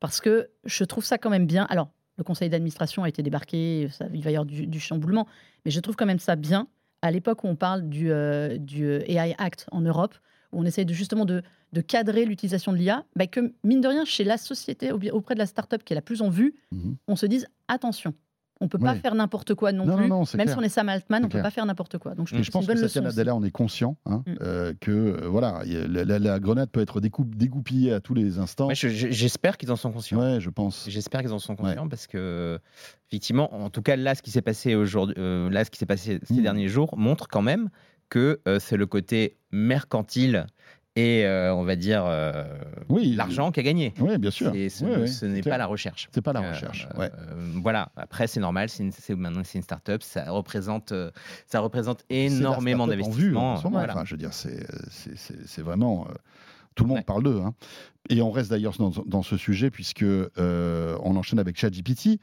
parce 0.01 0.21
que 0.21 0.49
je 0.65 0.85
trouve 0.85 1.05
ça 1.05 1.17
quand 1.17 1.31
même 1.31 1.47
bien. 1.47 1.65
Alors 1.71 1.91
le 2.19 2.25
conseil 2.25 2.49
d'administration 2.49 3.05
a 3.05 3.09
été 3.09 3.23
débarqué, 3.23 3.89
ça, 3.93 4.07
il 4.13 4.23
va 4.23 4.31
y 4.31 4.37
avoir 4.37 4.47
du, 4.47 4.81
chamboulement, 4.81 5.29
mais 5.65 5.71
je 5.71 5.79
trouve 5.79 5.95
quand 5.95 6.07
même 6.07 6.19
ça 6.19 6.35
bien. 6.35 6.67
À 7.03 7.11
l'époque 7.11 7.45
où 7.45 7.49
on 7.49 7.57
parle 7.57 7.89
du, 7.89 8.11
euh, 8.11 8.57
du 8.57 8.85
AI 8.85 9.35
Act 9.39 9.67
en 9.71 9.83
Europe, 9.83 10.15
on 10.55 10.65
essaye 10.65 10.87
de, 10.87 10.95
justement 10.95 11.25
de 11.25 11.43
de 11.75 11.81
cadrer 11.81 12.25
l'utilisation 12.25 12.73
de 12.73 12.79
l'IA, 12.79 13.05
bah, 13.17 13.27
que 13.27 13.53
mine 13.65 13.83
de 13.83 13.89
rien, 13.89 14.05
chez 14.07 14.25
la 14.25 14.39
société, 14.39 14.93
auprès 14.93 15.35
de 15.35 15.41
la 15.41 15.47
start-up 15.47 15.83
qui 15.85 15.93
est 15.93 15.97
la 15.97 16.03
plus 16.03 16.23
en 16.23 16.31
vue, 16.31 16.55
mhm. 16.73 16.97
on 17.09 17.17
se 17.17 17.27
dise 17.27 17.47
attention. 17.69 18.15
On 18.61 18.67
ne 18.67 18.71
peut 18.71 18.79
pas 18.79 18.95
faire 18.95 19.17
n'importe 19.17 19.55
quoi 19.55 19.73
non, 19.73 19.85
plus. 19.85 20.37
Même 20.37 20.49
si 20.49 20.57
on 20.57 20.63
est 20.63 20.69
Sam 20.69 20.89
Altman, 20.89 21.23
on 21.23 21.27
ne 21.27 21.31
peut 21.31 21.43
pas 21.43 21.51
faire 21.51 21.67
n'importe 21.67 21.99
quoi. 21.99 22.15
Donc 22.15 22.29
je, 22.29 22.41
je 22.41 22.51
pense 22.53 22.67
que 22.67 22.77
Satya 22.77 23.03
Nadella, 23.03 23.35
on 23.35 23.43
est 23.43 23.51
conscient 23.51 23.97
hein, 24.07 24.23
mm. 24.27 24.35
euh, 24.43 24.73
que 24.81 24.93
euh, 24.93 25.29
voilà, 25.29 25.63
la, 25.67 26.39
grenade 26.39 26.71
peut 26.71 26.81
être 26.81 27.01
dégoupillée 27.01 27.93
à 27.93 28.01
tous 28.01 28.15
les 28.15 28.39
instants. 28.39 28.69
J'espère 28.73 29.59
qu'ils 29.59 29.73
en 29.73 29.77
sont 29.77 29.91
conscients. 29.91 30.21
Ouais, 30.21 30.41
je 30.41 30.51
pense. 30.51 30.87
J'espère 30.89 31.21
qu'ils 31.23 31.33
en 31.33 31.41
sont 31.41 31.57
conscients 31.57 31.89
parce 31.89 32.07
que 32.07 32.61
effectivement, 33.11 33.53
en 33.53 33.71
tout 33.71 33.83
cas 33.83 33.97
là, 33.97 34.15
ce 34.15 34.23
qui 34.23 34.31
s'est 34.31 34.41
passé 34.41 34.77
aujourd'hui, 34.77 35.17
euh, 35.19 35.51
là, 35.51 35.65
ce 35.65 35.71
qui 35.71 35.79
s'est 35.79 35.85
passé 35.85 36.21
ces 36.23 36.35
mm. 36.35 36.43
derniers 36.43 36.69
jours 36.69 36.97
montre 36.97 37.27
quand 37.27 37.43
même 37.43 37.71
que 38.15 38.41
c'est 38.61 38.77
le 38.77 38.87
côté 38.87 39.39
mercantile 39.51 40.47
et 40.95 41.25
euh, 41.25 41.53
on 41.53 41.65
va 41.65 41.75
dire 41.75 42.05
euh, 42.07 42.45
oui, 42.89 43.15
l'argent 43.17 43.51
qui 43.51 43.59
a 43.59 43.65
gagné. 43.65 43.93
Oui, 43.99 44.17
bien 44.19 44.31
sûr. 44.31 44.53
ce, 44.53 45.25
n'est 45.25 45.43
pas 45.43 45.59
la 45.59 45.67
recherche. 45.67 46.09
C'est 46.13 46.23
pas 46.23 46.33
la 46.33 46.41
euh, 46.41 46.51
recherche. 46.53 46.87
voilà. 47.55 47.91
Après, 47.97 48.29
c'est 48.29 48.39
normal. 48.39 48.69
C'est 48.69 49.17
maintenant 49.17 49.43
c'est 49.45 49.59
une 49.59 49.65
start-up. 49.65 50.03
Ça 50.05 50.31
représente, 50.31 50.95
ça 51.47 51.59
représente 51.59 52.05
énormément 52.11 52.87
d'investissements. 52.87 53.57
Voilà. 53.57 53.95
Enfin, 53.95 54.05
je 54.05 54.13
veux 54.13 54.19
dire, 54.19 54.33
c'est 54.33 55.63
vraiment. 55.63 56.07
tout 56.77 56.85
le 56.85 56.91
monde 56.91 57.05
parle 57.05 57.25
d'eux. 57.25 57.41
Hein. 57.45 57.55
Et 58.09 58.23
on 58.23 58.31
reste 58.31 58.51
d'ailleurs 58.51 58.75
dans, 58.79 58.91
dans, 58.91 59.23
ce 59.23 59.37
sujet 59.37 59.71
puisque 59.73 60.05
on 60.37 61.17
enchaîne 61.17 61.41
avec 61.41 61.59
ChatGPT 61.59 62.21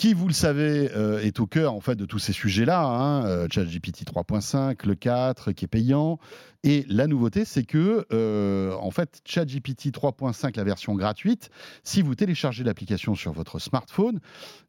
qui, 0.00 0.14
vous 0.14 0.28
le 0.28 0.32
savez, 0.32 0.90
euh, 0.96 1.20
est 1.20 1.40
au 1.40 1.46
cœur 1.46 1.74
en 1.74 1.80
fait 1.80 1.94
de 1.94 2.06
tous 2.06 2.18
ces 2.18 2.32
sujets-là. 2.32 2.82
Hein, 2.86 3.26
euh, 3.26 3.46
ChatGPT 3.50 4.06
3.5, 4.06 4.86
le 4.86 4.94
4 4.94 5.52
qui 5.52 5.66
est 5.66 5.68
payant. 5.68 6.18
Et 6.64 6.86
la 6.88 7.06
nouveauté, 7.06 7.44
c'est 7.44 7.64
que 7.64 8.06
euh, 8.10 8.72
en 8.80 8.90
fait, 8.90 9.20
ChatGPT 9.26 9.88
3.5, 9.92 10.56
la 10.56 10.64
version 10.64 10.94
gratuite, 10.94 11.50
si 11.84 12.00
vous 12.00 12.14
téléchargez 12.14 12.64
l'application 12.64 13.14
sur 13.14 13.32
votre 13.32 13.58
smartphone, 13.58 14.20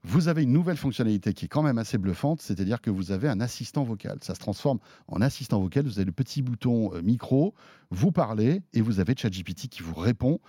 vous 0.04 0.28
avez 0.28 0.44
une 0.44 0.52
nouvelle 0.52 0.76
fonctionnalité 0.76 1.34
qui 1.34 1.46
est 1.46 1.48
quand 1.48 1.64
même 1.64 1.78
assez 1.78 1.98
bluffante, 1.98 2.42
c'est-à-dire 2.42 2.82
que 2.82 2.90
vous 2.90 3.14
avez 3.14 3.30
un 3.30 3.40
assistant 3.40 3.84
vocal. 3.84 4.18
Ça 4.20 4.36
se 4.36 4.40
transforme 4.42 4.80
en 5.08 5.22
assistant 5.22 5.62
vocal. 5.62 5.86
Vous 5.86 6.00
avez 6.00 6.06
le 6.08 6.12
petit 6.12 6.42
bouton 6.42 6.92
micro, 7.02 7.54
vous 7.90 8.12
parlez 8.12 8.64
et 8.74 8.82
vous 8.82 9.00
avez 9.00 9.16
ChatGPT 9.16 9.70
qui 9.70 9.82
vous 9.82 9.96
répond. 9.96 10.42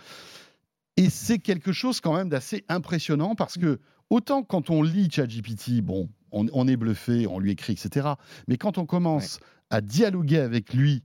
Et 0.97 1.09
c'est 1.09 1.39
quelque 1.39 1.71
chose 1.71 2.01
quand 2.01 2.15
même 2.15 2.29
d'assez 2.29 2.65
impressionnant 2.69 3.37
parce 3.37 3.57
que 3.57 3.79
Autant 4.13 4.43
quand 4.43 4.69
on 4.69 4.83
lit 4.83 5.11
ChatGPT, 5.11 5.81
bon, 5.81 6.11
on, 6.33 6.69
est 6.69 6.77
bluffé, 6.77 7.27
on 7.27 7.39
lui 7.39 7.53
écrit, 7.53 7.73
etc. 7.73 8.09
Mais 8.47 8.59
quand 8.59 8.77
on 8.77 8.85
commence 8.85 9.41
à 9.71 9.81
dialoguer 9.81 10.37
avec 10.37 10.75
lui 10.75 11.03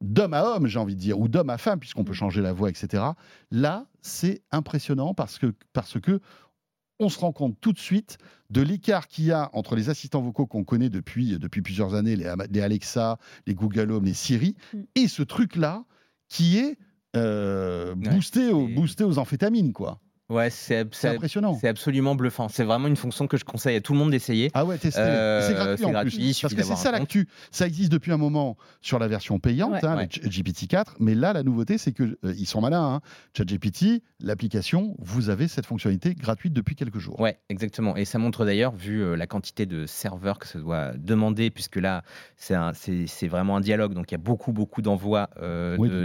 d'homme 0.00 0.34
à 0.34 0.44
homme, 0.44 0.68
j'ai 0.68 0.78
envie 0.78 0.94
de 0.94 1.00
dire, 1.00 1.18
ou 1.18 1.26
d'homme 1.26 1.50
à 1.50 1.58
femme, 1.58 1.80
puisqu'on 1.80 2.04
peut 2.04 2.12
changer 2.12 2.40
la 2.40 2.52
voix, 2.52 2.70
etc. 2.70 3.02
Là, 3.50 3.88
c'est 4.00 4.42
impressionnant 4.52 5.12
parce 5.12 5.40
que, 5.40 5.52
parce 5.72 5.98
que 5.98 6.20
on 7.00 7.08
se 7.08 7.18
rend 7.18 7.32
compte 7.32 7.56
tout 7.60 7.72
de 7.72 7.80
suite 7.80 8.18
de 8.48 8.62
l'écart 8.62 9.08
qu'il 9.08 9.24
y 9.24 9.32
a 9.32 9.50
entre 9.52 9.74
les 9.74 9.90
assistants 9.90 10.22
vocaux 10.22 10.46
qu'on 10.46 10.62
connaît 10.62 10.88
depuis, 10.88 11.36
depuis 11.36 11.62
plusieurs 11.62 11.94
années, 11.94 12.14
les, 12.14 12.60
Alexa, 12.60 13.18
les 13.48 13.54
Google 13.56 13.90
Home, 13.90 14.04
les 14.04 14.14
Siri, 14.14 14.54
mm. 14.72 14.78
et 14.94 15.08
ce 15.08 15.24
truc-là 15.24 15.84
qui 16.28 16.58
est 16.58 16.78
euh, 17.16 17.96
boosté, 17.96 18.52
boosté 18.52 19.02
aux 19.02 19.18
amphétamines, 19.18 19.72
quoi. 19.72 20.00
Ouais, 20.30 20.48
c'est 20.48 20.86
impressionnant. 21.04 21.58
C'est 21.60 21.66
absolument 21.66 22.14
bluffant. 22.14 22.48
C'est 22.48 22.62
vraiment 22.62 22.86
une 22.86 22.96
fonction 22.96 23.26
que 23.26 23.36
je 23.36 23.44
conseille 23.44 23.74
à 23.76 23.80
tout 23.80 23.92
le 23.92 23.98
monde 23.98 24.12
d'essayer. 24.12 24.50
Ah 24.54 24.64
ouais, 24.64 24.78
tester. 24.78 25.00
Euh, 25.00 25.46
c'est 25.46 25.54
gratuit, 25.54 25.84
en 25.84 25.90
gratuit, 25.90 26.38
Parce 26.40 26.54
que 26.54 26.62
c'est 26.62 26.76
ça 26.76 26.92
l'actu. 26.92 27.28
Ça 27.50 27.66
existe 27.66 27.90
depuis 27.90 28.12
un 28.12 28.16
moment 28.16 28.56
sur 28.80 29.00
la 29.00 29.08
version 29.08 29.40
payante, 29.40 29.82
hein, 29.82 30.04
GPT-4. 30.04 30.94
Mais 31.00 31.16
là, 31.16 31.32
la 31.32 31.42
nouveauté, 31.42 31.78
c'est 31.78 31.92
qu'ils 31.92 32.16
euh, 32.24 32.34
ils 32.38 32.46
sont 32.46 32.60
malins. 32.60 32.94
Hein. 32.94 33.00
ChatGPT, 33.36 34.02
l'application, 34.20 34.94
vous 35.00 35.30
avez 35.30 35.48
cette 35.48 35.66
fonctionnalité 35.66 36.14
gratuite 36.14 36.52
depuis 36.52 36.76
quelques 36.76 36.98
jours. 36.98 37.18
Ouais, 37.18 37.38
exactement. 37.48 37.96
Et 37.96 38.04
ça 38.04 38.18
montre 38.18 38.44
d'ailleurs, 38.44 38.74
vu 38.74 39.02
euh, 39.02 39.16
la 39.16 39.26
quantité 39.26 39.66
de 39.66 39.84
serveurs 39.86 40.38
que 40.38 40.46
ça 40.46 40.60
doit 40.60 40.92
demander, 40.96 41.50
puisque 41.50 41.76
là, 41.76 42.04
c'est 42.36 43.26
vraiment 43.26 43.56
un 43.56 43.60
dialogue. 43.60 43.94
Donc 43.94 44.12
il 44.12 44.14
y 44.14 44.16
a 44.16 44.18
beaucoup, 44.18 44.52
beaucoup 44.52 44.80
d'envois 44.80 45.28
de, 45.40 46.04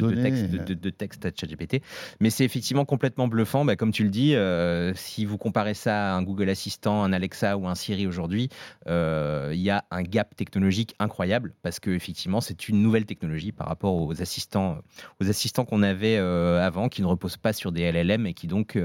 de, 0.73 0.89
textes, 0.89 1.25
à 1.27 1.29
ChatGPT. 1.29 1.83
Mais 2.19 2.31
c'est 2.31 2.43
effectivement 2.43 2.85
complètement 2.85 3.27
bluffant. 3.27 3.65
Bah, 3.65 3.75
comme 3.75 3.91
tu 3.91 4.03
le 4.03 4.14
euh, 4.17 4.93
si 4.95 5.25
vous 5.25 5.37
comparez 5.37 5.73
ça 5.73 6.13
à 6.13 6.15
un 6.15 6.23
Google 6.23 6.49
Assistant, 6.49 7.03
un 7.03 7.13
Alexa 7.13 7.57
ou 7.57 7.67
un 7.67 7.75
Siri 7.75 8.07
aujourd'hui, 8.07 8.49
euh, 8.87 9.51
il 9.53 9.61
y 9.61 9.69
a 9.69 9.85
un 9.91 10.03
gap 10.03 10.35
technologique 10.35 10.95
incroyable 10.99 11.53
parce 11.61 11.79
que 11.79 11.91
effectivement 11.91 12.41
c'est 12.41 12.69
une 12.69 12.81
nouvelle 12.81 13.05
technologie 13.05 13.51
par 13.51 13.67
rapport 13.67 13.95
aux 13.95 14.21
assistants, 14.21 14.77
aux 15.21 15.29
assistants 15.29 15.65
qu'on 15.65 15.83
avait 15.83 16.17
euh, 16.17 16.65
avant, 16.65 16.89
qui 16.89 17.01
ne 17.01 17.07
reposent 17.07 17.37
pas 17.37 17.53
sur 17.53 17.71
des 17.71 17.91
LLM 17.91 18.27
et 18.27 18.33
qui 18.33 18.47
donc 18.47 18.77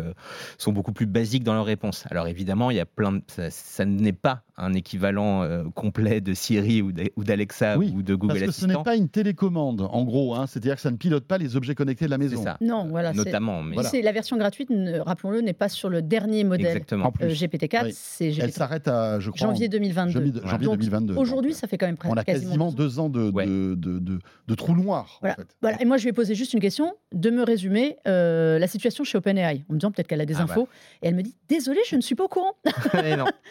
sont 0.58 0.72
beaucoup 0.72 0.92
plus 0.92 1.06
basiques 1.06 1.44
dans 1.44 1.54
leurs 1.54 1.64
réponses. 1.64 2.04
Alors 2.10 2.26
évidemment, 2.26 2.70
il 2.70 2.76
y 2.76 2.80
a 2.80 2.86
plein 2.86 3.12
de, 3.12 3.22
ça, 3.50 3.84
n'est 3.84 4.12
pas 4.12 4.42
un 4.56 4.74
équivalent 4.74 5.64
complet 5.74 6.20
de 6.20 6.34
Siri 6.34 6.82
ou 6.82 6.92
d'Alexa 6.92 7.78
ou 7.78 8.02
de 8.02 8.14
Google 8.14 8.32
Assistant. 8.32 8.46
Parce 8.46 8.56
que 8.56 8.62
ce 8.62 8.66
n'est 8.66 8.84
pas 8.84 8.96
une 8.96 9.08
télécommande, 9.08 9.88
en 9.90 10.04
gros. 10.04 10.34
Hein, 10.34 10.46
C'est-à-dire 10.46 10.76
que 10.76 10.80
ça 10.80 10.90
ne 10.90 10.96
pilote 10.96 11.24
pas 11.24 11.38
les 11.38 11.56
objets 11.56 11.74
connectés 11.74 12.06
de 12.06 12.10
la 12.10 12.18
maison. 12.18 12.42
Ça. 12.42 12.56
Non, 12.60 12.86
voilà. 12.88 13.12
Notamment. 13.12 13.62
Mais... 13.62 13.82
C'est 13.84 14.02
la 14.02 14.12
version 14.12 14.36
gratuite. 14.36 14.70
Ne, 14.70 15.00
rappelons-le, 15.20 15.42
n'est 15.42 15.52
pas 15.52 15.68
sur 15.68 15.88
le 15.88 16.02
dernier 16.02 16.44
modèle 16.44 16.78
GPT-4. 16.78 17.92
C'est 17.92 18.32
Elle 18.38 18.52
s'arrête 18.52 18.88
à, 18.88 19.20
je 19.20 19.30
crois, 19.30 19.48
janvier 19.48 19.68
2022. 19.68 20.42
Janvier, 20.44 20.68
2022. 20.68 21.14
Aujourd'hui, 21.16 21.54
ça 21.54 21.66
fait 21.66 21.78
quand 21.78 21.86
même 21.86 21.96
presque. 21.96 22.14
On 22.14 22.16
a 22.16 22.24
quasiment 22.24 22.72
deux 22.72 22.98
ans 22.98 23.08
de, 23.08 23.30
de, 23.30 23.74
de, 23.74 24.18
de, 24.48 24.54
trou 24.54 24.74
noir. 24.74 25.18
Voilà. 25.20 25.36
voilà. 25.60 25.80
Et 25.80 25.84
moi, 25.84 25.96
je 25.96 26.04
vais 26.04 26.12
poser 26.12 26.34
juste 26.34 26.54
une 26.54 26.60
question, 26.60 26.94
de 27.12 27.30
me 27.30 27.42
résumer 27.42 27.96
la 28.06 28.66
situation 28.66 29.04
chez 29.04 29.18
OpenAI, 29.18 29.64
en 29.68 29.74
me 29.74 29.78
disant 29.78 29.90
peut-être 29.90 30.08
qu'elle 30.08 30.20
a 30.20 30.26
des 30.26 30.36
ah 30.36 30.42
infos. 30.42 30.64
Bah. 30.64 30.98
Et 31.02 31.08
elle 31.08 31.14
me 31.14 31.22
dit 31.22 31.34
Désolé, 31.48 31.80
je 31.88 31.96
ne 31.96 32.00
suis 32.00 32.14
pas 32.14 32.24
au 32.24 32.28
courant. 32.28 32.54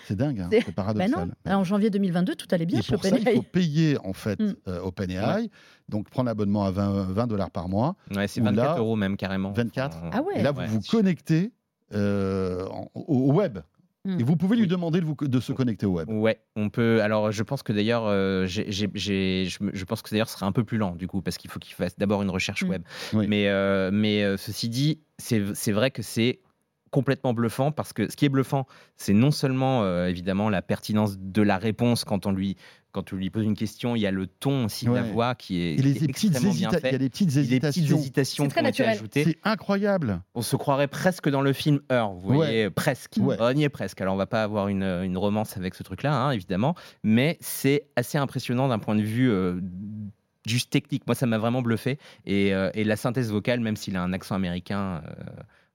c'est 0.07 0.15
dingue, 0.15 0.39
hein, 0.39 0.49
c'est 0.51 0.73
paradoxal. 0.73 1.35
Ben 1.45 1.57
en 1.57 1.63
janvier 1.63 1.89
2022, 1.89 2.35
tout 2.35 2.47
allait 2.51 2.65
bien 2.65 2.81
chez 2.81 2.95
OpenAI. 2.95 3.19
il 3.25 3.35
faut 3.35 3.41
payer 3.43 3.97
en 4.03 4.13
fait 4.13 4.39
mm. 4.39 4.55
OpenAI. 4.83 5.49
Donc 5.89 6.09
prendre 6.09 6.27
l'abonnement 6.27 6.65
à 6.65 6.71
20, 6.71 7.27
dollars 7.27 7.49
par 7.51 7.67
mois. 7.67 7.95
Ouais, 8.15 8.27
c'est 8.27 8.41
24 8.41 8.77
euros 8.77 8.95
même 8.95 9.17
carrément. 9.17 9.51
24. 9.51 9.97
Ah 10.11 10.21
ouais. 10.21 10.39
Et 10.39 10.43
là, 10.43 10.51
vous 10.51 10.61
vous 10.67 10.81
connectez 10.89 11.51
euh, 11.93 12.67
au, 12.93 13.31
web. 13.33 13.59
Hmm. 14.05 14.19
Et 14.19 14.23
vous 14.23 14.35
pouvez 14.35 14.55
lui 14.55 14.67
demander 14.67 15.01
de, 15.01 15.27
de, 15.27 15.39
se 15.39 15.51
connecter 15.51 15.85
au 15.85 15.93
web. 15.93 16.09
Ouais, 16.09 16.39
on 16.55 16.69
peut. 16.69 17.01
Alors, 17.01 17.31
je 17.31 17.43
pense 17.43 17.63
que 17.63 17.73
d'ailleurs, 17.73 18.05
euh, 18.05 18.45
je, 18.47 19.83
pense 19.83 20.01
que 20.01 20.09
d'ailleurs, 20.09 20.29
ce 20.29 20.35
sera 20.35 20.45
un 20.45 20.51
peu 20.51 20.63
plus 20.63 20.77
lent 20.77 20.95
du 20.95 21.07
coup, 21.07 21.21
parce 21.21 21.37
qu'il 21.37 21.49
faut 21.49 21.59
qu'il 21.59 21.73
fasse 21.73 21.97
d'abord 21.97 22.21
une 22.21 22.29
recherche 22.29 22.63
hmm. 22.63 22.69
web. 22.69 22.81
Mais, 23.13 23.49
euh, 23.49 23.89
mais 23.91 24.37
ceci 24.37 24.69
dit, 24.69 25.01
c'est 25.17 25.71
vrai 25.71 25.91
que 25.91 26.01
c'est 26.01 26.39
complètement 26.91 27.35
bluffant 27.35 27.71
parce 27.71 27.93
que 27.93 28.09
ce 28.09 28.15
qui 28.15 28.25
est 28.25 28.29
bluffant, 28.29 28.65
c'est 28.95 29.13
non 29.13 29.29
seulement 29.29 30.05
évidemment 30.05 30.49
la 30.49 30.61
pertinence 30.61 31.17
de 31.19 31.41
la 31.41 31.57
réponse 31.57 32.03
quand 32.03 32.25
on 32.25 32.31
lui 32.31 32.57
quand 32.91 33.03
tu 33.03 33.15
lui 33.15 33.29
poses 33.29 33.45
une 33.45 33.55
question, 33.55 33.95
il 33.95 34.01
y 34.01 34.07
a 34.07 34.11
le 34.11 34.27
ton 34.27 34.65
aussi 34.65 34.85
de 34.85 34.91
la 34.91 35.03
voix 35.03 35.35
qui 35.35 35.61
est, 35.61 36.03
extrêmement 36.03 36.51
bien 36.51 36.71
fait. 36.71 36.89
Il 36.89 36.91
y 36.91 36.95
a 36.95 36.97
des 36.97 37.09
petites 37.09 37.35
hésitations, 37.35 37.81
des 37.83 37.93
hésitations 37.93 38.47
qui 38.47 38.59
ont 38.59 38.65
été 38.65 38.85
ajoutées. 38.85 39.23
C'est 39.23 39.37
incroyable. 39.43 40.21
On 40.35 40.41
se 40.41 40.55
croirait 40.55 40.87
presque 40.87 41.29
dans 41.29 41.41
le 41.41 41.53
film 41.53 41.79
Heure, 41.91 42.13
vous 42.13 42.33
voyez, 42.33 42.69
presque. 42.69 43.15
On 43.19 43.55
y 43.55 43.63
est 43.63 43.69
presque. 43.69 44.01
Alors 44.01 44.13
on 44.13 44.17
va 44.17 44.27
pas 44.27 44.43
avoir 44.43 44.67
une, 44.67 44.83
une 44.83 45.17
romance 45.17 45.57
avec 45.57 45.75
ce 45.75 45.83
truc-là, 45.83 46.13
hein, 46.13 46.31
évidemment, 46.31 46.75
mais 47.03 47.37
c'est 47.41 47.87
assez 47.95 48.17
impressionnant 48.17 48.67
d'un 48.67 48.79
point 48.79 48.95
de 48.95 49.01
vue 49.01 49.29
euh, 49.29 49.59
juste 50.45 50.71
technique. 50.71 51.05
Moi, 51.07 51.15
ça 51.15 51.25
m'a 51.25 51.37
vraiment 51.37 51.61
bluffé. 51.61 51.99
Et, 52.25 52.53
euh, 52.53 52.71
et, 52.73 52.83
la 52.83 52.95
synthèse 52.95 53.31
vocale, 53.31 53.59
même 53.59 53.75
s'il 53.75 53.95
a 53.95 54.01
un 54.01 54.13
accent 54.13 54.35
américain. 54.35 55.01
Euh, 55.05 55.23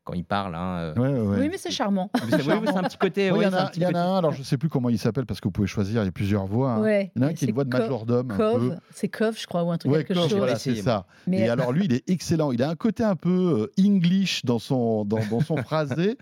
quand 0.05 0.13
il 0.13 0.25
parle. 0.25 0.55
Hein, 0.55 0.95
euh. 0.99 1.41
Oui, 1.41 1.49
mais 1.51 1.59
c'est 1.59 1.71
charmant. 1.71 2.11
c'est 2.15 2.77
un 2.77 2.83
petit 2.83 2.99
côté. 2.99 3.27
il 3.35 3.43
y, 3.43 3.47
en 3.87 3.95
a, 3.95 4.01
un, 4.01 4.19
alors 4.19 4.33
je 4.33 4.41
ne 4.41 4.45
sais 4.45 4.59
plus 4.59 4.69
comment 4.69 4.91
il 4.91 4.99
s'appelle 4.99 5.27
parce 5.27 5.41
que 5.41 5.49
vous 5.49 5.53
pouvez 5.53 5.67
choisir, 5.67 6.03
il 6.03 6.05
y 6.05 6.09
a 6.09 6.13
plusieurs 6.13 6.47
voix. 6.47 6.73
Hein. 6.73 7.09
Il 7.15 7.21
y 7.21 7.25
en 7.25 7.27
a 7.27 7.31
un 7.31 7.35
qui 7.35 7.45
est 7.45 7.49
une 7.49 7.55
voix 7.55 7.65
de 7.65 7.71
majordome. 7.71 8.29
Cove, 8.37 8.77
c'est 8.91 9.09
Cove, 9.09 9.39
je 9.39 9.47
crois, 9.47 9.65
ou 9.65 9.71
un 9.71 9.79
truc 9.79 9.93
quelque 9.93 10.15
chose. 10.15 10.35
Voilà, 10.35 10.57
c'est 10.57 10.77
ça. 10.77 11.07
Et 11.31 11.49
alors 11.49 11.73
lui, 11.73 11.87
il 11.87 11.93
est 11.93 12.09
excellent. 12.09 12.53
Il 12.53 12.63
a 12.63 12.69
un 12.69 12.77
côté 12.77 13.03
un 13.03 13.17
peu 13.17 13.71
euh, 13.79 13.83
English 13.83 14.45
dans 14.45 14.59
son, 14.59 15.05
dans, 15.05 15.25
dans 15.31 15.41
son 15.41 15.57
phrasé. 15.63 16.17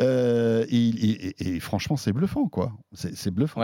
Euh, 0.00 0.64
et, 0.68 1.56
et, 1.56 1.60
franchement, 1.60 1.96
c'est 1.96 2.12
bluffant, 2.12 2.48
quoi. 2.48 2.72
C'est 2.92 3.30
bluffant. 3.30 3.62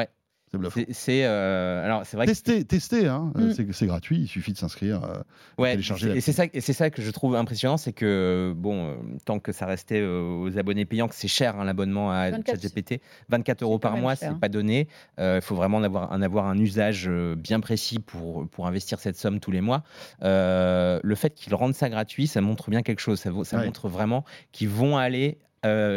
Ouais. 0.52 0.86
C'est 0.90 1.24
euh, 1.24 1.84
alors 1.84 2.04
c'est 2.04 2.16
vrai. 2.16 2.26
Tester, 2.26 2.64
tester, 2.64 3.06
hein. 3.06 3.32
Mm. 3.36 3.72
c'est 3.72 3.86
gratuit. 3.86 4.18
Il 4.18 4.26
suffit 4.26 4.52
de 4.52 4.58
s'inscrire. 4.58 5.04
Euh, 5.04 5.22
ouais. 5.58 5.78
Et 6.14 6.20
c'est 6.20 6.32
ça, 6.32 6.44
et 6.52 6.60
c'est 6.60 6.72
ça 6.72 6.90
que 6.90 7.02
je 7.02 7.10
trouve 7.12 7.36
impressionnant, 7.36 7.76
c'est 7.76 7.92
que 7.92 8.52
bon, 8.56 8.86
euh, 8.86 8.94
tant 9.24 9.38
que 9.38 9.52
ça 9.52 9.66
restait 9.66 10.02
aux 10.02 10.58
abonnés 10.58 10.86
payants, 10.86 11.06
que 11.06 11.14
c'est 11.14 11.28
cher 11.28 11.58
hein, 11.58 11.64
l'abonnement 11.64 12.10
à 12.10 12.30
ChatGPT, 12.30 13.00
24 13.28 13.62
euros 13.62 13.78
par 13.78 13.96
mois, 13.96 14.16
c'est 14.16 14.34
pas 14.38 14.48
donné. 14.48 14.88
Il 15.18 15.40
faut 15.40 15.54
vraiment 15.54 15.78
en 15.78 15.84
avoir, 15.84 16.10
en 16.10 16.20
avoir 16.20 16.46
un 16.46 16.58
usage 16.58 17.08
bien 17.36 17.60
précis 17.60 18.00
pour 18.00 18.48
pour 18.48 18.66
investir 18.66 18.98
cette 18.98 19.16
somme 19.16 19.38
tous 19.38 19.52
les 19.52 19.60
mois. 19.60 19.84
le 20.20 21.14
fait 21.14 21.34
qu'ils 21.34 21.54
rendent 21.54 21.74
ça 21.74 21.88
gratuit, 21.88 22.26
ça 22.26 22.40
montre 22.40 22.70
bien 22.70 22.82
quelque 22.82 23.00
chose. 23.00 23.20
Ça, 23.20 23.30
ça 23.44 23.64
montre 23.64 23.88
vraiment 23.88 24.24
qu'ils 24.50 24.68
vont 24.68 24.96
aller 24.96 25.38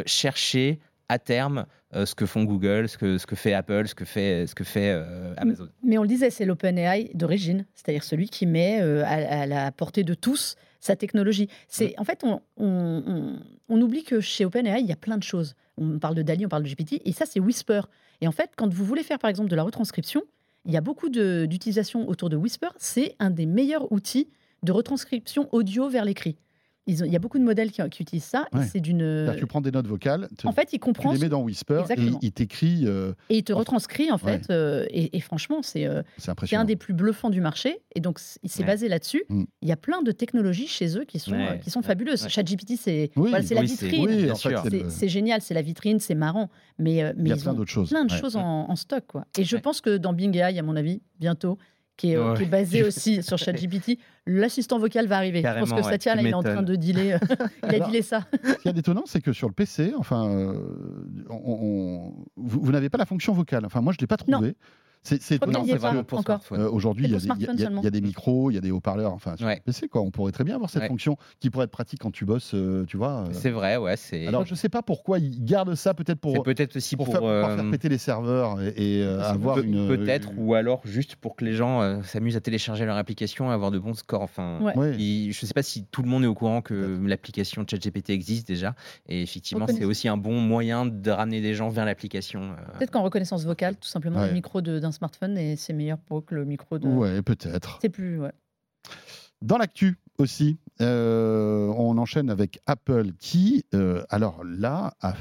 chercher 0.06 0.80
à 1.10 1.20
terme 1.20 1.60
euh, 1.60 1.66
ce 1.94 2.16
que 2.16 2.26
font 2.26 2.44
Google, 2.44 2.90
ce 2.90 2.98
que, 2.98 3.18
ce 3.18 3.26
que 3.26 3.36
fait 3.36 3.54
Apple, 3.54 3.88
ce 3.88 3.96
que 3.96 4.06
fait, 4.06 4.48
ce 4.48 4.56
que 4.56 4.64
fait 4.64 4.92
euh, 4.92 5.34
Amazon. 5.38 5.70
Mais 5.84 5.98
on 5.98 6.02
le 6.02 6.08
disait, 6.08 6.30
c'est 6.30 6.46
l'OpenAI 6.46 7.12
d'origine, 7.14 7.66
c'est-à-dire 7.74 8.04
celui 8.04 8.30
qui 8.30 8.46
met 8.46 8.80
euh, 8.82 9.04
à, 9.06 9.46
la 9.46 9.72
portée 9.72 10.04
de 10.04 10.14
tous 10.14 10.56
sa 10.80 10.96
technologie. 10.96 11.48
C'est 11.68 11.94
En 11.98 12.04
fait, 12.04 12.24
on, 12.24 12.42
on, 12.58 13.40
on, 13.70 13.82
oublie 13.82 14.04
que 14.04 14.20
chez 14.20 14.46
OpenAI, 14.46 14.82
il 14.82 14.88
y 14.88 14.92
a 14.92 14.98
plein 14.98 15.18
de 15.18 15.24
choses. 15.24 15.56
On 15.78 16.00
parle 16.00 16.16
de 16.16 16.22
DALI, 16.22 16.46
on 16.46 16.50
parle 16.50 16.64
de 16.64 16.70
GPT, 16.70 17.02
et 17.06 17.14
ça, 17.14 17.26
c'est 17.26 17.40
Whisper. 17.40 17.82
Et 18.22 18.28
en 18.28 18.32
fait, 18.32 18.52
quand 18.56 18.72
vous 18.72 18.86
voulez 18.86 19.04
faire, 19.04 19.20
par 19.20 19.30
exemple, 19.30 19.50
de 19.50 19.56
la 19.56 19.64
retranscription, 19.64 20.24
il 20.66 20.72
y 20.72 20.78
a 20.78 20.82
beaucoup 20.82 21.10
d'utilisation 21.10 22.08
autour 22.08 22.30
de 22.30 22.38
Whisper. 22.38 22.70
C'est 22.78 23.16
un 23.20 23.30
des 23.30 23.46
meilleurs 23.46 23.92
outils 23.92 24.30
de 24.64 24.72
retranscription 24.72 25.50
audio 25.52 25.90
vers 25.90 26.06
l'écrit 26.06 26.38
il 26.86 27.06
y 27.06 27.15
a 27.15 27.19
beaucoup 27.19 27.39
de 27.39 27.43
modèles 27.43 27.72
qui, 27.72 27.82
utilisent 27.82 28.24
ça. 28.24 28.48
C'est 28.72 28.80
d'une. 28.80 29.34
Tu 29.38 29.48
prends 29.48 29.62
des 29.62 29.72
notes 29.72 29.88
vocales. 29.88 30.30
en 30.43 30.52
fait, 30.52 30.74
il 30.74 30.80
comprend. 30.80 31.12
Tu 31.12 31.15
les 31.17 31.24
mets 31.24 31.30
dans 31.30 31.41
Whisper 31.41 31.84
et 31.89 32.12
il 32.22 32.32
t'écrit. 32.32 32.84
Euh, 32.86 33.13
et 33.30 33.38
il 33.38 33.43
te 33.43 33.54
retranscrit 33.54 34.12
en 34.12 34.17
fait. 34.17 34.50
Euh, 34.50 34.86
et, 34.89 35.19
franchement, 35.19 35.62
c'est 35.62 35.86
euh, 35.86 36.04
c'est 36.17 36.56
un 36.56 36.65
des 36.65 36.76
plus 36.76 36.93
bluffants 36.93 37.30
du 37.30 37.41
marché. 37.41 37.82
Et 37.96 38.00
donc, 38.00 38.19
il 38.43 38.50
s'est 38.50 38.63
basé 38.63 38.88
là-dessus. 38.88 39.24
Mm. 39.30 39.43
Il 39.62 39.67
y 39.67 39.72
a 39.72 39.78
plein 39.78 40.02
de 40.02 40.12
technologies 40.12 40.67
chez 40.67 40.98
eux 40.98 41.06
qui 41.06 41.19
sont 41.19 41.38
qui 41.62 41.69
sont 41.69 41.82
fabuleuses. 41.82 42.28
ChatGPT, 42.28 42.74
c'est 42.78 43.12
c'est 43.43 43.56
la 43.56 43.62
vitrine. 43.62 44.34
C'est 44.89 45.10
génial, 45.10 45.41
c'est 45.41 45.54
la 45.54 45.62
vitrine, 45.62 46.00
c'est 46.00 46.15
marrant. 46.15 46.50
Mais 46.80 47.13
mais 47.17 47.30
il 47.30 47.36
y 47.36 47.39
a 47.39 47.41
plein 47.41 47.54
d'autres 47.54 47.72
choses. 47.72 47.89
Plein 47.89 48.06
de 48.06 48.12
choses 48.12 48.36
en, 48.36 48.76
stock 48.76 49.06
quoi. 49.08 49.26
Et 49.38 49.43
je 49.43 49.56
pense 49.56 49.82
que 49.82 49.98
dans 49.98 50.13
Bing 50.13 50.36
AI, 50.36 50.58
à 50.58 50.63
mon 50.63 50.76
avis, 50.76 51.02
bientôt, 51.19 51.58
qui 51.98 52.14
est, 52.14 52.36
qui 52.38 52.44
est, 52.44 52.48
basé 52.48 52.84
aussi 52.88 53.22
sur 53.24 53.38
ChatGPT, 53.38 54.00
l'assistant 54.26 54.80
vocal 54.80 55.08
va 55.08 55.18
arriver. 55.18 55.42
je 55.42 55.60
pense 55.60 55.74
que 55.74 55.82
Satya, 55.82 56.16
là, 56.16 56.22
il 56.22 56.28
est 56.28 56.34
en 56.34 56.44
train 56.44 56.64
de 56.64 56.76
dealer. 56.76 57.14
Euh, 57.14 57.18
il 57.70 57.76
a 57.76 57.80
dealé 57.80 58.02
ça. 58.02 58.26
Ce 58.44 58.54
qui 58.62 58.68
est 58.68 58.78
étonnant, 58.78 59.04
c'est 59.06 59.22
que 59.22 59.34
sur 59.34 59.48
le 59.48 59.54
PC, 59.54 59.94
enfin, 59.98 60.30
euh, 60.30 60.58
on, 61.30 62.14
vous, 62.36 62.72
n'avez 62.72 62.90
pas 62.90 62.98
la 62.98 63.06
fonction 63.06 63.34
vocale. 63.34 63.66
Enfin, 63.66 63.82
moi, 63.82 63.94
je 63.94 63.98
ne 63.98 64.02
l'ai 64.02 64.08
pas 64.08 64.18
trouvé. 64.18 64.56
C'est 65.04 65.44
vraiment 65.44 66.04
pour 66.04 66.20
encore. 66.20 66.39
Euh, 66.52 66.70
Aujourd'hui, 66.70 67.06
il 67.06 67.12
y, 67.12 67.88
a 67.88 67.92
des 67.92 68.02
micros, 68.02 68.52
il 68.52 68.56
y 68.56 68.58
a 68.58 68.62
des 68.62 68.72
haut-parleurs. 68.72 69.13
Enfin, 69.13 69.36
sur 69.36 69.48
PC, 69.66 69.88
quoi. 69.89 70.02
On 70.02 70.12
pourrait 70.12 70.32
très 70.32 70.44
bien 70.44 70.56
avoir 70.56 70.70
cette 70.70 70.88
fonction 70.88 71.18
qui 71.39 71.50
pourrait 71.50 71.66
être 71.66 71.72
pratique 71.72 72.00
quand 72.00 72.12
tu 72.12 72.26
bosses, 72.26 72.54
euh, 72.54 72.86
tu 72.86 72.98
vois. 72.98 73.26
Euh. 73.26 73.30
C'est 73.34 73.50
vrai, 73.50 73.78
ouais. 73.78 73.96
Alors, 74.28 74.46
je 74.46 74.56
sais 74.56 74.70
pas 74.70 74.82
pourquoi 74.82 75.20
ils 75.20 75.44
gardent 75.44 75.76
ça, 75.76 75.94
peut-être 75.94 76.20
pour. 76.20 76.44
Peut-être 76.44 76.78
aussi 76.78 76.96
pour, 76.96 77.08
faire, 77.08 77.22
péter 77.72 77.89
les 77.89 77.98
serveurs 77.98 78.58
et, 78.62 79.04
avoir 79.04 79.60
une. 79.60 79.88
Peut-être, 79.88 80.30
ou 80.38 80.54
alors 80.54 80.82
juste 80.86 81.16
pour 81.16 81.36
que 81.36 81.46
les 81.46 81.54
gens 81.54 82.02
s'amusent 82.04 82.38
à 82.38 82.42
télécharger 82.42 82.86
leur 82.86 82.98
application 82.98 83.50
et 83.52 83.54
avoir 83.54 83.72
de 83.72 83.80
bons 83.80 83.94
scores. 83.94 84.22
Enfin, 84.22 84.60
je 84.76 85.28
ne 85.28 85.32
sais 85.34 85.54
pas 85.54 85.63
si 85.63 85.86
tout 85.92 86.02
le 86.02 86.10
monde 86.10 86.24
est 86.24 86.28
au 86.28 86.36
courant 86.36 86.62
que 86.62 87.00
l'application 87.06 87.66
ChatGPT 87.70 88.12
existe 88.12 88.48
déjà. 88.48 88.76
Et 89.08 89.22
effectivement, 89.22 89.68
c'est 89.68 89.86
aussi 89.86 90.08
un 90.08 90.18
bon 90.18 90.39
moyen 90.39 90.86
de 90.86 91.12
ramener 91.12 91.42
des 91.42 91.54
gens 91.54 91.70
vers 91.70 91.86
l'application. 91.86 92.56
Peut-être 92.78 92.92
qu'en 92.92 93.04
reconnaissance 93.04 93.44
vocale, 93.44 93.76
tout 93.76 93.88
simplement, 93.88 94.26
le 94.26 94.32
micro 94.32 94.62
d'un 94.62 94.93
smartphone 94.94 95.38
et 95.38 95.56
c'est 95.56 95.74
meilleur 95.74 95.98
pour 95.98 96.26
que 96.26 96.36
le 96.36 96.46
micro 96.46 96.80
de. 96.80 96.88
Ouais, 96.88 97.22
peut-être. 97.22 97.80
C'est 97.82 97.90
plus. 97.90 98.20
Ouais. 98.20 98.32
Dans 99.42 99.58
l'actu 99.58 99.98
aussi, 100.18 100.58
euh, 100.80 101.68
on 101.78 101.98
enchaîne 101.98 102.30
avec 102.30 102.62
Apple 102.66 103.12
qui, 103.20 103.66
euh, 103.74 104.04
alors 104.10 104.44
là, 104.46 104.94
a 105.02 105.16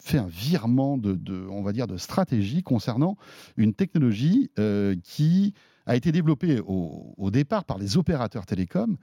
fait 0.00 0.18
un 0.18 0.28
virement 0.28 0.96
de, 0.96 1.48
on 1.50 1.62
va 1.62 1.72
dire, 1.72 1.88
de 1.88 1.96
stratégie 1.96 2.62
concernant 2.62 3.16
une 3.56 3.74
technologie 3.74 4.50
euh, 4.58 4.94
qui 5.02 5.54
a 5.86 5.96
été 5.96 6.12
développée 6.12 6.60
au, 6.60 7.14
au, 7.16 7.30
départ 7.30 7.64
par 7.64 7.78
les 7.78 7.96
opérateurs 7.96 8.46
télécoms 8.46 8.96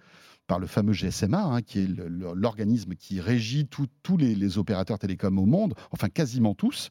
par 0.48 0.60
le 0.60 0.68
fameux 0.68 0.94
GSMA, 0.94 1.44
hein, 1.44 1.62
qui 1.62 1.80
est 1.80 1.88
l'organisme 1.88 2.96
qui 2.96 3.20
régit 3.20 3.68
tous 3.68 4.18
les, 4.18 4.58
opérateurs 4.58 5.00
télécoms 5.00 5.38
au 5.40 5.46
monde, 5.46 5.74
enfin 5.92 6.08
quasiment 6.08 6.54
tous, 6.54 6.90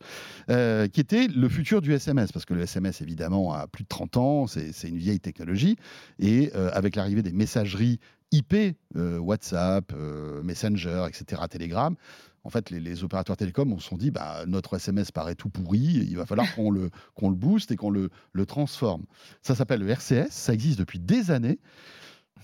euh, 0.50 0.88
qui 0.88 1.00
était 1.00 1.28
le 1.28 1.48
futur 1.48 1.80
du 1.80 1.92
SMS, 1.92 2.32
parce 2.32 2.44
que 2.44 2.54
le 2.54 2.62
SMS, 2.62 3.00
évidemment, 3.00 3.52
a 3.52 3.66
plus 3.66 3.84
de 3.84 3.88
30 3.88 4.16
ans, 4.16 4.46
c'est 4.46 4.88
une 4.88 4.98
vieille 4.98 5.20
technologie, 5.20 5.76
et 6.18 6.50
euh, 6.54 6.70
avec 6.72 6.96
l'arrivée 6.96 7.22
des 7.22 7.32
messageries 7.32 8.00
IP, 8.32 8.54
euh, 8.96 9.18
WhatsApp, 9.18 9.92
Messenger, 10.42 11.06
etc., 11.08 11.42
Telegram, 11.48 11.94
en 12.46 12.50
fait, 12.50 12.68
les, 12.70 13.04
opérateurs 13.04 13.38
télécoms 13.38 13.78
se 13.78 13.88
sont 13.88 13.96
dit, 13.96 14.10
bah, 14.10 14.44
notre 14.46 14.76
SMS 14.76 15.10
paraît 15.10 15.34
tout 15.34 15.48
pourri, 15.48 15.78
il 15.78 16.16
va 16.16 16.26
falloir 16.26 16.54
qu'on 16.54 16.70
le, 16.70 16.90
le 17.22 17.34
booste 17.34 17.70
et 17.70 17.76
qu'on 17.76 17.90
le 17.90 18.10
transforme. 18.46 19.04
Ça 19.40 19.54
s'appelle 19.54 19.80
le 19.80 19.88
RCS, 19.88 20.30
ça 20.30 20.52
existe 20.52 20.78
depuis 20.78 20.98
des 20.98 21.30
années. 21.30 21.58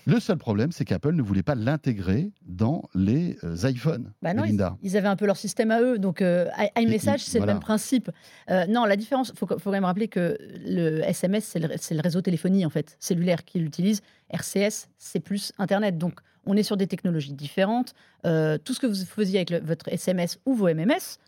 Le 0.06 0.20
seul 0.20 0.38
problème, 0.38 0.72
c'est 0.72 0.84
qu'Apple 0.84 1.12
ne 1.12 1.22
voulait 1.22 1.42
pas 1.42 1.54
l'intégrer 1.54 2.30
dans 2.46 2.88
les 2.94 3.36
euh, 3.44 3.68
iPhones. 3.68 4.12
Bah 4.22 4.34
non, 4.34 4.44
ils, 4.44 4.96
avaient 4.96 5.08
un 5.08 5.16
peu 5.16 5.26
leur 5.26 5.36
système 5.36 5.70
à 5.70 5.80
eux. 5.80 5.98
Donc, 5.98 6.22
euh, 6.22 6.46
iMessage, 6.76 7.20
c'est 7.20 7.40
le 7.40 7.46
même 7.46 7.60
principe. 7.60 8.10
Euh, 8.50 8.66
non, 8.66 8.84
la 8.84 8.96
différence, 8.96 9.30
il 9.30 9.38
faut, 9.38 9.46
quand 9.46 9.70
même 9.70 9.84
rappeler 9.84 10.08
que 10.08 10.36
le 10.64 11.00
SMS, 11.02 11.44
c'est 11.44 11.58
le, 11.94 12.00
réseau 12.00 12.22
téléphonie, 12.22 12.64
en 12.64 12.70
fait, 12.70 12.96
cellulaire 13.00 13.44
qui 13.44 13.58
l'utilise. 13.58 14.00
RCS, 14.30 14.88
c'est 14.98 15.20
plus 15.20 15.52
Internet. 15.58 15.98
Donc, 15.98 16.20
on 16.46 16.56
est 16.56 16.62
sur 16.62 16.76
des 16.76 16.86
technologies 16.86 17.34
différentes. 17.34 17.94
tout 18.22 18.74
ce 18.74 18.80
que 18.80 18.86
vous 18.86 18.94
faisiez 19.04 19.40
avec 19.40 19.64
votre 19.64 19.88
SMS 19.88 20.38
ou 20.46 20.54
vos 20.54 20.72
MMS, 20.72 21.18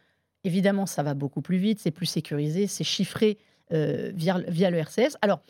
évidemment, 0.44 0.86
ça 0.86 1.02
va 1.02 1.14
beaucoup 1.14 1.42
plus 1.42 1.58
vite, 1.58 1.80
c'est 1.80 1.90
plus 1.90 2.06
sécurisé, 2.06 2.66
c'est 2.66 2.84
chiffré 2.84 3.38
via, 3.70 4.38
via 4.48 4.70
le 4.70 4.78
RCS. 4.78 5.16
Alors, 5.20 5.42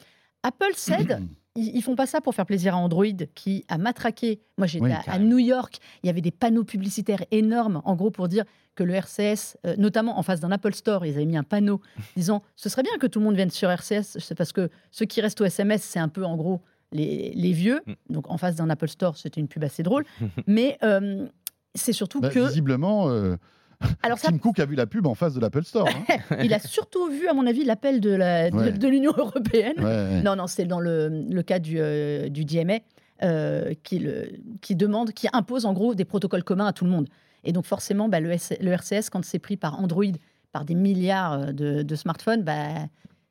Apple 0.43 0.73
cède 0.75 1.21
ils, 1.55 1.83
font 1.83 1.97
pas 1.97 2.07
ça 2.07 2.21
pour 2.21 2.35
faire 2.35 2.47
plaisir 2.47 2.75
à 2.75 2.79
Android 2.79 3.05
qui 3.35 3.65
a 3.69 3.79
matraqué. 3.79 4.41
Moi, 4.57 4.67
j'étais 4.67 4.95
à, 5.07 5.19
New 5.19 5.39
York, 5.39 5.79
il 6.03 6.07
y 6.07 6.11
avait 6.11 6.21
des 6.21 6.31
panneaux 6.31 6.65
publicitaires 6.65 7.25
énormes, 7.31 7.83
en 7.85 7.95
gros, 7.95 8.11
pour 8.11 8.29
dire 8.29 8.45
que 8.75 8.83
le 8.85 8.95
RCS, 8.95 9.59
euh, 9.67 9.77
notamment 9.77 10.19
en 10.19 10.23
face 10.23 10.41
d'un 10.41 10.51
Apple 10.51 10.73
Store, 10.73 11.05
ils 11.05 11.15
avaient 11.15 11.27
mis 11.27 11.37
un 11.37 11.43
panneau 11.43 11.81
disant 12.17 12.43
ce 12.57 12.69
serait 12.69 12.83
bien 12.83 12.97
que 12.99 13.07
tout 13.07 13.19
le 13.19 13.27
monde 13.27 13.37
vienne 13.37 13.51
sur 13.51 13.71
RCS, 13.71 14.35
parce 14.37 14.53
que 14.53 14.71
ceux 14.91 15.05
qui 15.05 15.21
restent 15.21 15.41
au 15.43 15.45
SMS, 15.45 15.83
c'est 15.83 15.99
un 15.99 16.09
peu 16.09 16.25
en 16.25 16.37
gros 16.37 16.63
les, 16.93 17.53
vieux. 17.53 17.83
Mm. 17.87 17.93
Donc 18.11 18.31
en 18.31 18.39
face 18.39 18.57
d'un 18.57 18.71
Apple 18.71 18.89
Store, 18.89 19.17
c'était 19.17 19.41
une 19.41 19.49
pub 19.49 19.65
assez 19.65 19.83
drôle. 19.83 20.05
Mais 20.47 20.79
euh, 20.83 21.27
c'est 21.75 21.93
surtout 21.93 22.21
bah, 22.21 22.31
que. 22.31 22.41
Visiblement. 22.41 23.11
Euh, 23.11 23.37
alors 24.03 24.19
Tim 24.19 24.39
Cook 24.39 24.59
a 24.59 24.67
vu 24.67 24.75
la 24.75 24.87
pub 24.87 25.07
en 25.07 25.15
face 25.15 25.35
de 25.35 25.41
l'Apple 25.41 25.65
Store. 25.65 25.89
Hein. 25.89 26.17
il 26.43 26.53
a 26.55 26.59
surtout 26.59 27.09
vu, 27.11 27.29
à 27.29 27.35
mon 27.35 27.47
avis, 27.47 27.65
l'appel 27.65 28.01
de, 28.01 28.11
la, 28.11 28.51
de, 28.51 28.89
l'Union 28.89 29.13
européenne. 29.17 30.23
non, 30.25 30.37
non, 30.37 30.47
c'est 30.47 30.65
dans 30.65 30.81
le, 30.81 31.09
le, 31.09 31.43
cas 31.43 31.59
du, 31.59 31.77
euh, 31.79 32.29
du 32.29 32.45
DMA 32.45 32.79
euh, 33.23 33.75
qui, 33.85 34.01
le, 34.01 34.33
qui 34.61 34.75
demande, 34.75 35.13
qui 35.13 35.29
impose 35.33 35.65
en 35.65 35.73
gros 35.73 35.95
des 35.95 36.05
protocoles 36.05 36.45
communs 36.45 36.67
à 36.67 36.73
tout 36.73 36.85
le 36.85 36.91
monde. 36.91 37.09
Et 37.45 37.53
donc 37.53 37.67
forcément, 37.67 38.09
bah, 38.09 38.21
le, 38.21 38.31
le, 38.31 38.73
RCS, 38.73 39.11
quand 39.11 39.25
c'est 39.25 39.39
pris 39.39 39.57
par 39.57 39.79
Android, 39.79 40.05
par 40.51 40.65
des 40.65 40.75
milliards 40.75 41.35
euh, 41.35 41.53
de, 41.53 41.83
de 41.83 41.97
smartphones, 41.97 42.43
bah, 42.43 42.89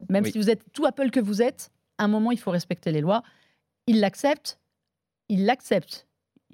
même 0.09 0.25
si 0.25 0.37
vous 0.37 0.49
êtes 0.49 0.63
tout 0.73 0.85
Apple 0.85 1.09
que 1.09 1.19
vous 1.19 1.41
êtes, 1.41 1.71
à 1.97 2.05
un 2.05 2.07
moment, 2.07 2.31
il 2.31 2.39
faut 2.39 2.51
respecter 2.51 2.91
les 2.91 3.01
lois. 3.01 3.21
Il 3.85 3.99
l'accepte, 3.99 4.59
il 5.29 5.45
l'accepte. 5.45 6.07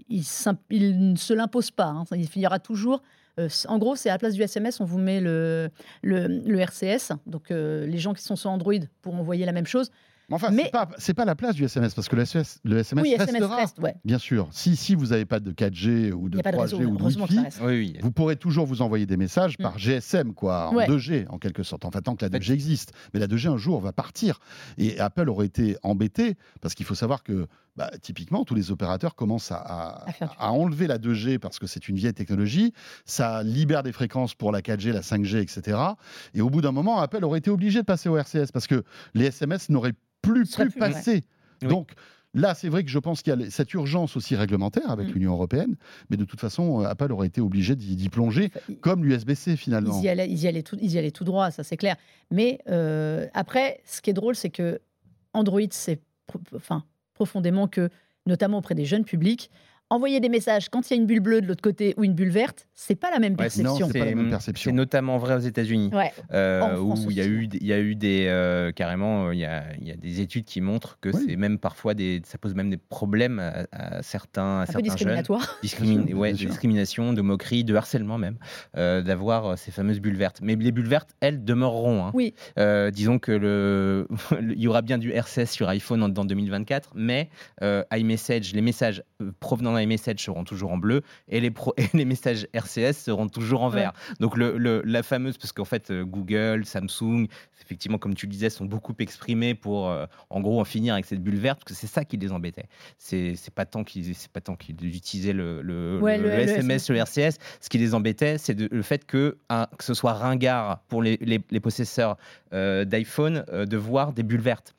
Il, 0.09 0.23
il, 0.69 1.11
ne 1.11 1.15
se 1.15 1.33
l'impose 1.33 1.71
pas. 1.71 1.87
Hein. 1.87 2.03
Il 2.15 2.27
finira 2.27 2.59
toujours 2.59 3.01
euh, 3.39 3.49
en 3.67 3.77
gros, 3.77 3.95
c'est 3.95 4.09
à 4.09 4.13
la 4.13 4.19
place 4.19 4.33
du 4.33 4.41
SMS, 4.41 4.79
on 4.79 4.85
vous 4.85 4.97
met 4.97 5.19
le, 5.19 5.69
le, 6.03 6.59
RCS. 6.59 7.13
Donc, 7.25 7.51
euh, 7.51 7.85
les 7.85 7.97
gens 7.97 8.13
qui 8.13 8.23
sont 8.23 8.35
sur 8.35 8.49
Android 8.49 8.73
pourront 9.01 9.19
envoyer 9.19 9.45
la 9.45 9.51
même 9.51 9.67
chose. 9.67 9.91
Mais 10.29 10.35
enfin, 10.35 10.49
c'est 10.97 11.13
pas, 11.13 11.21
pas 11.21 11.25
la 11.25 11.35
place 11.35 11.55
du 11.55 11.63
SMS 11.63 11.93
parce 11.93 12.09
que 12.09 12.17
le, 12.17 12.23
SMS, 12.23 12.59
le 12.65 12.79
SMS 12.79 13.03
oui, 13.03 13.15
restera, 13.15 13.55
reste, 13.55 13.79
bien 14.03 14.17
sûr. 14.17 14.49
Si, 14.51 14.75
si 14.75 14.93
vous 14.93 15.07
n'avez 15.07 15.23
pas 15.23 15.39
de 15.39 15.53
4G 15.53 16.11
ou 16.11 16.27
de 16.27 16.39
3G 16.39 16.83
ou 16.83 16.97
de 16.97 17.03
Wi-Fi, 17.03 17.99
vous 18.01 18.11
pourrez 18.11 18.35
toujours 18.35 18.65
vous 18.65 18.81
envoyer 18.81 19.05
des 19.05 19.15
messages 19.15 19.57
mm. 19.57 19.63
par 19.63 19.77
GSM, 19.77 20.33
quoi, 20.33 20.67
en 20.67 20.75
2G 20.75 21.27
en 21.29 21.37
quelque 21.37 21.63
sorte. 21.63 21.85
Enfin, 21.85 22.01
tant 22.01 22.17
que 22.17 22.25
la 22.25 22.29
2G 22.29 22.51
existe. 22.51 22.91
Mais 23.13 23.21
la 23.21 23.27
2G 23.27 23.47
un 23.47 23.55
jour 23.55 23.79
va 23.79 23.93
partir. 23.93 24.41
Et 24.77 24.99
Apple 24.99 25.29
aurait 25.29 25.45
été 25.45 25.77
embêté 25.81 26.35
parce 26.59 26.73
qu'il 26.73 26.85
faut 26.85 26.95
savoir 26.95 27.23
que 27.23 27.47
bah, 27.77 27.91
typiquement, 28.01 28.43
tous 28.43 28.55
les 28.55 28.71
opérateurs 28.71 29.13
commencent 29.13 29.51
à, 29.51 30.05
à, 30.39 30.51
enlever 30.51 30.87
la 30.87 30.97
2G 30.97 31.37
parce 31.37 31.59
que 31.59 31.67
c'est 31.67 31.87
une 31.87 31.95
vieille 31.95 32.13
technologie. 32.13 32.73
Ça 33.05 33.43
libère 33.43 33.83
des 33.83 33.91
fréquences 33.91 34.33
pour 34.33 34.51
la 34.51 34.61
4G, 34.61 34.91
la 34.91 35.01
5G, 35.01 35.37
etc. 35.37 35.77
Et 36.33 36.41
au 36.41 36.49
bout 36.49 36.61
d'un 36.61 36.71
moment, 36.71 36.99
Apple 36.99 37.23
aurait 37.23 37.37
été 37.37 37.51
obligé 37.51 37.79
de 37.81 37.85
passer 37.85 38.09
au 38.09 38.17
RCS 38.17 38.51
parce 38.51 38.65
que 38.65 38.83
les 39.13 39.25
SMS 39.25 39.69
n'auraient 39.69 39.93
plus 40.23 40.49
pu 40.49 40.71
passer. 40.71 41.23
Donc, 41.61 41.93
Là, 42.33 42.53
c'est 42.53 42.69
vrai 42.69 42.83
que 42.83 42.89
je 42.89 42.99
pense 42.99 43.23
qu'il 43.23 43.33
y 43.33 43.43
a 43.47 43.49
cette 43.49 43.73
urgence 43.73 44.15
aussi 44.15 44.35
réglementaire 44.35 44.91
avec 44.91 45.07
mm. 45.07 45.11
l'Union 45.13 45.31
européenne, 45.31 45.75
mais 46.09 46.17
de 46.17 46.25
toute 46.25 46.39
façon, 46.39 46.81
euh, 46.81 46.87
Apple 46.87 47.11
aurait 47.11 47.27
été 47.27 47.41
obligé 47.41 47.75
d'y 47.75 48.09
plonger, 48.09 48.51
comme 48.81 49.05
l'USB-C 49.05 49.55
finalement. 49.55 49.99
Ils 49.99 50.05
y, 50.05 50.09
allaient, 50.09 50.29
ils, 50.29 50.63
tout, 50.63 50.77
ils 50.79 50.91
y 50.91 50.99
allaient 50.99 51.09
tout 51.09 51.23
droit, 51.23 51.49
ça 51.49 51.63
c'est 51.63 51.77
clair. 51.77 51.95
Mais 52.29 52.59
euh, 52.69 53.25
après, 53.33 53.79
ce 53.85 54.01
qui 54.01 54.11
est 54.11 54.13
drôle, 54.13 54.35
c'est 54.35 54.51
que 54.51 54.79
Android, 55.33 55.61
c'est 55.71 55.99
enfin, 56.55 56.83
profondément 57.17 57.67
que, 57.67 57.89
notamment 58.27 58.59
auprès 58.59 58.75
des 58.75 58.85
jeunes 58.85 59.03
publics, 59.03 59.49
envoyer 59.89 60.19
des 60.19 60.29
messages 60.29 60.69
quand 60.69 60.89
il 60.89 60.93
y 60.93 60.97
a 60.97 60.99
une 61.01 61.07
bulle 61.07 61.19
bleue 61.19 61.41
de 61.41 61.47
l'autre 61.47 61.63
côté 61.63 61.95
ou 61.97 62.03
une 62.03 62.13
bulle 62.13 62.29
verte, 62.29 62.66
c'est 62.79 62.93
pas 62.93 63.09
la 63.09 63.17
même 63.17 63.35
perception. 63.35 63.89
c'est 64.55 64.71
notamment 64.71 65.17
vrai 65.17 65.33
aux 65.33 65.39
États-Unis, 65.39 65.89
euh, 66.31 66.77
où 66.77 67.09
il 67.09 67.17
y 67.17 67.21
a 67.21 67.25
eu, 67.25 67.49
il 67.51 67.65
y 67.65 67.73
a 67.73 67.79
eu 67.79 67.95
des 67.95 68.27
euh, 68.27 68.71
carrément, 68.71 69.31
il 69.31 69.39
y 69.39 69.45
a, 69.45 69.63
il 69.81 69.87
y 69.87 69.91
a 69.91 69.95
des 69.95 70.21
études 70.21 70.45
qui 70.45 70.61
montrent 70.61 70.99
que 71.01 71.11
c'est 71.11 71.37
même 71.37 71.57
parfois 71.57 71.95
des, 71.95 72.21
ça 72.23 72.37
pose 72.37 72.53
même 72.53 72.69
des 72.69 72.77
problèmes 72.77 73.39
à, 73.71 74.03
certains, 74.03 74.59
à 74.59 74.65
certains 74.67 74.81
discriminatoire. 74.81 75.57
jeunes, 75.63 76.13
ouais, 76.13 76.33
de 76.33 76.37
discrimination, 76.37 77.13
de 77.13 77.21
moquerie, 77.23 77.63
de 77.63 77.73
harcèlement 77.73 78.19
même, 78.19 78.37
euh, 78.77 79.01
d'avoir 79.01 79.57
ces 79.57 79.71
fameuses 79.71 79.99
bulles 79.99 80.15
vertes. 80.15 80.41
Mais 80.43 80.55
les 80.55 80.71
bulles 80.71 80.87
vertes, 80.87 81.15
elles 81.19 81.43
demeureront. 81.43 82.05
Hein. 82.05 82.11
Oui. 82.13 82.35
disons 82.93 83.17
que 83.17 83.31
le, 83.31 84.07
il 84.39 84.61
y 84.61 84.67
aura 84.67 84.83
bien 84.83 84.99
du 84.99 85.11
RCS 85.11 85.47
sur 85.47 85.67
iPhone 85.67 86.03
en, 86.03 86.09
2024, 86.09 86.91
mais 86.93 87.31
iMessage, 87.91 88.53
les 88.53 88.61
messages 88.61 89.03
provenant 89.39 89.75
les 89.75 89.87
messages 89.87 90.19
seront 90.19 90.43
toujours 90.43 90.71
en 90.71 90.77
bleu 90.77 91.01
et 91.27 91.39
les, 91.39 91.51
les 91.95 92.05
messages 92.05 92.47
RCS 92.53 92.66
seront 92.67 93.27
toujours 93.27 93.61
en 93.61 93.69
vert. 93.69 93.93
Donc 94.19 94.37
le, 94.37 94.81
la 94.85 95.03
fameuse, 95.03 95.37
parce 95.37 95.51
qu'en 95.51 95.65
fait 95.65 95.91
euh, 95.91 96.03
Google, 96.05 96.65
Samsung, 96.65 97.27
effectivement 97.61 97.97
comme 97.97 98.15
tu 98.15 98.25
le 98.25 98.31
disais, 98.31 98.49
sont 98.49 98.65
beaucoup 98.65 98.93
exprimés 98.99 99.55
pour 99.55 99.89
euh, 99.89 100.05
en 100.29 100.41
gros 100.41 100.59
en 100.59 100.65
finir 100.65 100.93
avec 100.93 101.05
cette 101.05 101.21
bulle 101.21 101.37
verte, 101.37 101.59
parce 101.59 101.73
que 101.73 101.79
c'est 101.79 101.91
ça 101.91 102.05
qui 102.05 102.17
les 102.17 102.31
embêtait. 102.31 102.67
C'est 102.97 103.35
pas 103.53 103.65
tant 103.65 103.83
qu'ils 103.83 104.15
pas 104.31 104.41
tant 104.41 104.55
qu'ils 104.55 104.75
utilisaient 104.95 105.33
le, 105.33 105.61
le, 105.61 105.99
SMS 106.39 106.83
sur 106.83 106.93
le 106.93 106.99
RCS, 106.99 107.37
ce 107.61 107.69
qui 107.69 107.77
les 107.77 107.93
embêtait, 107.93 108.37
c'est 108.37 108.59
le 108.59 108.81
fait 108.81 109.05
que, 109.05 109.37
que 109.49 109.83
ce 109.83 109.93
soit 109.93 110.13
ringard 110.13 110.79
pour 110.87 111.01
les, 111.01 111.17
les, 111.17 111.59
possesseurs 111.59 112.17
euh, 112.53 112.85
d'iPhone 112.85 113.43
de 113.51 113.77
voir 113.77 114.13
des 114.13 114.23
bulles 114.23 114.41
vertes 114.41 114.76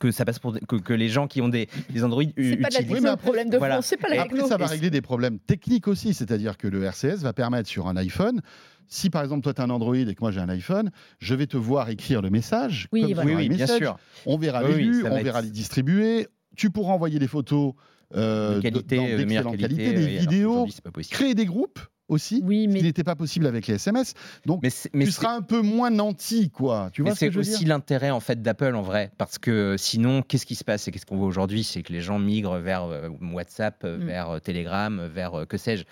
que 0.00 0.10
ça 0.10 0.24
passe 0.24 0.38
pour 0.38 0.54
que, 0.60 0.92
les 0.92 1.08
gens 1.08 1.26
qui 1.26 1.40
ont 1.40 1.48
des, 1.48 1.68
des 1.90 2.04
Android 2.04 2.22
c'est 2.36 2.56
pas 2.56 3.10
un 3.10 3.16
problème 3.16 3.48
de 3.48 3.56
voilà. 3.56 3.80
c'est 3.82 3.96
pas 3.96 4.08
la 4.08 4.22
après 4.22 4.40
ça 4.46 4.56
va 4.56 4.66
régler 4.66 4.90
des 4.90 5.00
problèmes 5.00 5.38
techniques 5.38 5.88
aussi 5.88 6.14
c'est-à-dire 6.14 6.58
que 6.58 6.68
le 6.68 6.84
RCS 6.84 7.22
va 7.22 7.32
permettre 7.32 7.68
sur 7.68 7.88
un 7.88 7.96
iPhone 7.96 8.42
si 8.88 9.10
par 9.10 9.22
exemple 9.22 9.42
toi 9.42 9.54
tu 9.54 9.60
as 9.60 9.64
un 9.64 9.70
Android 9.70 9.94
et 9.94 10.14
que 10.14 10.20
moi 10.20 10.30
j'ai 10.30 10.40
un 10.40 10.48
iPhone, 10.48 10.90
je 11.18 11.34
vais 11.34 11.46
te 11.46 11.56
voir 11.56 11.90
écrire 11.90 12.22
le 12.22 12.30
message. 12.30 12.88
Oui, 12.90 13.12
comme 13.12 13.26
oui, 13.26 13.48
bien 13.48 13.66
sûr. 13.66 13.98
On 14.26 14.38
verra 14.38 14.62
les 14.62 14.74
vues, 14.74 15.04
on 15.04 15.22
verra 15.22 15.42
les 15.42 15.50
distribuer. 15.50 16.26
Tu 16.56 16.70
pourras 16.70 16.94
envoyer 16.94 17.18
des 17.18 17.28
photos 17.28 17.74
euh, 18.14 18.56
de 18.56 18.60
qualité, 18.62 19.16
de 19.16 19.24
meilleure 19.24 19.56
qualité, 19.56 19.92
des 19.92 20.06
vidéos, 20.18 20.66
créer 21.10 21.34
des 21.34 21.44
groupes 21.44 21.78
aussi, 22.08 22.42
oui, 22.44 22.66
mais... 22.66 22.74
ce 22.74 22.78
qui 22.78 22.84
n'était 22.84 23.04
pas 23.04 23.16
possible 23.16 23.46
avec 23.46 23.66
les 23.66 23.74
SMS. 23.74 24.14
Donc, 24.46 24.62
mais 24.62 25.04
tu 25.04 25.12
seras 25.12 25.34
un 25.34 25.42
peu 25.42 25.60
moins 25.60 25.90
nanti, 25.90 26.50
quoi. 26.50 26.90
Tu 26.92 27.02
vois 27.02 27.14
C'est 27.14 27.34
aussi 27.36 27.64
l'intérêt 27.64 28.10
en 28.10 28.20
fait 28.20 28.42
d'Apple 28.42 28.74
en 28.74 28.82
vrai, 28.82 29.10
parce 29.18 29.38
que 29.38 29.76
sinon, 29.78 30.22
qu'est-ce 30.22 30.46
qui 30.46 30.54
se 30.54 30.64
passe? 30.64 30.88
Et 30.88 30.90
qu'est-ce 30.90 31.06
qu'on 31.06 31.16
voit 31.16 31.26
aujourd'hui, 31.26 31.64
c'est 31.64 31.82
que 31.82 31.92
les 31.92 32.00
gens 32.00 32.18
migrent 32.18 32.58
vers 32.58 32.84
euh, 32.84 33.08
WhatsApp, 33.32 33.82
euh, 33.84 33.98
mm. 33.98 34.06
vers 34.06 34.30
euh, 34.30 34.38
Telegram, 34.38 35.06
vers 35.06 35.46
que 35.48 35.56
sais-je. 35.56 35.84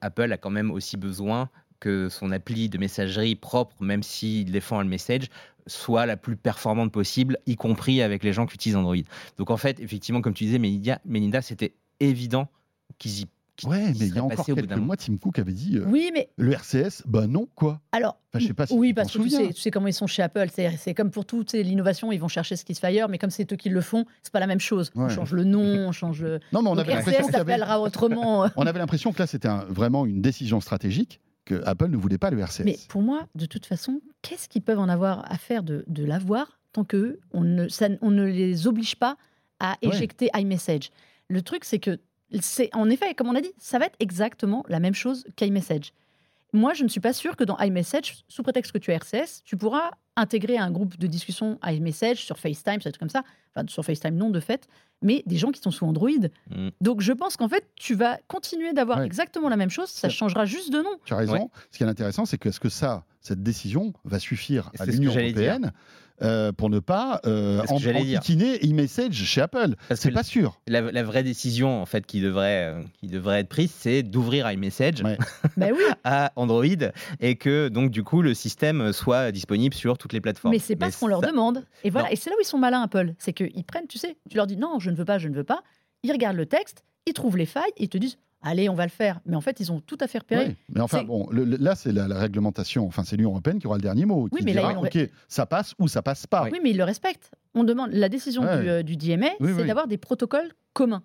Apple 0.00 0.32
a 0.32 0.36
quand 0.36 0.50
même 0.50 0.70
aussi 0.70 0.96
besoin 0.96 1.48
que 1.80 2.08
son 2.08 2.32
appli 2.32 2.68
de 2.68 2.78
messagerie 2.78 3.34
propre, 3.34 3.76
même 3.82 4.02
s'il 4.02 4.50
défend 4.50 4.80
le 4.80 4.88
message, 4.88 5.28
soit 5.66 6.06
la 6.06 6.16
plus 6.16 6.36
performante 6.36 6.92
possible, 6.92 7.38
y 7.46 7.56
compris 7.56 8.02
avec 8.02 8.24
les 8.24 8.32
gens 8.32 8.46
qui 8.46 8.54
utilisent 8.54 8.76
Android. 8.76 8.96
Donc 9.36 9.50
en 9.50 9.56
fait, 9.56 9.80
effectivement, 9.80 10.20
comme 10.20 10.34
tu 10.34 10.44
disais, 10.44 10.58
Melinda, 10.58 11.42
c'était 11.42 11.74
évident 12.00 12.48
qu'ils 12.98 13.20
y 13.20 13.26
Ouais, 13.62 13.92
mais 13.98 14.08
il 14.08 14.14
y 14.14 14.18
a 14.18 14.24
encore 14.24 14.44
quelques 14.44 14.72
mois, 14.72 14.96
Tim 14.96 15.16
Cook 15.16 15.38
avait 15.38 15.52
dit 15.52 15.76
euh, 15.76 15.84
oui, 15.86 16.10
mais... 16.12 16.28
le 16.36 16.52
RCS, 16.52 17.02
bah 17.06 17.26
non, 17.28 17.46
quoi. 17.54 17.80
Alors, 17.92 18.18
je 18.34 18.48
sais 18.48 18.54
pas 18.54 18.66
si 18.66 18.74
oui, 18.74 18.92
parce 18.92 19.12
que 19.12 19.22
tu 19.22 19.30
sais, 19.30 19.52
tu 19.52 19.60
sais, 19.60 19.70
comment 19.70 19.86
ils 19.86 19.94
sont 19.94 20.08
chez 20.08 20.22
Apple. 20.22 20.48
C'est 20.76 20.94
comme 20.94 21.10
pour 21.10 21.24
toute 21.24 21.52
l'innovation, 21.52 22.10
ils 22.10 22.18
vont 22.18 22.28
chercher 22.28 22.56
ce 22.56 22.64
qui 22.64 22.74
se 22.74 22.80
fait 22.80 22.88
ailleurs, 22.88 23.08
mais 23.08 23.18
comme 23.18 23.30
c'est 23.30 23.50
eux 23.52 23.56
qui 23.56 23.68
le 23.68 23.80
font, 23.80 24.06
c'est 24.22 24.32
pas 24.32 24.40
la 24.40 24.48
même 24.48 24.60
chose. 24.60 24.90
On 24.96 25.08
change 25.08 25.32
le 25.32 25.44
nom, 25.44 25.88
on 25.88 25.92
change. 25.92 26.24
Non, 26.52 26.62
mais 26.62 26.68
on 26.68 26.78
avait 26.78 26.94
l'impression 26.94 27.28
s'appellera 27.28 27.80
autrement. 27.80 28.48
on 28.56 28.66
avait 28.66 28.78
l'impression 28.78 29.12
que 29.12 29.20
là, 29.20 29.26
c'était 29.26 29.48
vraiment 29.68 30.04
une 30.04 30.20
décision 30.20 30.60
stratégique 30.60 31.20
que 31.44 31.62
Apple 31.66 31.88
ne 31.88 31.96
voulait 31.96 32.18
pas 32.18 32.30
le 32.30 32.40
RCS. 32.40 32.64
Mais 32.64 32.78
pour 32.88 33.02
moi, 33.02 33.28
de 33.34 33.46
toute 33.46 33.66
façon, 33.66 34.00
qu'est-ce 34.22 34.48
qu'ils 34.48 34.62
peuvent 34.62 34.78
en 34.78 34.88
avoir 34.88 35.30
à 35.30 35.36
faire 35.36 35.62
de, 35.62 35.84
de 35.86 36.04
l'avoir 36.04 36.58
tant 36.72 36.84
que 36.84 37.20
on 37.32 37.42
ne, 37.42 37.68
on 38.00 38.10
ne 38.10 38.24
les 38.24 38.66
oblige 38.66 38.96
pas 38.96 39.16
à 39.60 39.76
éjecter 39.82 40.30
iMessage? 40.34 40.90
Le 41.28 41.42
truc, 41.42 41.64
c'est 41.64 41.78
que 41.78 41.98
c'est 42.40 42.74
en 42.74 42.90
effet, 42.90 43.14
comme 43.14 43.28
on 43.28 43.34
a 43.34 43.40
dit, 43.40 43.52
ça 43.58 43.78
va 43.78 43.86
être 43.86 43.96
exactement 44.00 44.64
la 44.68 44.80
même 44.80 44.94
chose 44.94 45.24
qu'iMessage. 45.36 45.92
Moi, 46.52 46.72
je 46.72 46.84
ne 46.84 46.88
suis 46.88 47.00
pas 47.00 47.12
sûre 47.12 47.34
que 47.34 47.42
dans 47.42 47.58
iMessage, 47.58 48.24
sous 48.28 48.44
prétexte 48.44 48.70
que 48.70 48.78
tu 48.78 48.92
es 48.92 48.94
RCS, 48.94 49.42
tu 49.44 49.56
pourras 49.56 49.90
intégrer 50.14 50.56
un 50.56 50.70
groupe 50.70 50.96
de 50.96 51.08
discussion 51.08 51.58
iMessage 51.64 52.24
sur 52.24 52.38
FaceTime, 52.38 52.80
ça 52.80 52.92
comme 52.92 53.08
ça. 53.08 53.24
Enfin, 53.54 53.66
sur 53.68 53.84
FaceTime, 53.84 54.14
non, 54.14 54.30
de 54.30 54.38
fait, 54.38 54.68
mais 55.02 55.24
des 55.26 55.36
gens 55.36 55.50
qui 55.50 55.60
sont 55.60 55.72
sous 55.72 55.84
Android. 55.84 56.10
Mm. 56.50 56.68
Donc, 56.80 57.00
je 57.00 57.12
pense 57.12 57.36
qu'en 57.36 57.48
fait, 57.48 57.68
tu 57.74 57.96
vas 57.96 58.18
continuer 58.28 58.72
d'avoir 58.72 59.02
exactement 59.02 59.48
la 59.48 59.56
même 59.56 59.70
chose, 59.70 59.88
ça 59.88 60.08
changera 60.08 60.44
juste 60.44 60.72
de 60.72 60.78
nom. 60.78 60.96
Tu 61.04 61.12
as 61.12 61.16
raison. 61.16 61.50
Ce 61.72 61.78
qui 61.78 61.82
est 61.82 61.88
intéressant, 61.88 62.24
c'est 62.24 62.38
que 62.38 62.48
est-ce 62.48 62.60
que 62.60 62.68
ça, 62.68 63.04
cette 63.20 63.42
décision 63.42 63.92
va 64.04 64.20
suffire 64.20 64.70
à 64.78 64.86
l'Union 64.86 65.12
européenne 65.12 65.72
euh, 66.22 66.52
pour 66.52 66.70
ne 66.70 66.78
pas 66.78 67.20
euh, 67.26 67.60
enquiquiner 67.68 68.58
e-message 68.64 69.14
chez 69.14 69.40
Apple. 69.40 69.74
C'est 69.94 70.12
pas 70.12 70.22
sûr. 70.22 70.60
La, 70.68 71.02
vraie 71.02 71.24
décision 71.24 71.82
en 71.82 71.86
fait 71.86 72.06
qui 72.06 72.20
devrait, 72.20 72.72
euh, 72.72 72.82
qui 73.00 73.08
devrait 73.08 73.40
être 73.40 73.48
prise, 73.48 73.72
c'est 73.76 74.02
d'ouvrir 74.02 74.50
iMessage 74.50 75.02
bah 75.56 75.66
oui. 75.72 75.82
à 76.04 76.32
Android 76.36 76.64
et 77.20 77.34
que 77.34 77.68
donc 77.68 77.90
du 77.90 78.04
coup 78.04 78.22
le 78.22 78.32
système 78.32 78.92
soit 78.92 79.32
disponible 79.32 79.74
sur 79.74 79.98
toutes 79.98 80.12
les 80.12 80.20
plateformes. 80.20 80.54
Mais 80.54 80.60
c'est 80.60 80.76
pas 80.76 80.90
ce 80.90 81.00
qu'on 81.00 81.08
leur 81.08 81.20
demande. 81.20 81.64
Et 81.82 81.90
voilà. 81.90 82.12
Et 82.12 82.16
c'est 82.16 82.30
là 82.30 82.36
où 82.36 82.40
ils 82.40 82.46
sont 82.46 82.58
malins 82.58 82.82
Apple, 82.82 83.14
c'est 83.18 83.32
qu'ils 83.32 83.64
prennent, 83.64 83.88
tu 83.88 83.98
sais, 83.98 84.16
tu 84.30 84.36
leur 84.36 84.46
dis 84.46 84.56
non, 84.56 84.78
je 84.78 84.90
ne 84.90 84.96
veux 84.96 85.04
pas, 85.04 85.18
je 85.18 85.28
ne 85.28 85.34
veux 85.34 85.44
pas. 85.44 85.62
Ils 86.04 86.12
regardent 86.12 86.36
le 86.36 86.46
texte, 86.46 86.84
ils 87.06 87.12
trouvent 87.12 87.36
les 87.36 87.46
failles, 87.46 87.72
ils 87.76 87.88
te 87.88 87.98
disent 87.98 88.18
allez, 88.44 88.68
on 88.68 88.74
va 88.74 88.84
le 88.84 88.90
faire. 88.90 89.20
Mais 89.26 89.34
en 89.34 89.40
fait, 89.40 89.58
ils 89.58 89.72
ont 89.72 89.80
tout 89.80 89.98
à 90.00 90.06
fait 90.06 90.18
repéré. 90.18 90.56
mais 90.72 90.80
enfin, 90.80 91.02
bon, 91.02 91.28
là, 91.32 91.74
c'est 91.74 91.92
la, 91.92 92.06
réglementation, 92.18 92.86
enfin, 92.86 93.02
c'est 93.04 93.16
l'Union 93.16 93.30
européenne 93.30 93.58
qui 93.58 93.66
aura 93.66 93.76
le 93.76 93.82
dernier 93.82 94.04
mot. 94.04 94.28
Oui, 94.30 94.42
mais 94.44 94.52
là, 94.52 94.78
ok, 94.78 94.98
ça 95.28 95.46
passe 95.46 95.74
ou 95.78 95.88
ça 95.88 96.02
passe 96.02 96.26
pas. 96.26 96.48
Oui, 96.52 96.60
mais 96.62 96.70
ils 96.70 96.76
le 96.76 96.84
respectent. 96.84 97.30
On 97.54 97.64
demande 97.64 97.90
la 97.92 98.08
décision 98.08 98.42
du, 98.42 98.68
euh, 98.68 98.82
DMA, 98.82 99.30
c'est 99.40 99.64
d'avoir 99.64 99.88
des 99.88 99.98
protocoles 99.98 100.52
communs. 100.72 101.02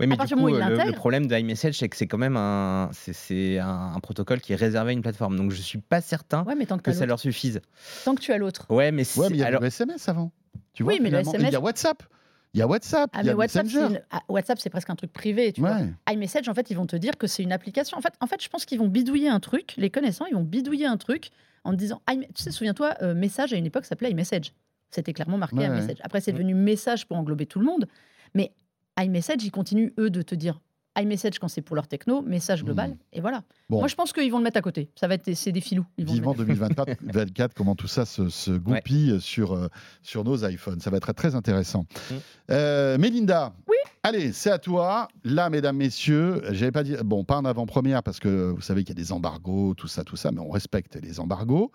Oui, 0.00 0.06
mais 0.06 0.16
du 0.16 0.34
coup, 0.34 0.48
le, 0.48 0.92
problème 0.92 1.26
d'iMessage, 1.26 1.78
c'est 1.78 1.88
que 1.88 1.96
c'est 1.96 2.06
quand 2.06 2.18
même 2.18 2.36
un, 2.36 2.90
c'est, 2.92 3.58
un, 3.58 3.98
protocole 4.00 4.40
qui 4.40 4.52
est 4.52 4.56
réservé 4.56 4.90
à 4.90 4.92
une 4.92 5.02
plateforme. 5.02 5.36
Donc, 5.36 5.50
je 5.50 5.60
suis 5.60 5.78
pas 5.78 6.00
certain 6.00 6.44
que, 6.82 6.92
ça 6.92 7.06
leur 7.06 7.18
suffise. 7.18 7.60
Tant 8.04 8.14
que 8.14 8.20
tu 8.20 8.32
as 8.32 8.38
l'autre. 8.38 8.66
Ouais, 8.70 8.92
mais, 8.92 9.02
il 9.30 9.36
y 9.36 9.42
a 9.42 9.46
alors... 9.46 9.60
le 9.60 9.66
SMS 9.66 10.08
avant. 10.08 10.32
Tu 10.72 10.82
oui, 10.82 11.00
mais 11.02 11.10
le 11.10 11.18
SMS... 11.18 11.42
il 11.48 11.52
y 11.52 11.56
a 11.56 11.60
WhatsApp. 11.60 12.02
Il 12.54 12.60
y 12.60 12.62
a 12.62 12.68
WhatsApp, 12.68 13.10
ah, 13.12 13.20
il 13.20 13.26
y 13.26 13.30
a 13.30 13.36
WhatsApp, 13.36 13.66
ah, 14.12 14.20
WhatsApp, 14.28 14.60
c'est 14.60 14.70
presque 14.70 14.88
un 14.88 14.94
truc 14.94 15.12
privé. 15.12 15.52
Tu 15.52 15.60
vois. 15.60 15.78
iMessage, 16.08 16.48
en 16.48 16.54
fait, 16.54 16.70
ils 16.70 16.76
vont 16.76 16.86
te 16.86 16.94
dire 16.94 17.18
que 17.18 17.26
c'est 17.26 17.42
une 17.42 17.52
application. 17.52 17.98
En 17.98 18.00
fait, 18.00 18.14
en 18.20 18.28
fait, 18.28 18.42
je 18.42 18.48
pense 18.48 18.64
qu'ils 18.64 18.78
vont 18.78 18.86
bidouiller 18.86 19.28
un 19.28 19.40
truc, 19.40 19.74
les 19.76 19.90
connaissants, 19.90 20.26
ils 20.26 20.34
vont 20.34 20.44
bidouiller 20.44 20.86
un 20.86 20.96
truc 20.96 21.30
en 21.64 21.72
te 21.72 21.76
disant, 21.76 22.00
tu 22.08 22.24
sais, 22.36 22.52
souviens-toi, 22.52 22.94
euh, 23.02 23.14
message 23.14 23.52
à 23.52 23.56
une 23.56 23.66
époque 23.66 23.86
s'appelait 23.86 24.10
iMessage. 24.12 24.52
C'était 24.90 25.12
clairement 25.12 25.38
marqué 25.38 25.56
ouais, 25.56 25.66
iMessage. 25.66 25.96
Après, 26.02 26.20
c'est 26.20 26.32
devenu 26.32 26.54
message 26.54 27.06
pour 27.08 27.16
englober 27.16 27.46
tout 27.46 27.58
le 27.58 27.66
monde. 27.66 27.88
Mais 28.34 28.52
iMessage, 29.00 29.42
ils 29.42 29.50
continuent, 29.50 29.92
eux, 29.98 30.10
de 30.10 30.22
te 30.22 30.36
dire 30.36 30.60
iMessage 30.98 31.38
quand 31.38 31.48
c'est 31.48 31.62
pour 31.62 31.76
leur 31.76 31.88
techno, 31.88 32.22
message 32.22 32.64
global, 32.64 32.90
hmm. 32.90 32.96
et 33.12 33.20
voilà. 33.20 33.42
Moi, 33.68 33.88
je 33.88 33.94
pense 33.94 34.12
qu'ils 34.12 34.30
vont 34.30 34.38
le 34.38 34.44
mettre 34.44 34.58
à 34.58 34.62
côté. 34.62 34.90
Ça 34.94 35.08
va 35.08 35.14
être 35.14 35.32
c'est 35.34 35.52
des 35.52 35.60
filous. 35.60 35.86
Ils 35.98 36.06
Vivement 36.06 36.34
2024, 36.34 37.54
comment 37.54 37.74
tout 37.74 37.88
ça 37.88 38.04
se, 38.04 38.52
goupille 38.52 39.20
sur, 39.20 39.52
euh, 39.52 39.68
sur 40.02 40.24
nos 40.24 40.44
iPhones. 40.46 40.80
Ça 40.80 40.90
va 40.90 40.98
être 40.98 41.12
très 41.12 41.34
intéressant. 41.34 41.86
Euh, 42.50 42.98
Mélinda. 42.98 43.54
Oui. 43.68 43.76
Allez, 44.02 44.32
c'est 44.32 44.50
à 44.50 44.58
toi. 44.58 45.08
Là, 45.24 45.48
mesdames, 45.48 45.76
messieurs, 45.76 46.42
j'avais 46.50 46.72
pas 46.72 46.84
dit, 46.84 46.94
bon, 47.02 47.24
pas 47.24 47.38
en 47.38 47.46
avant-première 47.46 48.02
parce 48.02 48.20
que 48.20 48.50
vous 48.50 48.60
savez 48.60 48.84
qu'il 48.84 48.90
y 48.90 49.00
a 49.00 49.02
des 49.02 49.12
embargos, 49.12 49.72
tout 49.74 49.88
ça, 49.88 50.04
tout 50.04 50.16
ça, 50.16 50.30
mais 50.30 50.40
on 50.40 50.50
respecte 50.50 50.96
les 51.02 51.20
embargos. 51.20 51.72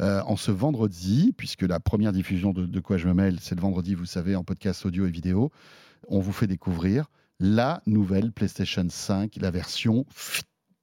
Euh, 0.00 0.22
en 0.26 0.36
ce 0.36 0.52
vendredi, 0.52 1.34
puisque 1.36 1.62
la 1.62 1.80
première 1.80 2.12
diffusion 2.12 2.52
de, 2.52 2.66
de 2.66 2.80
quoi 2.80 2.98
je 2.98 3.08
me 3.08 3.14
mêle, 3.14 3.38
c'est 3.40 3.56
le 3.56 3.60
vendredi, 3.60 3.94
vous 3.94 4.06
savez, 4.06 4.36
en 4.36 4.44
podcast 4.44 4.86
audio 4.86 5.06
et 5.06 5.10
vidéo, 5.10 5.50
on 6.08 6.20
vous 6.20 6.32
fait 6.32 6.46
découvrir 6.46 7.06
la 7.42 7.82
nouvelle 7.86 8.32
PlayStation 8.32 8.86
5, 8.88 9.36
la 9.40 9.50
version 9.50 10.06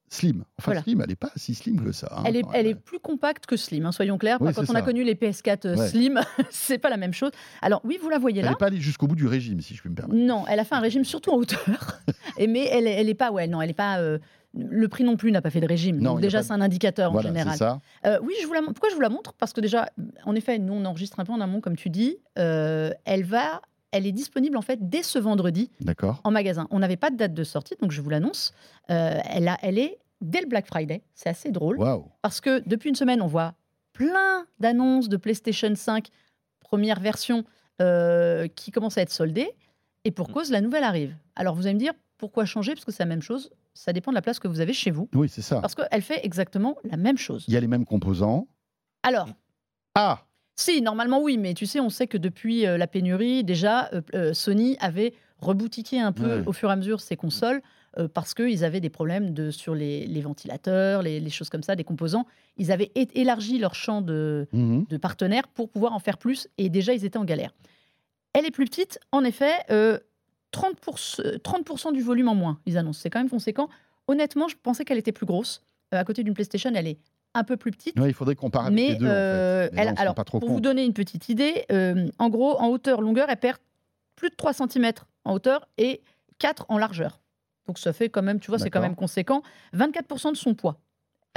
slim. 0.10 0.44
Enfin, 0.58 0.82
slim, 0.82 1.02
elle 1.02 1.10
n'est 1.10 1.16
pas 1.16 1.32
si 1.36 1.56
slim 1.56 1.82
que 1.82 1.92
ça. 1.92 2.10
Hein, 2.12 2.24
elle, 2.26 2.36
est, 2.36 2.44
elle 2.54 2.68
est, 2.68 2.76
plus 2.76 3.00
compacte 3.00 3.46
que 3.46 3.56
slim, 3.56 3.86
hein, 3.86 3.92
soyons 3.92 4.18
clairs. 4.18 4.40
quand 4.40 4.70
on 4.70 4.76
a 4.76 4.82
connu 4.82 5.04
les 5.04 5.16
PS4 5.16 5.68
euh, 5.68 5.88
slim, 5.88 6.20
c'est 6.50 6.78
pas 6.78 6.90
la 6.90 6.98
même 6.98 7.14
chose. 7.14 7.32
Alors 7.62 7.82
oui, 7.86 7.98
vous 8.02 8.10
la 8.10 8.20
voyez 8.20 8.42
là. 8.42 8.48
Elle 8.48 8.54
n'est 8.54 8.58
pas 8.58 8.68
allée 8.68 8.82
jusqu'au 8.82 9.08
bout 9.08 9.16
du 9.16 9.28
régime, 9.28 9.62
si 9.62 9.76
je 9.76 9.82
peux 9.82 9.90
me 9.90 9.96
permettre. 9.96 10.20
Non, 10.20 10.46
elle 10.48 10.60
a 10.60 10.66
fait 10.66 10.76
un 10.76 10.82
régime 10.82 11.06
surtout 11.06 11.32
en 11.32 11.38
hauteur. 11.38 12.02
Et 12.38 12.48
mais 12.48 12.66
elle, 12.66 12.88
elle 12.88 13.08
est 13.08 13.16
pas, 13.16 13.32
ouais, 13.32 13.48
non, 13.48 13.62
elle 13.62 13.70
est 13.70 13.74
pas. 13.74 14.00
Euh, 14.00 14.20
le 14.54 14.88
prix 14.88 15.04
non 15.04 15.16
plus 15.16 15.32
n'a 15.32 15.44
pas 15.44 15.52
fait 15.52 15.62
de 15.62 15.68
régime. 15.68 16.02
donc 16.02 16.22
déjà, 16.22 16.42
c'est 16.42 16.54
un 16.54 16.62
indicateur 16.62 17.14
en 17.14 17.22
général. 17.22 17.56
Ça. 17.56 17.80
Euh, 18.06 18.18
oui, 18.24 18.34
je 18.42 18.48
vous 18.48 18.54
la... 18.54 18.64
pourquoi 18.64 18.90
je 18.90 18.96
vous 18.96 19.02
la 19.02 19.10
montre? 19.10 19.34
Parce 19.34 19.54
que 19.54 19.62
déjà, 19.62 19.90
en 20.26 20.34
effet, 20.34 20.58
nous, 20.58 20.74
on 20.74 20.86
enregistre 20.86 21.20
un 21.20 21.26
peu 21.26 21.32
en 21.32 21.40
amont, 21.40 21.62
comme 21.62 21.78
tu 21.78 21.90
dis. 21.90 22.18
elle 22.36 23.24
va 23.26 23.62
elle 23.92 24.06
est 24.06 24.12
disponible 24.12 24.58
en 24.58 24.62
fait 24.62 24.90
dès 24.90 25.04
ce 25.04 25.20
vendredi 25.20 25.72
en 26.24 26.32
magasin. 26.32 26.68
On 26.72 26.80
n'avait 26.80 26.98
pas 26.98 27.10
de 27.10 27.18
date 27.18 27.34
de 27.34 27.44
sortie, 27.44 27.76
donc 27.82 27.92
je 27.92 28.02
vous 28.02 28.10
l'annonce. 28.10 28.54
Euh, 28.90 29.20
elle, 29.26 29.48
a, 29.48 29.58
elle 29.62 29.78
est 29.78 30.00
dès 30.22 30.42
le 30.42 30.48
Black 30.48 30.68
Friday. 30.68 31.02
C'est 31.14 31.30
assez 31.30 31.52
drôle. 31.52 31.80
Parce 32.22 32.42
que 32.42 32.62
depuis 32.68 32.90
une 32.90 32.96
semaine, 32.96 33.22
on 33.22 33.28
voit 33.28 33.54
plein 33.94 34.46
d'annonces 34.60 35.10
de 35.10 35.18
PlayStation 35.18 35.74
5, 35.76 36.08
première 36.60 37.00
version, 37.00 37.44
euh, 37.82 38.48
qui 38.48 38.72
commence 38.72 38.98
à 38.98 39.02
être 39.02 39.12
soldée. 39.12 39.50
Et 40.06 40.12
pour 40.12 40.30
mm. 40.30 40.34
cause, 40.34 40.52
la 40.52 40.62
nouvelle 40.62 40.84
arrive. 40.84 41.16
Alors 41.36 41.56
vous 41.56 41.66
allez 41.66 41.76
me 41.76 41.80
dire, 41.80 41.94
pourquoi 42.18 42.46
changer? 42.46 42.74
Parce 42.74 42.86
que 42.86 42.92
c'est 42.92 43.04
la 43.04 43.10
même 43.10 43.22
chose. 43.22 43.52
Ça 43.74 43.94
dépend 43.94 44.12
de 44.12 44.16
la 44.16 44.22
place 44.22 44.40
que 44.40 44.48
vous 44.48 44.60
avez 44.60 44.74
chez 44.74 44.92
vous. 44.92 45.10
Oui, 45.14 45.30
c'est 45.30 45.42
ça. 45.42 45.62
Parce 45.62 45.76
qu'elle 45.76 46.02
fait 46.02 46.26
exactement 46.26 46.76
la 46.84 46.98
même 46.98 47.18
chose. 47.18 47.46
Il 47.48 47.54
y 47.54 47.58
a 47.58 47.60
les 47.60 47.68
mêmes 47.68 47.86
composants. 47.86 48.48
Alors. 49.04 49.30
Ah 49.96 50.26
si, 50.60 50.82
normalement 50.82 51.22
oui, 51.22 51.38
mais 51.38 51.54
tu 51.54 51.66
sais, 51.66 51.80
on 51.80 51.90
sait 51.90 52.08
que 52.08 52.18
depuis 52.18 52.68
euh, 52.68 52.78
la 52.78 52.88
pénurie, 52.88 53.44
déjà, 53.44 53.90
euh, 53.94 54.02
euh, 54.14 54.34
Sony 54.34 54.76
avait 54.82 55.14
reboutiqué 55.40 56.02
un 56.02 56.12
peu 56.12 56.44
au 56.46 56.52
fur 56.52 56.70
et 56.70 56.74
à 56.74 56.76
mesure 56.76 57.00
ses 57.00 57.16
consoles 57.16 57.62
parce 58.14 58.34
qu'ils 58.34 58.64
avaient 58.64 58.82
des 58.82 58.90
problèmes 58.90 59.34
de, 59.34 59.52
sur 59.52 59.74
les, 59.74 60.22
ventilateurs, 60.22 61.02
les, 61.02 61.30
choses 61.30 61.50
comme 61.50 61.64
ça, 61.64 61.76
des 61.76 61.86
composants. 61.86 62.26
Ils 62.58 62.74
avaient 62.74 62.92
élargi 62.94 63.58
leur 63.58 63.74
champ 63.74 64.02
de, 64.02 64.48
mhm. 64.52 64.86
de, 64.88 64.98
partenaires 64.98 65.48
pour 65.48 65.70
pouvoir 65.70 65.94
en 65.94 66.00
faire 66.00 66.18
plus 66.18 66.50
et 66.58 66.70
déjà, 66.70 66.94
ils 66.94 67.06
étaient 67.06 67.18
en 67.18 67.24
galère. 67.24 67.52
Elle 68.34 68.46
est 68.46 68.52
plus 68.52 68.66
petite, 68.66 69.00
en 69.14 69.24
effet, 69.24 69.54
30%, 70.52 71.40
30 71.40 71.94
du 71.94 72.02
volume 72.02 72.28
en 72.28 72.36
moins, 72.36 72.60
ils 72.66 72.78
annoncent. 72.78 73.00
C'est 73.02 73.10
quand 73.10 73.20
même 73.20 73.30
conséquent. 73.30 73.70
Honnêtement, 74.08 74.50
je 74.50 74.58
pensais 74.62 74.84
qu'elle 74.84 75.00
était 75.00 75.14
plus 75.14 75.26
grosse. 75.26 75.64
à 75.92 76.04
côté 76.04 76.24
d'une 76.24 76.34
PlayStation, 76.34 76.72
elle 76.76 76.88
est 76.88 77.00
un 77.40 77.44
peu 77.44 77.58
plus 77.58 77.72
petite. 77.72 77.96
il 77.96 78.14
faudrait 78.14 78.36
comparer 78.36 78.72
mais, 78.72 78.90
les 78.90 78.96
deux. 78.96 79.08
Euh, 79.08 79.70
alors, 79.76 80.16
pour 80.16 80.48
vous 80.48 80.62
donner 80.62 80.84
une 80.86 80.94
petite 80.94 81.30
idée, 81.30 81.66
euh, 81.72 82.08
en 82.20 82.30
gros, 82.30 82.60
en 82.60 82.68
hauteur, 82.68 83.02
longueur, 83.02 83.28
elle 83.30 83.38
perd 83.38 83.58
plus 84.16 84.30
de 84.30 84.36
3 84.36 84.54
cm 84.54 84.92
en 85.26 85.34
hauteur 85.34 85.68
et 85.78 86.02
4 86.40 86.66
en 86.70 86.78
largeur. 86.78 87.22
Donc 87.68 87.80
ça 87.80 87.94
fait 87.94 88.10
quand 88.10 88.22
même, 88.22 88.40
tu 88.40 88.52
vois, 88.52 88.60
c'est 88.60 88.70
quand 88.70 88.82
même 88.82 88.96
conséquent. 88.96 89.44
24% 89.76 90.32
de 90.32 90.38
son 90.38 90.56
poids. 90.56 90.80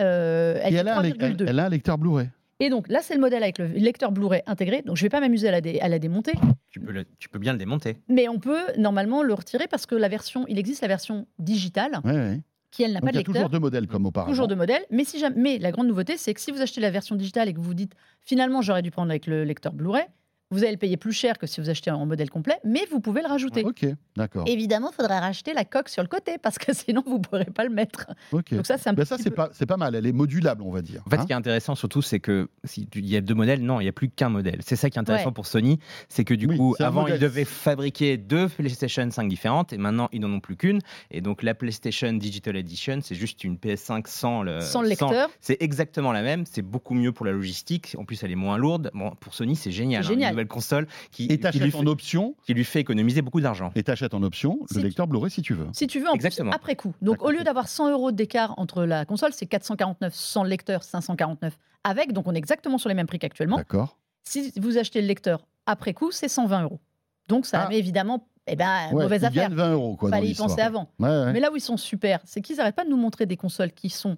Euh, 0.01 0.59
elle, 0.62 0.88
a 0.88 0.99
un, 0.99 1.03
elle, 1.03 1.59
a 1.61 1.67
un 1.67 1.69
lecteur 1.69 1.99
Blu-ray. 1.99 2.31
Et 2.59 2.71
donc 2.71 2.88
là, 2.88 3.01
c'est 3.03 3.15
le 3.15 3.21
modèle 3.21 3.43
avec 3.43 3.59
le 3.59 3.67
lecteur 3.67 4.12
Blu-ray 4.12 4.43
intégré. 4.47 4.83
Donc 4.83 4.97
je 4.97 5.03
ne 5.03 5.07
vais 5.07 5.11
pas 5.11 5.21
m'amuser 5.21 5.49
à, 5.49 5.57
à, 5.57 5.88
la 5.88 5.99
démonter. 5.99 6.33
Tu 6.71 6.81
peux, 6.81 7.05
tu 7.19 7.29
peux 7.29 7.38
bien 7.38 7.53
le 7.53 7.59
démonter. 7.59 7.99
Mais 8.09 8.29
on 8.29 8.38
peut 8.38 8.62
normalement 8.79 9.23
le 9.23 9.35
retirer 9.35 9.69
parce 9.69 9.85
que 9.85 9.95
la 9.95 10.09
version, 10.09 10.47
il 10.49 10.59
existe 10.59 10.81
la 10.81 10.88
version 10.88 11.27
digitale. 11.38 12.01
Oui, 12.05 12.12
oui 12.15 12.41
qui 12.73 12.83
elle 12.83 12.93
n'a 12.95 13.01
pas 13.01 13.13
de 13.13 13.19
lecteur. 13.19 13.35
Toujours 13.35 13.51
deux 13.51 13.61
modèles 13.61 13.87
comme 13.87 14.07
auparavant. 14.07 14.33
Toujours 14.33 14.49
deux 14.49 14.57
modèles, 14.57 14.85
mais 14.91 15.05
si 15.05 15.21
jamais, 15.21 15.37
mais 15.37 15.59
la 15.59 15.71
grande 15.71 15.87
nouveauté, 15.87 16.17
c'est 16.17 16.35
que 16.35 16.41
si 16.41 16.51
vous 16.51 16.61
achetez 16.61 16.81
la 16.81 16.91
version 16.91 17.15
digitale 17.15 17.49
et 17.49 17.53
que 17.53 17.59
vous 17.59 17.65
vous 17.67 17.75
dites 17.75 17.95
finalement 18.21 18.63
j'aurais 18.63 18.83
dû 18.83 18.91
prendre 18.91 19.11
avec 19.11 19.27
le 19.27 19.45
lecteur 19.45 19.73
Blu-ray, 19.73 20.07
vous 20.53 20.62
allez 20.62 20.73
le 20.73 20.79
payer 20.79 20.99
plus 20.99 21.12
cher 21.12 21.38
que 21.38 21.47
si 21.47 21.61
vous 21.61 21.71
achetez 21.71 21.91
en 21.91 22.05
modèle 22.05 22.31
complet, 22.31 22.59
mais 22.62 22.83
vous 22.91 23.01
pouvez 23.01 23.23
le 23.23 23.29
rajouter. 23.29 23.65
Ok, 23.65 23.87
d'accord. 24.17 24.45
Évidemment, 24.47 24.91
il 24.93 24.95
faudra 24.95 25.19
racheter 25.19 25.55
la 25.55 25.65
coque 25.65 25.88
sur 25.88 26.03
le 26.03 26.09
côté 26.09 26.37
parce 26.37 26.59
que 26.59 26.73
sinon 26.75 27.03
vous 27.07 27.19
ne 27.19 27.23
pourrez 27.23 27.47
pas 27.47 27.65
le 27.65 27.71
mettre. 27.71 28.07
Ok. 28.33 28.55
Donc 28.55 28.67
ça, 28.67 28.77
c'est 28.77 28.91
un 28.91 28.93
ben 28.93 29.07
ça, 29.07 29.17
c'est 29.19 29.31
pas, 29.31 29.49
c'est 29.53 29.67
pas 29.67 29.79
mal. 29.79 29.95
Elle 29.95 30.07
est 30.07 30.12
modulable, 30.12 30.62
on 30.62 30.71
va 30.71 30.83
dire. 30.83 31.03
En 31.07 31.11
fait, 31.11 31.17
ce 31.17 31.23
hein. 31.23 31.27
qui 31.27 31.33
est 31.33 31.37
intéressant 31.37 31.75
surtout, 31.75 32.03
c'est 32.03 32.21
que 32.21 32.49
s'il 32.65 32.87
y 32.95 33.17
a 33.17 33.23
deux 33.23 33.35
modèles, 33.35 33.62
non, 33.62 33.81
il 33.81 33.85
n'y 33.85 33.88
a 33.88 33.93
plus 33.93 34.11
qu'un 34.11 34.29
modèle. 34.29 34.61
C'est 34.61 34.77
ça 34.77 34.91
qui 34.91 34.99
est 34.99 35.01
intéressant 35.01 35.33
pour 35.33 35.47
Sony, 35.47 35.79
c'est 36.09 36.25
que 36.25 36.35
du 36.35 36.49
coup, 36.49 36.77
avant, 36.79 37.07
ils 37.07 37.19
devaient 37.19 37.47
fabriquer 37.47 38.19
deux 38.19 38.49
PlayStation 38.49 39.11
5 39.11 39.29
différentes 39.29 39.73
et 39.73 39.79
maintenant, 39.79 40.09
ils 40.12 40.21
n'en 40.21 40.33
ont 40.33 40.41
plus 40.41 40.57
qu'une. 40.57 40.81
Et 41.11 41.23
donc, 41.23 41.43
la 41.43 41.55
PlayStation 41.55 42.12
Digital 42.12 42.57
Edition, 42.57 43.01
c'est 43.03 43.15
juste 43.15 43.43
une 43.43 43.57
PS5 43.57 44.07
sans 44.07 44.43
le, 44.43 44.61
sans 44.61 44.83
le 44.83 44.88
lecteur. 44.88 45.31
c'est 45.41 45.57
exactement 45.62 46.12
la 46.12 46.23
même. 46.23 46.45
C'est 46.45 46.62
beaucoup 46.62 46.95
mieux 46.95 47.12
pour 47.12 47.25
la 47.25 47.33
logistique. 47.33 47.97
En 47.99 48.05
plus, 48.05 48.23
elle 48.23 48.33
est 48.33 48.37
moins 48.37 48.59
lourde. 48.59 48.91
Bon, 48.93 49.12
pour 49.21 49.35
Sony, 49.35 49.57
c'est 49.57 49.73
génial. 49.73 50.05
génial. 50.05 50.33
Une 50.33 50.42
nouvelle 50.43 50.49
console 50.49 50.87
qui 51.11 51.27
et 51.27 51.39
t'achètes 51.39 51.75
en 51.75 51.87
option. 51.87 52.35
Qui 52.45 52.55
lui 52.55 52.65
fait 52.65 52.81
économiser 52.81 53.23
beaucoup 53.23 53.41
d'argent. 53.41 53.71
Et 53.75 53.83
t'achètes 53.83 54.15
en 54.15 54.23
option 54.23 54.61
le 54.75 54.83
lecteur 54.83 55.07
Blu-ray 55.07 55.31
si 55.31 55.43
tu 55.43 55.55
veux. 55.55 55.67
Si 55.73 55.87
tu 55.87 56.01
veux, 56.01 56.09
en 56.09 56.15
Exactement. 56.15 56.51
Plus, 56.51 56.57
après 56.57 56.77
coup. 56.77 56.95
Donc 57.03 57.23
au 57.23 57.31
lieu 57.31 57.45
d'avoir 57.45 57.69
100 57.69 57.91
euros 57.91 58.13
d'écart 58.13 58.55
entre 58.59 58.85
la 58.85 59.05
console, 59.05 59.33
c'est 59.33 59.47
449 59.47 60.15
sans 60.15 60.43
le 60.43 60.51
lecteur, 60.51 60.83
549 60.83 61.57
avec. 61.85 62.13
Donc 62.13 62.27
on 62.27 62.35
est 62.35 62.39
exactement 62.39 62.79
sur 62.79 62.89
les 62.89 62.95
mêmes 62.95 63.07
prix 63.07 63.19
qu'actuellement. 63.19 63.57
D'accord. 63.57 63.99
Si 64.25 64.53
vous 64.61 64.79
achetez 64.79 65.01
le 65.01 65.09
lecteur 65.09 65.47
après 65.67 65.95
coup, 65.95 66.11
c'est 66.11 66.29
120 66.29 66.63
euros. 66.63 66.81
Donc 67.29 67.47
ça 67.47 67.63
ah. 67.63 67.69
met 67.69 67.79
évidemment 67.79 68.27
eh 68.47 68.57
ben, 68.57 68.91
mauvaise 68.93 69.25
affaire. 69.25 69.51
20 69.51 69.73
euros. 69.73 69.97
Quoi, 69.97 70.11
Fallait 70.11 70.29
y 70.29 70.35
penser 70.35 70.61
avant. 70.61 70.89
Mais 70.99 71.41
là 71.41 71.53
où 71.53 71.57
ils 71.57 71.61
sont 71.61 71.77
super, 71.77 72.21
c'est 72.25 72.41
qu'ils 72.41 72.57
n'arrêtent 72.57 72.77
pas 72.77 72.85
de 72.85 72.91
nous 72.91 72.97
montrer 72.97 73.27
des 73.27 73.37
consoles 73.37 73.73
qui 73.73 73.91
sont 73.91 74.17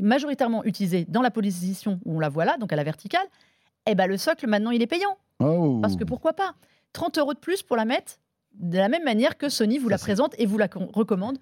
majoritairement 0.00 0.64
utilisées 0.64 1.04
dans 1.08 1.22
la 1.22 1.30
position 1.30 2.00
où 2.04 2.16
on 2.16 2.20
la 2.20 2.28
voit 2.28 2.44
là, 2.44 2.56
donc 2.58 2.72
à 2.72 2.76
la 2.76 2.84
verticale. 2.84 3.26
Eh 3.86 3.94
ben, 3.94 4.06
le 4.06 4.16
socle, 4.16 4.46
maintenant, 4.46 4.70
il 4.70 4.82
est 4.82 4.86
payant. 4.86 5.18
Oh. 5.40 5.78
Parce 5.82 5.96
que 5.96 6.04
pourquoi 6.04 6.32
pas? 6.32 6.54
30 6.92 7.18
euros 7.18 7.34
de 7.34 7.38
plus 7.38 7.62
pour 7.62 7.76
la 7.76 7.84
mettre 7.84 8.18
de 8.54 8.78
la 8.78 8.88
même 8.88 9.04
manière 9.04 9.36
que 9.36 9.48
Sony 9.48 9.78
vous 9.78 9.88
la 9.88 9.98
présente 9.98 10.34
et 10.38 10.46
vous 10.46 10.58
la 10.58 10.68
recommande. 10.92 11.38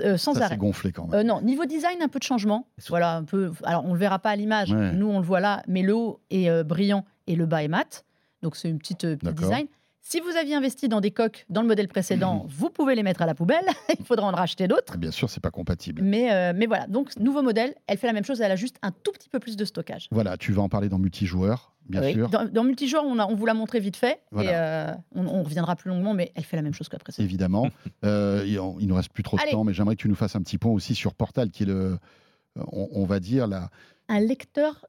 Euh, 0.00 0.16
sans 0.16 0.34
ça 0.34 0.46
arrêt. 0.46 0.56
gonflé 0.56 0.90
quand 0.90 1.06
même. 1.06 1.20
Euh, 1.20 1.22
non, 1.22 1.40
niveau 1.40 1.64
design, 1.64 2.02
un 2.02 2.08
peu 2.08 2.18
de 2.18 2.24
changement. 2.24 2.66
Voilà, 2.88 3.14
un 3.14 3.22
peu. 3.22 3.52
Alors, 3.62 3.84
on 3.86 3.92
le 3.92 4.00
verra 4.00 4.18
pas 4.18 4.30
à 4.30 4.36
l'image. 4.36 4.72
Nous, 4.72 5.06
on 5.06 5.20
le 5.20 5.24
voit 5.24 5.38
là, 5.38 5.62
mais 5.68 5.82
le 5.82 5.94
haut 5.94 6.20
est 6.30 6.50
euh, 6.50 6.64
brillant 6.64 7.04
et 7.28 7.36
le 7.36 7.46
bas 7.46 7.62
est 7.62 7.68
mat. 7.68 8.04
Donc, 8.42 8.56
c'est 8.56 8.68
une 8.68 8.78
petite, 8.78 9.16
petite 9.16 9.34
design. 9.36 9.68
Si 10.08 10.20
vous 10.20 10.36
aviez 10.36 10.54
investi 10.54 10.88
dans 10.88 11.00
des 11.00 11.10
coques 11.10 11.46
dans 11.50 11.62
le 11.62 11.66
modèle 11.66 11.88
précédent, 11.88 12.46
vous 12.48 12.70
pouvez 12.70 12.94
les 12.94 13.02
mettre 13.02 13.22
à 13.22 13.26
la 13.26 13.34
poubelle. 13.34 13.64
Il 13.98 14.04
faudra 14.04 14.28
en 14.28 14.30
racheter 14.30 14.68
d'autres. 14.68 14.96
Bien 14.98 15.10
sûr, 15.10 15.28
c'est 15.28 15.40
pas 15.40 15.50
compatible. 15.50 16.00
Mais, 16.00 16.32
euh, 16.32 16.52
mais 16.54 16.66
voilà, 16.66 16.86
donc 16.86 17.16
nouveau 17.18 17.42
modèle, 17.42 17.74
elle 17.88 17.98
fait 17.98 18.06
la 18.06 18.12
même 18.12 18.24
chose, 18.24 18.40
elle 18.40 18.52
a 18.52 18.56
juste 18.56 18.76
un 18.82 18.92
tout 18.92 19.10
petit 19.10 19.28
peu 19.28 19.40
plus 19.40 19.56
de 19.56 19.64
stockage. 19.64 20.06
Voilà, 20.12 20.36
tu 20.36 20.52
vas 20.52 20.62
en 20.62 20.68
parler 20.68 20.88
dans 20.88 21.00
multijoueur, 21.00 21.74
bien 21.88 22.12
sûr. 22.12 22.28
Dans, 22.28 22.64
multijoueur, 22.64 23.04
on, 23.04 23.18
on 23.18 23.34
vous 23.34 23.46
l'a 23.46 23.54
montré 23.54 23.80
vite 23.80 23.96
fait, 23.96 24.20
et 24.34 24.48
euh, 24.48 24.92
on, 25.14 25.42
reviendra 25.42 25.76
plus 25.76 25.90
longuement, 25.90 26.14
mais 26.14 26.32
elle 26.34 26.44
fait 26.44 26.56
la 26.56 26.62
même 26.62 26.74
chose 26.74 26.88
qu'après 26.88 27.12
ça. 27.12 27.22
Évidemment. 27.22 27.68
euh, 28.04 28.44
il, 28.46 28.86
nous 28.86 28.94
reste 28.94 29.10
plus 29.10 29.22
trop 29.22 29.36
de 29.36 29.50
temps, 29.50 29.64
mais 29.64 29.74
j'aimerais 29.74 29.96
que 29.96 30.02
tu 30.02 30.08
nous 30.08 30.14
fasses 30.14 30.36
un 30.36 30.42
petit 30.42 30.58
point 30.58 30.72
aussi 30.72 30.94
sur 30.94 31.14
Portal, 31.14 31.50
qui 31.50 31.64
est 31.64 31.66
le, 31.66 31.98
on, 32.56 32.88
on 32.92 33.04
va 33.04 33.20
dire, 33.20 33.46
la, 33.46 33.70
un 34.08 34.20
lecteur 34.20 34.86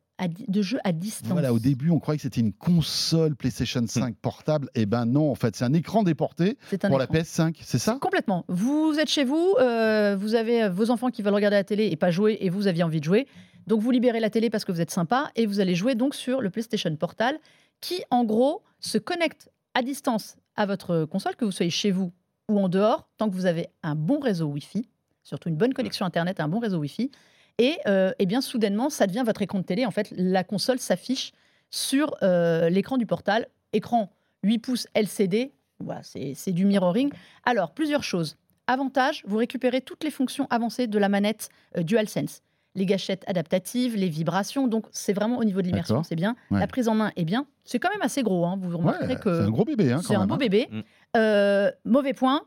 de 0.47 0.61
jeux 0.61 0.79
à 0.83 0.93
distance. 0.93 1.31
Voilà, 1.31 1.53
au 1.53 1.59
début, 1.59 1.91
on 1.91 1.99
croyait 1.99 2.17
que 2.17 2.23
c'était 2.23 2.41
une 2.41 2.53
console 2.53 3.35
PlayStation 3.35 3.85
5 3.85 4.09
hmm. 4.09 4.13
portable. 4.15 4.69
Et 4.73 4.81
eh 4.81 4.85
ben 4.85 5.05
non, 5.05 5.29
en 5.29 5.35
fait, 5.35 5.55
c'est 5.55 5.65
un 5.65 5.73
écran 5.73 6.03
déporté 6.03 6.57
pour 6.81 6.97
la 6.97 7.05
PS5, 7.05 7.55
c'est 7.61 7.77
ça? 7.77 7.97
Complètement. 8.01 8.43
Vous 8.47 8.95
êtes 8.99 9.09
chez 9.09 9.23
vous, 9.23 9.55
euh, 9.59 10.15
vous 10.19 10.33
avez 10.33 10.69
vos 10.69 10.89
enfants 10.89 11.09
qui 11.09 11.21
veulent 11.21 11.35
regarder 11.35 11.57
la 11.57 11.63
télé 11.63 11.87
et 11.91 11.95
pas 11.95 12.09
jouer, 12.09 12.37
et 12.41 12.49
vous 12.49 12.67
aviez 12.67 12.83
envie 12.83 12.99
de 12.99 13.05
jouer. 13.05 13.27
Donc 13.67 13.81
vous 13.81 13.91
libérez 13.91 14.19
la 14.19 14.29
télé 14.29 14.49
parce 14.49 14.65
que 14.65 14.71
vous 14.71 14.81
êtes 14.81 14.91
sympa, 14.91 15.29
et 15.35 15.45
vous 15.45 15.59
allez 15.59 15.75
jouer 15.75 15.95
donc 15.95 16.15
sur 16.15 16.41
le 16.41 16.49
PlayStation 16.49 16.95
Portal, 16.95 17.37
qui 17.81 18.03
en 18.09 18.23
gros 18.23 18.63
se 18.79 18.97
connecte 18.97 19.51
à 19.73 19.83
distance 19.83 20.37
à 20.55 20.65
votre 20.65 21.05
console, 21.05 21.35
que 21.35 21.45
vous 21.45 21.51
soyez 21.51 21.69
chez 21.69 21.91
vous 21.91 22.11
ou 22.49 22.59
en 22.59 22.69
dehors, 22.69 23.07
tant 23.17 23.29
que 23.29 23.35
vous 23.35 23.45
avez 23.45 23.67
un 23.83 23.93
bon 23.93 24.19
réseau 24.19 24.47
Wi-Fi, 24.47 24.87
surtout 25.23 25.49
une 25.49 25.57
bonne 25.57 25.73
connexion 25.73 26.05
Internet, 26.05 26.39
un 26.39 26.47
bon 26.47 26.59
réseau 26.59 26.79
Wi-Fi. 26.79 27.11
Et, 27.59 27.77
euh, 27.87 28.11
eh 28.19 28.25
bien, 28.25 28.41
soudainement, 28.41 28.89
ça 28.89 29.07
devient 29.07 29.23
votre 29.25 29.41
écran 29.41 29.59
de 29.59 29.65
télé. 29.65 29.85
En 29.85 29.91
fait, 29.91 30.13
la 30.15 30.43
console 30.43 30.79
s'affiche 30.79 31.33
sur 31.69 32.15
euh, 32.21 32.69
l'écran 32.69 32.97
du 32.97 33.05
portal. 33.05 33.47
Écran 33.73 34.11
8 34.43 34.59
pouces 34.59 34.87
LCD. 34.93 35.51
Voilà, 35.79 36.01
c'est 36.03 36.51
du 36.51 36.65
mirroring. 36.65 37.11
Alors, 37.45 37.71
plusieurs 37.71 38.03
choses. 38.03 38.37
Avantage, 38.67 39.23
vous 39.25 39.37
récupérez 39.37 39.81
toutes 39.81 40.03
les 40.03 40.11
fonctions 40.11 40.47
avancées 40.49 40.87
de 40.87 40.99
la 40.99 41.09
manette 41.09 41.49
euh, 41.77 41.83
DualSense. 41.83 42.41
Les 42.75 42.85
gâchettes 42.85 43.23
adaptatives, 43.27 43.95
les 43.95 44.09
vibrations. 44.09 44.67
Donc, 44.67 44.85
c'est 44.91 45.13
vraiment 45.13 45.37
au 45.37 45.43
niveau 45.43 45.61
de 45.61 45.67
l'immersion, 45.67 46.03
c'est 46.03 46.15
bien. 46.15 46.35
La 46.51 46.67
prise 46.67 46.87
en 46.87 46.95
main 46.95 47.11
est 47.15 47.25
bien. 47.25 47.47
C'est 47.63 47.79
quand 47.79 47.89
même 47.89 48.01
assez 48.01 48.23
gros. 48.23 48.45
Hein. 48.45 48.59
Vous 48.61 48.77
remarquerez 48.77 49.15
que. 49.15 49.33
C'est 49.33 49.45
un 49.45 49.49
gros 49.49 49.65
bébé. 49.65 49.91
Hein, 49.91 50.01
c'est 50.03 50.15
un 50.15 50.27
beau 50.27 50.35
hein. 50.35 50.37
bébé. 50.37 50.67
Mm. 50.71 51.69
mauvais 51.85 52.13
point, 52.13 52.43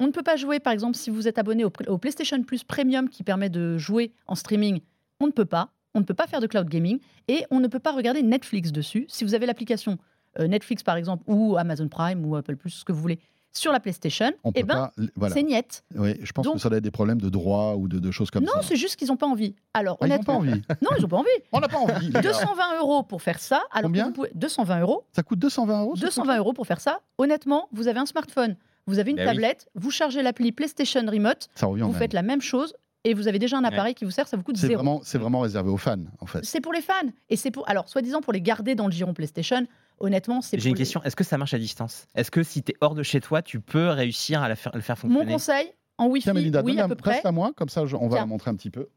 on 0.00 0.06
ne 0.06 0.12
peut 0.12 0.22
pas 0.22 0.36
jouer, 0.36 0.60
par 0.60 0.72
exemple, 0.72 0.96
si 0.96 1.10
vous 1.10 1.28
êtes 1.28 1.38
abonné 1.38 1.64
au, 1.64 1.98
PlayStation 1.98 2.42
Plus 2.42 2.64
Premium 2.64 3.08
qui 3.10 3.22
permet 3.22 3.50
de 3.50 3.76
jouer 3.76 4.14
en 4.26 4.34
streaming, 4.34 4.80
on 5.20 5.26
ne 5.26 5.32
peut 5.32 5.44
pas. 5.44 5.68
On 5.94 6.00
ne 6.00 6.04
peut 6.04 6.14
pas 6.14 6.26
faire 6.26 6.40
de 6.40 6.46
cloud 6.46 6.68
gaming 6.68 7.00
et 7.28 7.44
on 7.50 7.60
ne 7.60 7.68
peut 7.68 7.80
pas 7.80 7.92
regarder 7.92 8.22
Netflix 8.22 8.72
dessus. 8.72 9.04
Si 9.08 9.24
vous 9.24 9.34
avez 9.34 9.44
l'application 9.44 9.98
euh, 10.38 10.46
Netflix, 10.46 10.82
par 10.82 10.96
exemple, 10.96 11.24
ou 11.26 11.56
Amazon 11.58 11.88
Prime 11.88 12.24
ou 12.24 12.34
Apple 12.36 12.56
Plus, 12.56 12.70
ce 12.70 12.84
que 12.84 12.92
vous 12.92 13.00
voulez, 13.00 13.18
sur 13.52 13.72
la 13.72 13.80
PlayStation, 13.80 14.32
eh 14.54 14.62
ben, 14.62 14.90
c'est 15.32 15.42
niette. 15.42 15.84
Oui, 15.96 16.14
je 16.22 16.32
pense 16.32 16.48
que 16.48 16.58
ça 16.58 16.68
doit 16.68 16.78
être 16.78 16.84
des 16.84 16.90
problèmes 16.90 17.20
de 17.20 17.28
droit 17.28 17.74
ou 17.74 17.88
de, 17.88 18.10
choses 18.10 18.30
comme 18.30 18.46
ça. 18.46 18.52
Non, 18.54 18.62
c'est 18.62 18.76
juste 18.76 18.96
qu'ils 18.96 19.08
n'ont 19.08 19.16
pas 19.16 19.26
envie. 19.26 19.54
Alors, 19.74 19.96
ah, 20.00 20.04
honnêtement, 20.04 20.42
ils 20.44 20.50
n'ont 20.50 20.56
pas 20.56 20.60
envie. 20.60 20.62
non, 20.82 20.90
ils 20.96 21.02
n'ont 21.02 21.08
pas 21.08 21.16
envie. 21.16 21.28
On 21.52 21.60
n'a 21.60 21.68
pas 21.68 21.78
envie. 21.78 22.10
220 22.10 22.78
euros 22.78 23.02
pour 23.02 23.22
faire 23.22 23.40
ça. 23.40 23.62
Alors 23.72 23.88
Combien 23.88 24.12
220 24.34 24.80
euros. 24.80 25.04
Ça 25.12 25.22
coûte 25.22 25.38
220 25.38 25.80
euros 25.80 25.94
220 25.96 26.38
euros 26.38 26.52
pour 26.52 26.66
faire 26.66 26.80
ça. 26.80 27.00
Honnêtement, 27.18 27.68
vous 27.72 27.88
avez 27.88 27.98
un 27.98 28.06
smartphone 28.06 28.56
vous 28.86 28.98
avez 28.98 29.12
une 29.12 29.18
ben 29.18 29.26
tablette, 29.26 29.68
vous 29.74 29.90
chargez 29.90 30.22
l'appli 30.22 30.52
PlayStation 30.52 31.02
Remote, 31.06 31.48
vous 31.60 31.92
faites 31.92 32.12
la 32.12 32.22
même 32.22 32.40
chose 32.40 32.74
et 33.04 33.14
vous 33.14 33.28
avez 33.28 33.38
déjà 33.38 33.56
un 33.56 33.64
appareil 33.64 33.94
qui 33.94 34.04
vous 34.04 34.10
sert, 34.10 34.28
ça 34.28 34.36
vous 34.36 34.42
coûte 34.42 34.56
zéro. 34.56 34.74
Vraiment, 34.74 35.00
c'est 35.02 35.16
vraiment 35.16 35.40
réservé 35.40 35.70
aux 35.70 35.78
fans, 35.78 36.04
en 36.20 36.26
fait. 36.26 36.44
C'est 36.44 36.60
pour 36.60 36.72
les 36.72 36.82
fans. 36.82 36.94
Et 37.30 37.36
c'est 37.36 37.50
pour, 37.50 37.66
alors, 37.68 37.88
soi-disant 37.88 38.20
pour 38.20 38.32
les 38.32 38.42
garder 38.42 38.74
dans 38.74 38.86
le 38.86 38.92
giron 38.92 39.14
PlayStation, 39.14 39.66
honnêtement, 40.00 40.42
c'est 40.42 40.58
J'ai 40.58 40.70
une 40.70 40.76
question, 40.76 41.02
est-ce 41.04 41.16
que 41.16 41.24
ça 41.24 41.38
marche 41.38 41.54
à 41.54 41.58
distance? 41.58 42.06
Est-ce 42.14 42.30
que 42.30 42.42
si 42.42 42.62
tu 42.62 42.72
es 42.72 42.76
hors 42.80 42.94
de 42.94 43.02
chez 43.02 43.20
toi, 43.20 43.42
tu 43.42 43.60
peux 43.60 43.88
réussir 43.88 44.42
à 44.42 44.48
la 44.48 44.56
faire, 44.56 44.72
le 44.74 44.80
faire 44.80 44.98
fonctionner? 44.98 45.26
Mon 45.26 45.32
conseil, 45.32 45.72
en 45.98 46.08
Wi-Fi, 46.08 46.30
oui, 46.64 46.80
à 46.80 46.88
peu 46.88 46.96
près. 46.96 47.20
à 47.24 47.32
moi, 47.32 47.52
comme 47.54 47.68
ça, 47.68 47.82
on 47.82 48.08
va 48.08 48.18
la 48.18 48.26
montrer 48.26 48.50
un 48.50 48.56
petit 48.56 48.70
peu. 48.70 48.88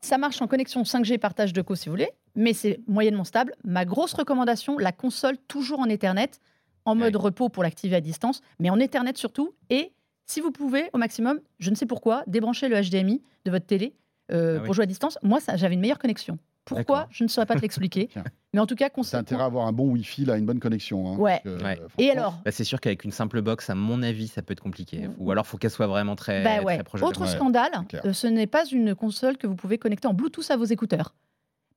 Ça 0.00 0.18
marche 0.18 0.42
en 0.42 0.48
connexion 0.48 0.82
5G 0.82 1.18
partage 1.18 1.52
de 1.52 1.62
co 1.62 1.74
si 1.74 1.88
vous 1.88 1.92
voulez, 1.92 2.10
mais 2.34 2.52
c'est 2.52 2.80
moyennement 2.88 3.24
stable. 3.24 3.54
Ma 3.64 3.84
grosse 3.84 4.12
recommandation, 4.12 4.76
la 4.78 4.92
console 4.92 5.38
toujours 5.48 5.80
en 5.80 5.88
Ethernet 5.88 6.30
en 6.84 6.94
mode 6.94 7.16
repos 7.16 7.48
pour 7.48 7.62
l'activer 7.62 7.96
à 7.96 8.00
distance, 8.00 8.40
mais 8.58 8.70
en 8.70 8.78
Ethernet 8.80 9.16
surtout. 9.16 9.54
Et 9.70 9.92
si 10.26 10.40
vous 10.40 10.50
pouvez, 10.50 10.90
au 10.92 10.98
maximum, 10.98 11.40
je 11.58 11.70
ne 11.70 11.74
sais 11.74 11.86
pourquoi, 11.86 12.24
débrancher 12.26 12.68
le 12.68 12.80
HDMI 12.80 13.22
de 13.44 13.50
votre 13.50 13.66
télé 13.66 13.94
euh, 14.32 14.58
ah 14.60 14.64
pour 14.64 14.74
jouer 14.74 14.84
à 14.84 14.86
distance. 14.86 15.18
Moi, 15.22 15.38
j'avais 15.54 15.74
une 15.74 15.80
meilleure 15.80 15.98
connexion. 15.98 16.38
Pourquoi 16.64 17.08
Je 17.10 17.24
ne 17.24 17.28
saurais 17.28 17.46
pas 17.46 17.56
te 17.56 17.60
l'expliquer. 17.60 18.08
mais 18.54 18.60
en 18.60 18.66
tout 18.66 18.76
cas, 18.76 18.88
c'est 19.02 19.16
intérêt 19.16 19.42
à 19.42 19.46
avoir 19.46 19.66
un 19.66 19.72
bon 19.72 19.88
Wi-Fi, 19.90 20.24
là, 20.24 20.36
une 20.36 20.46
bonne 20.46 20.60
connexion. 20.60 21.12
Hein, 21.12 21.16
ouais. 21.16 21.42
Et 21.98 22.10
alors 22.10 22.40
bah, 22.44 22.50
C'est 22.50 22.64
sûr 22.64 22.80
qu'avec 22.80 23.04
une 23.04 23.10
simple 23.10 23.42
box, 23.42 23.68
à 23.70 23.74
mon 23.74 24.02
avis, 24.02 24.28
ça 24.28 24.42
peut 24.42 24.52
être 24.52 24.62
compliqué. 24.62 25.08
Ou 25.18 25.30
alors, 25.32 25.44
il 25.44 25.48
faut 25.48 25.58
qu'elle 25.58 25.70
soit 25.70 25.86
vraiment 25.86 26.16
très, 26.16 26.42
bah 26.44 26.62
très 26.64 26.84
proche. 26.84 27.02
Autre 27.02 27.26
scandale, 27.26 27.72
euh, 28.04 28.12
ce 28.12 28.26
n'est 28.26 28.46
pas 28.46 28.64
une 28.66 28.94
console 28.94 29.36
que 29.36 29.46
vous 29.46 29.56
pouvez 29.56 29.78
connecter 29.78 30.08
en 30.08 30.14
Bluetooth 30.14 30.50
à 30.50 30.56
vos 30.56 30.64
écouteurs 30.64 31.14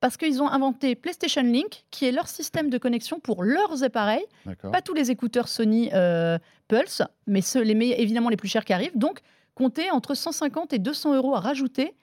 parce 0.06 0.18
qu'ils 0.18 0.44
ont 0.44 0.48
inventé 0.48 0.94
PlayStation 0.94 1.42
Link, 1.42 1.86
qui 1.90 2.06
est 2.06 2.12
leur 2.12 2.28
système 2.28 2.70
de 2.70 2.78
connexion 2.78 3.20
pour 3.20 3.44
leurs 3.44 3.84
appareils. 3.84 4.26
Pas 4.72 4.82
tous 4.82 4.94
les 4.94 5.10
écouteurs 5.10 5.48
Sony 5.48 5.90
euh, 5.94 6.38
Pulse, 6.68 7.02
mais 7.26 7.42
ceux, 7.42 7.62
les 7.64 7.74
évidemment 7.98 8.30
les 8.30 8.38
plus 8.38 8.48
chers 8.48 8.66
qui 8.66 8.74
arrivent. 8.74 8.96
Donc, 8.96 9.22
comptez 9.56 9.90
entre 9.90 10.14
150 10.14 10.74
et 10.74 10.80
200 10.80 11.16
euros 11.16 11.36
à 11.36 11.40
rajouter 11.40 11.96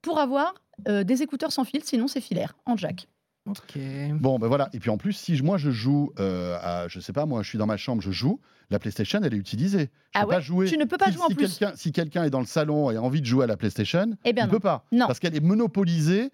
pour 0.00 0.18
avoir 0.18 0.54
euh, 0.88 1.04
des 1.04 1.22
écouteurs 1.22 1.52
sans 1.52 1.64
fil, 1.64 1.82
sinon 1.84 2.08
c'est 2.08 2.20
filaire, 2.20 2.56
en 2.66 2.76
jack. 2.76 3.08
Ok. 3.46 3.78
Bon, 4.20 4.38
ben 4.38 4.48
voilà. 4.48 4.68
Et 4.72 4.78
puis 4.80 4.90
en 4.90 4.98
plus, 4.98 5.12
si 5.12 5.40
moi 5.42 5.56
je 5.56 5.70
joue, 5.70 6.12
euh, 6.20 6.58
à, 6.60 6.88
je 6.88 7.00
sais 7.00 7.12
pas, 7.12 7.26
moi 7.26 7.42
je 7.42 7.48
suis 7.48 7.58
dans 7.58 7.66
ma 7.66 7.76
chambre, 7.76 8.02
je 8.02 8.10
joue, 8.10 8.38
la 8.70 8.78
PlayStation 8.78 9.20
elle 9.22 9.34
est 9.34 9.38
utilisée. 9.38 9.90
Je 10.14 10.20
ah 10.20 10.26
pas 10.26 10.40
jouer. 10.40 10.66
Tu 10.66 10.76
ne 10.76 10.84
peux 10.84 10.98
pas 10.98 11.06
si, 11.06 11.12
jouer 11.12 11.22
en 11.22 11.28
si 11.28 11.34
plus. 11.34 11.58
Quelqu'un, 11.58 11.76
si 11.76 11.92
quelqu'un 11.92 12.24
est 12.24 12.30
dans 12.30 12.40
le 12.40 12.46
salon 12.46 12.90
et 12.90 12.96
a 12.96 13.02
envie 13.02 13.20
de 13.20 13.26
jouer 13.26 13.44
à 13.44 13.46
la 13.46 13.56
PlayStation, 13.56 14.16
eh 14.24 14.32
bien 14.32 14.44
il 14.44 14.46
ne 14.46 14.52
peut 14.52 14.60
pas. 14.60 14.84
Non. 14.92 15.06
Parce 15.06 15.18
qu'elle 15.18 15.34
est 15.34 15.40
monopolisée 15.40 16.30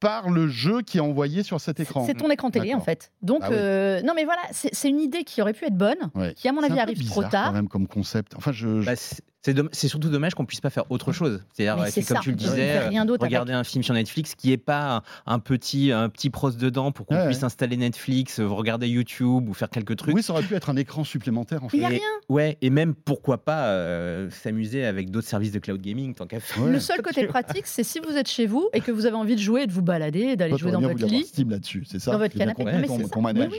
par 0.00 0.30
le 0.30 0.48
jeu 0.48 0.82
qui 0.82 0.98
est 0.98 1.02
envoyé 1.02 1.42
sur 1.42 1.60
cet 1.60 1.80
écran. 1.80 2.04
C'est 2.06 2.14
ton 2.14 2.30
écran 2.30 2.50
télé 2.50 2.74
en 2.74 2.80
fait. 2.80 3.12
Donc 3.22 3.42
ah 3.44 3.50
euh, 3.50 4.00
non 4.02 4.14
mais 4.14 4.24
voilà, 4.24 4.42
c'est 4.52 4.88
une 4.88 5.00
idée 5.00 5.24
qui 5.24 5.42
aurait 5.42 5.52
pu 5.52 5.66
être 5.66 5.76
bonne, 5.76 5.98
qui 6.36 6.48
à 6.48 6.52
mon 6.52 6.62
avis 6.62 6.78
arrive 6.78 7.04
trop 7.06 7.24
tard. 7.24 7.46
Quand 7.46 7.52
même 7.52 7.68
comme 7.68 7.86
concept. 7.86 8.34
Enfin 8.36 8.52
je. 8.52 8.84
Bah, 8.84 8.94
c'est 9.42 9.88
surtout 9.88 10.08
dommage 10.08 10.34
qu'on 10.34 10.44
puisse 10.44 10.60
pas 10.60 10.70
faire 10.70 10.84
autre 10.90 11.12
chose. 11.12 11.42
C'est-à-dire, 11.52 12.06
comme 12.06 12.20
tu 12.20 12.30
le 12.30 12.36
disais, 12.36 12.88
regarder 12.88 13.52
un 13.52 13.64
film 13.64 13.82
sur 13.82 13.94
Netflix 13.94 14.34
qui 14.34 14.52
est 14.52 14.56
pas 14.58 15.02
un 15.26 15.38
petit, 15.38 15.92
un 15.92 16.08
petit 16.08 16.30
pros 16.30 16.50
dedans 16.50 16.92
pour 16.92 17.06
qu'on 17.06 17.26
puisse 17.26 17.42
installer 17.42 17.76
Netflix, 17.76 18.40
euh, 18.40 18.48
regarder 18.48 18.88
YouTube 18.88 19.48
ou 19.48 19.54
faire 19.54 19.70
quelques 19.70 19.96
trucs. 19.96 20.14
Oui, 20.14 20.22
ça 20.22 20.32
aurait 20.32 20.42
pu 20.42 20.54
être 20.54 20.70
un 20.70 20.76
écran 20.76 21.04
supplémentaire 21.04 21.64
en 21.64 21.68
fait. 21.68 21.76
Il 21.76 21.80
n'y 21.80 21.86
a 21.86 21.88
rien. 21.88 22.00
Ouais, 22.28 22.58
et 22.62 22.70
même 22.70 22.94
pourquoi 22.94 23.38
pas 23.38 23.66
euh, 23.66 24.28
s'amuser 24.30 24.84
avec 24.84 25.10
d'autres 25.10 25.28
services 25.28 25.52
de 25.52 25.58
cloud 25.58 25.80
gaming 25.80 26.14
tant 26.14 26.26
qu'à 26.26 26.40
faire. 26.40 26.64
Le 26.64 26.80
seul 26.80 27.02
côté 27.02 27.26
pratique, 27.26 27.66
c'est 27.66 27.84
si 27.84 28.00
vous 28.00 28.16
êtes 28.16 28.28
chez 28.28 28.46
vous 28.46 28.68
et 28.72 28.80
que 28.80 28.90
vous 28.90 29.06
avez 29.06 29.16
envie 29.16 29.36
de 29.36 29.40
jouer 29.40 29.62
et 29.62 29.66
de 29.66 29.72
vous 29.72 29.82
balader, 29.82 30.36
d'aller 30.36 30.56
jouer 30.56 30.72
dans 30.72 30.80
votre 30.80 31.06
lit. 31.06 31.24
Steam 31.24 31.50
là-dessus, 31.50 31.84
c'est 31.86 32.00
ça. 32.00 32.12
Dans 32.12 32.18
votre 32.18 32.36
canapé. 32.36 32.64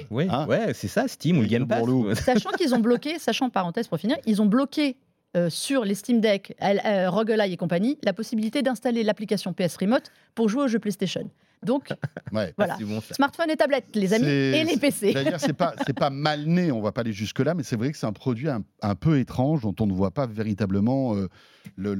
Oui, 0.09 0.27
hein 0.29 0.45
ouais, 0.47 0.73
c'est 0.73 0.87
ça, 0.87 1.07
Steam 1.07 1.39
ou 1.39 1.45
Game 1.45 1.67
Pass. 1.67 1.83
Sachant 2.23 2.51
qu'ils 2.51 2.73
ont 2.75 2.79
bloqué, 2.79 3.19
sachant 3.19 3.49
parenthèse 3.49 3.87
pour 3.87 3.99
finir, 3.99 4.17
ils 4.25 4.41
ont 4.41 4.45
bloqué 4.45 4.97
euh, 5.37 5.49
sur 5.49 5.85
les 5.85 5.93
Steam 5.93 6.21
Deck, 6.21 6.55
euh, 6.61 7.09
Roguelite 7.09 7.53
et 7.53 7.57
compagnie, 7.57 7.99
la 8.03 8.13
possibilité 8.13 8.63
d'installer 8.63 9.03
l'application 9.03 9.53
PS 9.53 9.77
Remote 9.77 10.11
pour 10.33 10.49
jouer 10.49 10.63
aux 10.63 10.67
jeux 10.67 10.79
PlayStation. 10.79 11.29
Donc, 11.61 11.89
voilà. 12.57 12.77
Smartphone 13.11 13.51
et 13.51 13.55
tablette, 13.55 13.85
les 13.93 14.13
amis, 14.13 14.25
et 14.25 14.63
les 14.63 14.77
PC. 14.77 15.13
D'ailleurs, 15.13 15.39
c'est 15.39 15.53
pas 15.53 15.75
c'est 15.85 15.93
pas 15.93 16.09
mal 16.09 16.45
né, 16.45 16.71
on 16.71 16.81
va 16.81 16.91
pas 16.91 17.01
aller 17.01 17.13
jusque 17.13 17.39
là, 17.39 17.53
mais 17.53 17.61
c'est 17.61 17.75
vrai 17.75 17.91
que 17.91 17.97
c'est 17.97 18.07
un 18.07 18.13
produit 18.13 18.47
un, 18.49 18.95
peu 18.95 19.19
étrange 19.19 19.61
dont 19.61 19.75
on 19.79 19.85
ne 19.85 19.93
voit 19.93 20.11
pas 20.11 20.25
véritablement 20.25 21.15
euh, 21.15 21.27
le. 21.75 21.93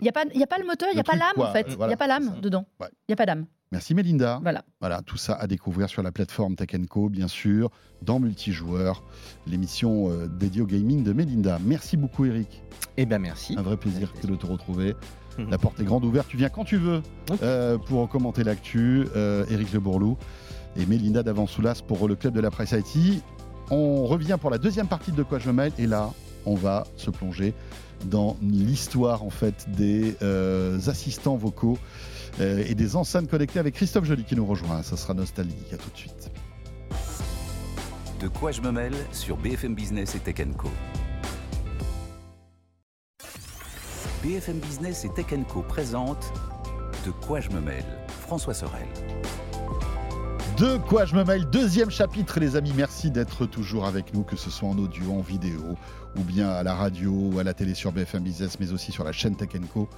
Il 0.00 0.02
n'y 0.02 0.08
a 0.08 0.12
pas 0.12 0.24
il 0.34 0.42
a 0.42 0.46
pas 0.48 0.58
le 0.58 0.66
moteur, 0.66 0.88
il 0.90 0.94
n'y 0.94 1.00
a 1.00 1.04
pas 1.04 1.16
l'âme 1.16 1.46
en 1.46 1.52
fait. 1.52 1.66
Il 1.68 1.86
n'y 1.86 1.92
a 1.92 1.96
pas 1.96 2.06
l'âme 2.08 2.40
dedans. 2.40 2.66
Il 2.80 2.86
n'y 3.10 3.12
a 3.12 3.16
pas 3.16 3.26
d'âme. 3.26 3.46
Merci 3.72 3.94
Mélinda. 3.94 4.38
Voilà. 4.42 4.64
Voilà, 4.80 5.00
tout 5.00 5.16
ça 5.16 5.34
à 5.34 5.46
découvrir 5.46 5.88
sur 5.88 6.02
la 6.02 6.12
plateforme 6.12 6.56
Tech 6.56 6.68
Co, 6.90 7.08
bien 7.08 7.26
sûr, 7.26 7.70
dans 8.02 8.20
Multijoueur, 8.20 9.02
l'émission 9.46 10.10
euh, 10.10 10.28
dédiée 10.28 10.60
au 10.60 10.66
gaming 10.66 11.02
de 11.02 11.14
Mélinda. 11.14 11.58
Merci 11.64 11.96
beaucoup 11.96 12.26
Eric. 12.26 12.62
Eh 12.98 13.06
bien 13.06 13.18
merci. 13.18 13.56
Un 13.56 13.62
vrai 13.62 13.78
plaisir 13.78 14.12
de 14.22 14.34
te 14.36 14.46
retrouver. 14.46 14.94
Mhm. 15.38 15.48
La 15.48 15.56
porte 15.56 15.80
est 15.80 15.84
grande 15.84 16.04
ouverte, 16.04 16.28
tu 16.28 16.36
viens 16.36 16.50
quand 16.50 16.64
tu 16.64 16.76
veux 16.76 17.00
euh, 17.42 17.78
pour 17.78 18.06
commenter 18.10 18.44
l'actu. 18.44 19.06
Euh, 19.16 19.46
Eric 19.48 19.72
Le 19.72 19.80
Bourlou 19.80 20.18
et 20.76 20.84
Mélinda 20.84 21.22
d'Avansoulas 21.22 21.80
pour 21.88 22.06
le 22.06 22.14
club 22.14 22.34
de 22.34 22.40
la 22.40 22.50
presse 22.50 22.72
IT. 22.72 23.22
On 23.70 24.04
revient 24.04 24.36
pour 24.38 24.50
la 24.50 24.58
deuxième 24.58 24.86
partie 24.86 25.12
de 25.12 25.22
Quoi 25.22 25.38
je 25.38 25.50
mêle 25.50 25.72
et 25.78 25.86
là, 25.86 26.10
on 26.44 26.56
va 26.56 26.84
se 26.98 27.10
plonger 27.10 27.54
dans 28.04 28.36
l'histoire 28.42 29.22
en 29.22 29.30
fait 29.30 29.66
des 29.70 30.14
assistants 30.86 31.36
vocaux 31.36 31.78
euh, 32.40 32.64
et 32.66 32.74
des 32.74 32.96
enceintes 32.96 33.28
connectées 33.28 33.58
avec 33.58 33.74
Christophe 33.74 34.04
Joly 34.04 34.24
qui 34.24 34.36
nous 34.36 34.46
rejoint. 34.46 34.82
Ça 34.82 34.96
sera 34.96 35.14
nostalgique. 35.14 35.72
À 35.72 35.76
tout 35.76 35.90
de 35.90 35.96
suite. 35.96 36.30
De 38.20 38.28
quoi 38.28 38.52
je 38.52 38.60
me 38.60 38.70
mêle 38.70 38.94
sur 39.12 39.36
BFM 39.36 39.74
Business 39.74 40.14
et 40.14 40.20
Tech 40.20 40.46
Co. 40.56 40.68
BFM 44.22 44.58
Business 44.58 45.04
et 45.04 45.08
Tech 45.08 45.26
Co 45.48 45.62
présente 45.62 46.32
De 47.04 47.10
quoi 47.10 47.40
je 47.40 47.50
me 47.50 47.60
mêle 47.60 47.84
François 48.20 48.54
Sorel. 48.54 48.86
De 50.58 50.76
quoi 50.76 51.06
je 51.06 51.16
me 51.16 51.24
mêle 51.24 51.46
Deuxième 51.50 51.90
chapitre, 51.90 52.38
les 52.38 52.54
amis. 52.54 52.72
Merci 52.76 53.10
d'être 53.10 53.46
toujours 53.46 53.86
avec 53.86 54.14
nous, 54.14 54.22
que 54.22 54.36
ce 54.36 54.50
soit 54.50 54.68
en 54.68 54.78
audio, 54.78 55.10
en 55.12 55.20
vidéo, 55.20 55.76
ou 56.16 56.22
bien 56.22 56.50
à 56.50 56.62
la 56.62 56.74
radio, 56.74 57.10
ou 57.10 57.38
à 57.40 57.42
la 57.42 57.54
télé 57.54 57.74
sur 57.74 57.90
BFM 57.90 58.22
Business, 58.22 58.60
mais 58.60 58.70
aussi 58.70 58.92
sur 58.92 59.02
la 59.02 59.10
chaîne 59.10 59.34
Tech 59.34 59.48
Co. 59.74 59.88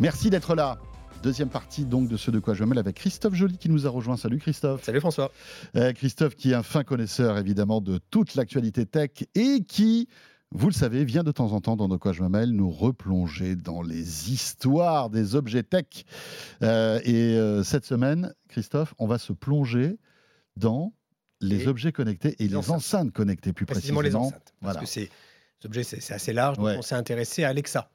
Merci 0.00 0.28
d'être 0.28 0.54
là. 0.54 0.76
Deuxième 1.22 1.50
partie 1.50 1.84
donc 1.84 2.08
de 2.08 2.16
ce 2.16 2.30
de 2.30 2.38
quoi 2.38 2.54
je 2.54 2.64
mêle 2.64 2.78
avec 2.78 2.96
Christophe 2.96 3.34
Joly 3.34 3.58
qui 3.58 3.68
nous 3.68 3.86
a 3.86 3.90
rejoint. 3.90 4.16
Salut 4.16 4.38
Christophe. 4.38 4.82
Salut 4.82 5.00
François. 5.00 5.30
Euh, 5.76 5.92
Christophe 5.92 6.34
qui 6.34 6.52
est 6.52 6.54
un 6.54 6.62
fin 6.62 6.82
connaisseur 6.82 7.36
évidemment 7.36 7.82
de 7.82 7.98
toute 8.10 8.36
l'actualité 8.36 8.86
tech 8.86 9.10
et 9.34 9.62
qui 9.68 10.08
vous 10.52 10.66
le 10.66 10.72
savez, 10.72 11.04
vient 11.04 11.22
de 11.22 11.30
temps 11.30 11.52
en 11.52 11.60
temps 11.60 11.76
dans 11.76 11.86
nos 11.86 11.98
quoi 11.98 12.12
je 12.12 12.22
me 12.22 12.28
mêle 12.28 12.50
nous 12.50 12.70
replonger 12.70 13.54
dans 13.54 13.82
les 13.82 14.32
histoires 14.32 15.08
des 15.08 15.36
objets 15.36 15.62
tech. 15.62 16.04
Euh, 16.62 16.98
et 17.04 17.36
euh, 17.36 17.62
cette 17.62 17.84
semaine, 17.84 18.34
Christophe, 18.48 18.94
on 18.98 19.06
va 19.06 19.18
se 19.18 19.32
plonger 19.32 19.98
dans 20.56 20.92
les 21.40 21.68
objets 21.68 21.92
connectés 21.92 22.34
et 22.40 22.48
les, 22.48 22.56
enceintes. 22.56 23.12
connectées 23.12 23.52
plus 23.52 23.64
précisément. 23.64 24.00
les 24.00 24.16
enceintes. 24.16 24.54
Parce 24.60 24.78
que 24.78 24.86
c'est, 24.86 25.08
objets, 25.64 25.84
c'est 25.84 26.12
assez 26.12 26.32
large. 26.32 26.56
Donc 26.56 26.66
on 26.78 26.82
s'est 26.82 26.96
intéressé 26.96 27.44
à 27.44 27.50
Alexa. 27.50 27.88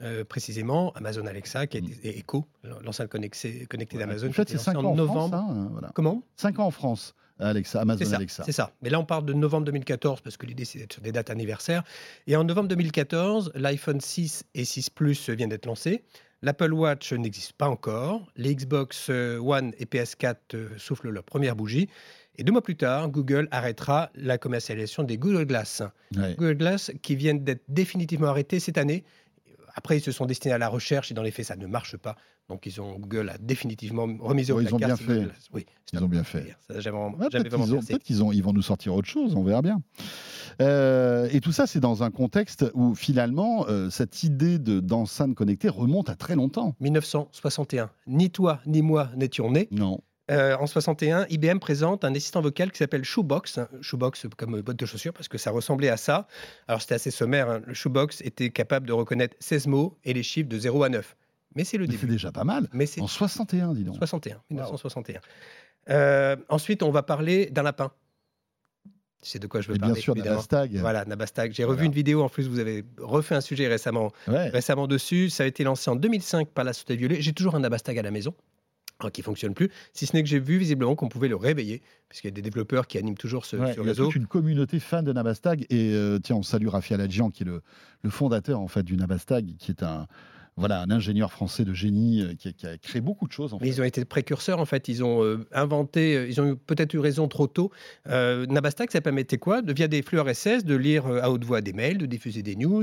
Euh, 0.00 0.24
précisément 0.24 0.92
Amazon 0.92 1.26
Alexa 1.26 1.66
qui 1.66 1.78
est, 1.78 1.80
mm. 1.80 1.90
et 2.04 2.18
Echo, 2.18 2.46
l'enceinte 2.84 3.10
connectée, 3.10 3.66
d'Amazon. 3.98 4.28
En 4.28 4.32
fait, 4.32 4.48
c'est 4.48 4.58
5 4.58 4.76
ans 4.76 4.84
en 4.84 4.94
novembre. 4.94 5.36
France, 5.36 5.50
hein, 5.50 5.68
voilà. 5.72 5.90
Comment? 5.92 6.22
5 6.36 6.60
ans 6.60 6.66
en 6.66 6.70
France. 6.70 7.14
Alexa, 7.40 7.80
Amazon 7.80 8.12
Alexa. 8.12 8.44
C'est 8.44 8.52
ça. 8.52 8.72
Mais 8.82 8.90
là, 8.90 8.98
on 9.00 9.04
parle 9.04 9.24
de 9.24 9.32
novembre 9.32 9.66
2014 9.66 10.20
parce 10.20 10.36
que 10.36 10.46
l'idée, 10.46 10.64
c'est 10.64 10.78
d'être 10.78 10.94
sur 10.94 11.02
des 11.02 11.12
dates 11.12 11.30
anniversaires. 11.30 11.82
Et 12.26 12.36
en 12.36 12.44
novembre 12.44 12.68
2014, 12.68 13.52
l'iPhone 13.54 14.00
6 14.00 14.44
et 14.54 14.64
6 14.64 14.90
Plus 14.90 15.30
viennent 15.30 15.48
d'être 15.48 15.66
lancés. 15.66 16.04
L'Apple 16.42 16.72
Watch 16.72 17.12
n'existe 17.12 17.52
pas 17.54 17.68
encore. 17.68 18.24
Les 18.36 18.54
Xbox 18.54 19.08
euh, 19.10 19.38
One 19.38 19.72
et 19.78 19.84
PS4 19.86 20.36
euh, 20.54 20.68
soufflent 20.76 21.10
leur 21.10 21.24
première 21.24 21.56
bougie. 21.56 21.88
Et 22.36 22.44
deux 22.44 22.52
mois 22.52 22.62
plus 22.62 22.76
tard, 22.76 23.08
Google 23.08 23.48
arrêtera 23.50 24.10
la 24.14 24.38
commercialisation 24.38 25.02
des 25.02 25.18
Google 25.18 25.44
Glass. 25.44 25.82
Google 26.12 26.54
Glass 26.54 26.92
qui 27.02 27.16
viennent 27.16 27.42
d'être 27.42 27.64
définitivement 27.66 28.28
arrêtés 28.28 28.60
cette 28.60 28.78
année. 28.78 29.02
Après, 29.78 29.96
ils 29.96 30.00
se 30.00 30.10
sont 30.10 30.26
destinés 30.26 30.52
à 30.54 30.58
la 30.58 30.68
recherche 30.68 31.12
et 31.12 31.14
dans 31.14 31.22
les 31.22 31.30
faits, 31.30 31.46
ça 31.46 31.54
ne 31.54 31.68
marche 31.68 31.96
pas. 31.96 32.16
Donc, 32.48 32.66
ils 32.66 32.80
ont, 32.80 32.98
Google 32.98 33.28
a 33.28 33.38
définitivement 33.38 34.08
remis 34.18 34.50
au 34.50 34.60
Ils 34.60 34.74
ont 34.74 34.76
bien 34.76 34.96
fait. 34.96 35.28
Oui, 35.52 35.66
ils 35.92 36.02
ont 36.02 36.08
bien 36.08 36.24
fait. 36.24 36.56
Peut-être 36.66 38.02
qu'ils 38.02 38.20
ils 38.32 38.42
vont 38.42 38.52
nous 38.52 38.62
sortir 38.62 38.92
autre 38.96 39.06
chose, 39.06 39.36
on 39.36 39.44
verra 39.44 39.62
bien. 39.62 39.80
Euh, 40.60 41.28
et 41.30 41.40
tout 41.40 41.52
ça, 41.52 41.68
c'est 41.68 41.78
dans 41.78 42.02
un 42.02 42.10
contexte 42.10 42.64
où 42.74 42.96
finalement, 42.96 43.66
euh, 43.68 43.88
cette 43.88 44.24
idée 44.24 44.58
d'enceinte 44.58 45.36
connectée 45.36 45.68
remonte 45.68 46.08
à 46.08 46.16
très 46.16 46.34
longtemps. 46.34 46.74
1961. 46.80 47.88
Ni 48.08 48.30
toi, 48.30 48.58
ni 48.66 48.82
moi 48.82 49.10
n'étions 49.14 49.52
nés. 49.52 49.68
Non. 49.70 50.00
Euh, 50.30 50.56
en 50.58 50.66
61, 50.66 51.26
IBM 51.30 51.58
présente 51.58 52.04
un 52.04 52.14
assistant 52.14 52.40
vocal 52.40 52.70
qui 52.70 52.78
s'appelle 52.78 53.04
Shoebox. 53.04 53.60
Shoebox 53.80 54.26
comme 54.36 54.60
botte 54.60 54.78
de 54.78 54.86
chaussure 54.86 55.12
parce 55.12 55.28
que 55.28 55.38
ça 55.38 55.50
ressemblait 55.50 55.88
à 55.88 55.96
ça. 55.96 56.26
Alors 56.66 56.82
c'était 56.82 56.94
assez 56.94 57.10
sommaire. 57.10 57.48
Hein. 57.48 57.60
Le 57.66 57.74
Shoebox 57.74 58.20
était 58.22 58.50
capable 58.50 58.86
de 58.86 58.92
reconnaître 58.92 59.36
16 59.40 59.66
mots 59.68 59.96
et 60.04 60.12
les 60.12 60.22
chiffres 60.22 60.48
de 60.48 60.58
0 60.58 60.82
à 60.82 60.88
9. 60.90 61.16
Mais 61.54 61.64
c'est 61.64 61.78
le 61.78 61.86
début. 61.86 62.00
C'est 62.00 62.06
déjà 62.06 62.30
pas 62.30 62.44
mal. 62.44 62.68
Mais 62.72 62.86
en 63.00 63.06
61, 63.06 63.72
dis 63.72 63.84
donc. 63.84 63.96
61, 63.96 64.42
1961. 64.50 65.20
Euh, 65.90 66.36
ensuite, 66.48 66.82
on 66.82 66.90
va 66.90 67.02
parler 67.02 67.46
d'un 67.46 67.62
lapin. 67.62 67.90
C'est 69.22 69.38
de 69.40 69.46
quoi 69.46 69.60
je 69.60 69.72
veux 69.72 69.78
parler. 69.78 69.94
Bien 69.94 70.02
sûr, 70.02 70.14
Nabastag. 70.14 70.76
Voilà, 70.76 71.04
Nabastag. 71.04 71.52
J'ai 71.52 71.64
revu 71.64 71.86
une 71.86 71.92
vidéo, 71.92 72.22
en 72.22 72.28
plus, 72.28 72.46
vous 72.48 72.60
avez 72.60 72.84
refait 72.98 73.34
un 73.34 73.40
sujet 73.40 73.66
récemment, 73.66 74.12
récemment 74.26 74.86
dessus. 74.86 75.30
Ça 75.30 75.42
a 75.42 75.46
été 75.46 75.64
lancé 75.64 75.90
en 75.90 75.96
2005 75.96 76.48
par 76.50 76.64
la 76.64 76.72
Société 76.72 76.96
Violet. 76.96 77.20
J'ai 77.20 77.32
toujours 77.32 77.54
un 77.54 77.60
Nabastag 77.60 77.98
à 77.98 78.02
la 78.02 78.10
maison. 78.10 78.34
Hein, 79.00 79.10
qui 79.10 79.22
fonctionne 79.22 79.54
plus, 79.54 79.70
si 79.92 80.06
ce 80.06 80.16
n'est 80.16 80.24
que 80.24 80.28
j'ai 80.28 80.40
vu 80.40 80.58
visiblement 80.58 80.96
qu'on 80.96 81.08
pouvait 81.08 81.28
le 81.28 81.36
réveiller, 81.36 81.82
puisqu'il 82.08 82.26
y 82.26 82.32
a 82.32 82.32
des 82.32 82.42
développeurs 82.42 82.88
qui 82.88 82.98
animent 82.98 83.16
toujours 83.16 83.44
ce, 83.44 83.54
réseau. 83.54 83.82
Il 83.84 83.86
y 83.86 83.90
a 83.90 83.94
toute 83.94 84.16
une 84.16 84.26
communauté 84.26 84.80
fan 84.80 85.04
de 85.04 85.12
Nabastag, 85.12 85.66
et 85.70 85.92
euh, 85.92 86.18
tiens, 86.18 86.34
on 86.34 86.42
salue 86.42 86.66
Raphaël 86.66 87.00
Adjian, 87.00 87.30
qui 87.30 87.44
est 87.44 87.46
le, 87.46 87.62
le, 88.02 88.10
fondateur 88.10 88.58
en 88.58 88.66
fait 88.66 88.82
du 88.82 88.96
Nabastag, 88.96 89.54
qui 89.56 89.70
est 89.70 89.84
un, 89.84 90.08
voilà, 90.56 90.82
un 90.82 90.90
ingénieur 90.90 91.30
français 91.30 91.64
de 91.64 91.72
génie 91.72 92.22
euh, 92.22 92.34
qui, 92.34 92.66
a, 92.66 92.76
créé 92.76 93.00
beaucoup 93.00 93.28
de 93.28 93.32
choses. 93.32 93.54
En 93.54 93.60
Ils 93.60 93.80
ont 93.80 93.84
été 93.84 94.04
précurseurs, 94.04 94.58
en 94.58 94.64
fait. 94.64 94.88
Ils 94.88 95.04
ont 95.04 95.22
euh, 95.22 95.46
inventé, 95.52 96.26
ils 96.28 96.40
ont 96.40 96.56
peut-être 96.56 96.92
eu 96.92 96.98
raison 96.98 97.28
trop 97.28 97.46
tôt. 97.46 97.70
Nabastag, 98.04 98.90
ça 98.90 99.00
permettait 99.00 99.38
quoi? 99.38 99.62
De, 99.62 99.72
Via 99.72 99.86
des 99.86 100.02
flux 100.02 100.18
RSS, 100.18 100.64
de 100.64 100.74
lire 100.74 101.06
à 101.06 101.30
haute 101.30 101.44
voix 101.44 101.60
des 101.60 101.72
mails, 101.72 101.98
de 101.98 102.06
diffuser 102.06 102.42
des 102.42 102.56
news, 102.56 102.82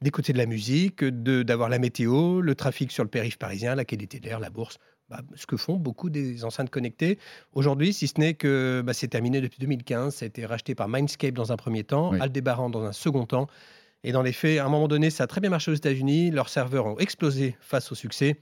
d'écouter 0.00 0.32
de 0.32 0.38
la 0.38 0.46
musique, 0.46 1.04
d'avoir 1.04 1.68
la 1.70 1.80
météo, 1.80 2.40
le 2.40 2.54
trafic 2.54 2.92
sur 2.92 3.02
le 3.02 3.10
périph' 3.10 3.36
parisien, 3.36 3.74
la 3.74 3.84
qualité 3.84 4.20
de 4.20 4.26
l'air, 4.26 4.38
la 4.38 4.50
bourse. 4.50 4.78
Bah, 5.10 5.22
ce 5.34 5.44
que 5.44 5.56
font 5.56 5.74
beaucoup 5.74 6.08
des 6.08 6.44
enceintes 6.44 6.70
connectées 6.70 7.18
aujourd'hui, 7.52 7.92
si 7.92 8.06
ce 8.06 8.20
n'est 8.20 8.34
que 8.34 8.80
bah, 8.84 8.92
c'est 8.92 9.08
terminé 9.08 9.40
depuis 9.40 9.58
2015. 9.58 10.14
Ça 10.14 10.24
a 10.24 10.28
été 10.28 10.46
racheté 10.46 10.76
par 10.76 10.86
Mindscape 10.86 11.34
dans 11.34 11.50
un 11.50 11.56
premier 11.56 11.82
temps, 11.82 12.12
Aldebaran 12.12 12.70
dans 12.70 12.84
un 12.84 12.92
second 12.92 13.26
temps. 13.26 13.48
Et 14.04 14.12
dans 14.12 14.22
les 14.22 14.32
faits, 14.32 14.60
à 14.60 14.66
un 14.66 14.68
moment 14.68 14.86
donné, 14.86 15.10
ça 15.10 15.24
a 15.24 15.26
très 15.26 15.40
bien 15.40 15.50
marché 15.50 15.72
aux 15.72 15.74
États-Unis. 15.74 16.30
Leurs 16.30 16.48
serveurs 16.48 16.86
ont 16.86 16.96
explosé 16.98 17.56
face 17.60 17.90
au 17.90 17.96
succès. 17.96 18.36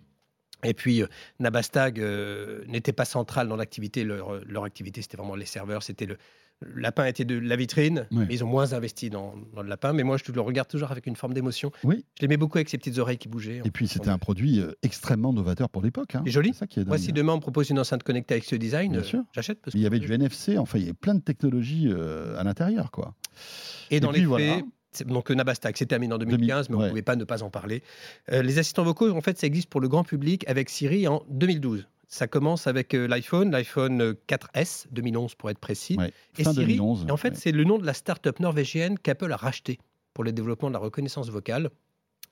Et 0.62 0.74
puis, 0.74 1.02
euh, 1.02 1.06
Nabastag 1.40 2.00
euh, 2.00 2.64
n'était 2.66 2.92
pas 2.92 3.06
central 3.06 3.48
dans 3.48 3.56
l'activité. 3.56 4.04
Leur, 4.04 4.44
leur 4.44 4.64
activité, 4.64 5.00
c'était 5.00 5.16
vraiment 5.16 5.36
les 5.36 5.46
serveurs, 5.46 5.82
c'était 5.82 6.06
le, 6.06 6.18
le 6.61 6.80
lapin 6.80 7.04
était 7.04 7.24
de 7.24 7.38
la 7.38 7.56
vitrine, 7.56 8.06
mais 8.11 8.26
ils 8.30 8.42
ont 8.44 8.48
moins 8.48 8.72
investi 8.72 9.11
dans, 9.11 9.34
le 9.56 9.68
lapin. 9.68 9.92
Mais 9.92 10.02
moi, 10.02 10.16
je 10.16 10.30
le 10.32 10.40
regarde 10.40 10.68
toujours 10.68 10.90
avec 10.90 11.06
une 11.06 11.16
forme 11.16 11.34
d'émotion. 11.34 11.70
Oui. 11.84 12.04
Je 12.16 12.22
l'aimais 12.22 12.36
beaucoup 12.36 12.59
avec 12.59 12.68
ses 12.68 12.78
petites 12.78 12.98
oreilles 12.98 13.18
qui 13.18 13.28
bougeaient. 13.28 13.62
Et 13.64 13.70
puis, 13.70 13.88
c'était 13.88 14.09
un 14.09 14.18
produit 14.18 14.61
euh, 14.61 14.72
extrêmement 14.82 15.32
novateur 15.32 15.68
pour 15.70 15.82
l'époque. 15.82 16.14
Hein. 16.14 16.22
C'est 16.24 16.32
joli. 16.32 16.54
Ça 16.54 16.66
qui 16.66 16.80
est 16.80 16.84
moi, 16.84 16.98
si 16.98 17.12
demain 17.12 17.34
on 17.34 17.40
propose 17.40 17.70
une 17.70 17.78
enceinte 17.78 18.02
connectée 18.02 18.34
avec 18.34 18.44
ce 18.44 18.56
design, 18.56 18.96
euh, 18.96 19.22
j'achète. 19.32 19.59
Il 19.74 19.80
y 19.80 19.86
avait 19.86 19.98
du 19.98 20.12
NFC, 20.12 20.59
enfin, 20.59 20.78
il 20.78 20.82
y 20.82 20.84
avait 20.84 20.94
plein 20.94 21.14
de 21.14 21.20
technologies 21.20 21.88
euh, 21.88 22.38
à 22.38 22.44
l'intérieur. 22.44 22.90
quoi. 22.90 23.14
Et, 23.90 24.00
dans 24.00 24.11
les 24.11 24.24
faits, 24.24 24.64
donc 25.07 25.30
Nabastag, 25.30 25.76
c'est 25.76 25.86
terminé 25.86 26.14
en 26.14 26.18
2015, 26.18 26.70
mais 26.70 26.76
on 26.76 26.82
ne 26.82 26.89
pouvait 26.89 27.03
pas 27.03 27.16
ne 27.16 27.24
pas 27.24 27.43
en 27.43 27.51
parler. 27.51 27.82
les 28.30 28.59
assistants 28.59 28.84
vocaux, 28.84 29.11
en 29.11 29.20
fait, 29.20 29.39
ça 29.39 29.47
existe 29.47 29.68
pour 29.68 29.80
le 29.80 29.89
grand 29.89 30.05
public 30.05 30.45
avec 30.49 30.70
Siri 30.70 31.07
en 31.09 31.22
2012. 31.28 31.86
Ça 32.11 32.26
commence 32.26 32.66
avec 32.66 32.95
euh, 32.95 33.07
l'iPhone, 33.07 33.51
l'iPhone 33.51 34.14
4S, 34.28 34.86
euh, 34.86 34.89
2011 34.93 35.34
pour 35.34 35.51
être 35.51 35.59
précis. 35.59 35.99
et 36.39 36.45
Siri, 36.45 36.80
en 36.80 37.16
fait, 37.18 37.36
c'est 37.36 37.53
le 37.53 37.64
nom 37.64 37.76
de 37.76 37.84
la 37.84 37.93
start-up 37.93 38.41
norvégienne 38.41 38.99
qu'Apple 38.99 39.30
a 39.30 39.36
racheté 39.36 39.78
pour 40.14 40.24
le 40.24 40.32
développement 40.32 40.68
de 40.68 40.72
la 40.72 40.78
reconnaissance 40.78 41.28
vocale 41.28 41.70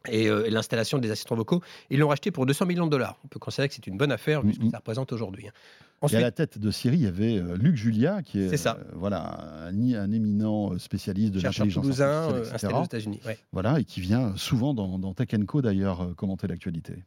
et, 0.09 0.29
euh, 0.29 0.49
l'installation 0.51 0.99
des 0.99 1.11
assistants 1.11 1.37
vocaux. 1.37 1.63
Ils 1.91 1.99
l'ont 1.99 2.09
racheté 2.09 2.31
pour 2.31 2.47
200 2.47 2.67
millions 2.67 2.87
de 2.87 2.91
dollars. 2.91 3.19
On 3.25 3.29
peut 3.29 3.39
considérer 3.39 3.69
que 3.69 3.75
c'est 3.75 3.87
une 3.87 3.97
bonne 3.97 4.13
affaire 4.13 4.43
vu 4.43 4.55
ce 4.55 4.59
que 4.59 4.71
ça 4.71 4.79
représente 4.79 5.13
aujourd'hui. 5.13 5.49
Hein. 5.49 6.09
et 6.11 6.17
à 6.17 6.21
la 6.21 6.31
tête 6.31 6.59
de 6.59 6.71
Siri, 6.71 6.97
il 6.97 7.03
y 7.03 7.07
avait 7.07 7.43
Luc 7.57 7.77
Julia, 7.77 8.23
qui 8.23 8.41
est, 8.41 8.57
ça. 8.57 8.79
voilà, 8.95 9.67
un, 9.67 9.95
un, 9.95 10.13
éminent 10.13 10.79
spécialiste 10.79 11.33
de 11.33 11.41
l'intelligence 11.41 11.85
artificielle, 11.85 12.55
installé 12.55 12.75
aux 12.75 12.85
États-Unis. 12.85 13.21
Voilà, 13.53 13.81
et 13.81 13.85
qui 13.85 14.01
vient 14.01 14.37
souvent 14.37 14.75
dans, 14.75 14.99
dans 14.99 15.15
Tech 15.15 15.29
Co 15.47 15.63
d'ailleurs 15.63 16.15
commenter 16.17 16.47
l'actualité. 16.47 17.05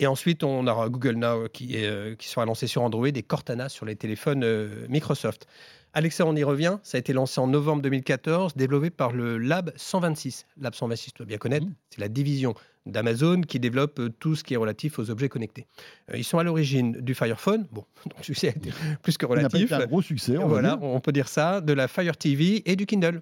Et 0.00 0.06
ensuite, 0.06 0.42
on 0.42 0.66
aura 0.66 0.88
Google 0.88 1.16
Now 1.16 1.48
qui, 1.52 1.76
est, 1.76 1.86
euh, 1.86 2.14
qui 2.14 2.26
sera 2.28 2.46
lancé 2.46 2.66
sur 2.66 2.82
Android 2.82 3.06
et 3.06 3.22
Cortana 3.22 3.68
sur 3.68 3.84
les 3.84 3.96
téléphones 3.96 4.42
euh, 4.42 4.86
Microsoft. 4.88 5.46
Alexa, 5.92 6.24
on 6.24 6.34
y 6.34 6.42
revient. 6.42 6.78
Ça 6.82 6.96
a 6.96 7.00
été 7.00 7.12
lancé 7.12 7.38
en 7.38 7.46
novembre 7.46 7.82
2014, 7.82 8.56
développé 8.56 8.88
par 8.88 9.12
le 9.12 9.36
Lab 9.36 9.72
126. 9.76 10.46
Lab 10.58 10.74
126, 10.74 11.12
tu 11.12 11.18
dois 11.18 11.26
bien 11.26 11.36
connaître. 11.36 11.66
Mmh. 11.66 11.74
C'est 11.90 12.00
la 12.00 12.08
division 12.08 12.54
d'Amazon 12.86 13.42
qui 13.42 13.60
développe 13.60 13.98
euh, 14.00 14.08
tout 14.08 14.36
ce 14.36 14.42
qui 14.42 14.54
est 14.54 14.56
relatif 14.56 14.98
aux 14.98 15.10
objets 15.10 15.28
connectés. 15.28 15.66
ils 16.14 16.24
sont 16.24 16.38
à 16.38 16.44
l'origine 16.44 16.92
du 16.92 17.14
Fire 17.14 17.38
Phone. 17.38 17.66
Bon, 17.70 17.84
donc 18.06 18.24
succès 18.24 18.48
a 18.48 18.50
été 18.52 18.70
plus 19.02 19.18
que 19.18 19.26
relatif. 19.26 19.68
Il 19.68 19.74
a 19.74 19.82
un 19.82 19.86
gros 19.86 20.00
succès. 20.00 20.38
On 20.38 20.48
voilà, 20.48 20.78
on 20.80 21.00
peut 21.00 21.12
dire 21.12 21.28
ça. 21.28 21.60
De 21.60 21.74
la 21.74 21.88
Fire 21.88 22.16
TV 22.16 22.62
et 22.64 22.74
du 22.74 22.86
Kindle. 22.86 23.20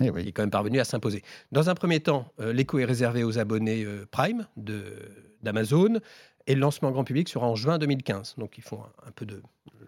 Eh 0.00 0.10
oui. 0.10 0.22
Il 0.22 0.28
est 0.28 0.32
quand 0.32 0.42
même 0.42 0.50
parvenu 0.50 0.80
à 0.80 0.84
s'imposer. 0.84 1.22
Dans 1.52 1.70
un 1.70 1.74
premier 1.74 2.00
temps, 2.00 2.32
l'écho 2.38 2.78
est 2.78 2.84
réservé 2.84 3.24
aux 3.24 3.38
abonnés 3.38 3.84
Prime 4.10 4.46
d'Amazon. 5.42 6.00
Et 6.48 6.54
le 6.54 6.60
lancement 6.62 6.90
grand 6.90 7.04
public 7.04 7.28
sera 7.28 7.46
en 7.46 7.54
juin 7.54 7.78
2015. 7.78 8.36
Donc 8.38 8.56
ils 8.56 8.64
font 8.64 8.80
un, 9.06 9.10
peu 9.10 9.26
de 9.26 9.42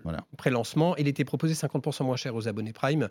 voilà. 0.05 0.27
pré-lancement. 0.37 0.95
Il 0.97 1.09
était 1.09 1.25
proposé 1.25 1.55
50% 1.55 2.05
moins 2.05 2.17
cher 2.17 2.35
aux 2.35 2.49
abonnés 2.49 2.75
Prime. 2.75 3.09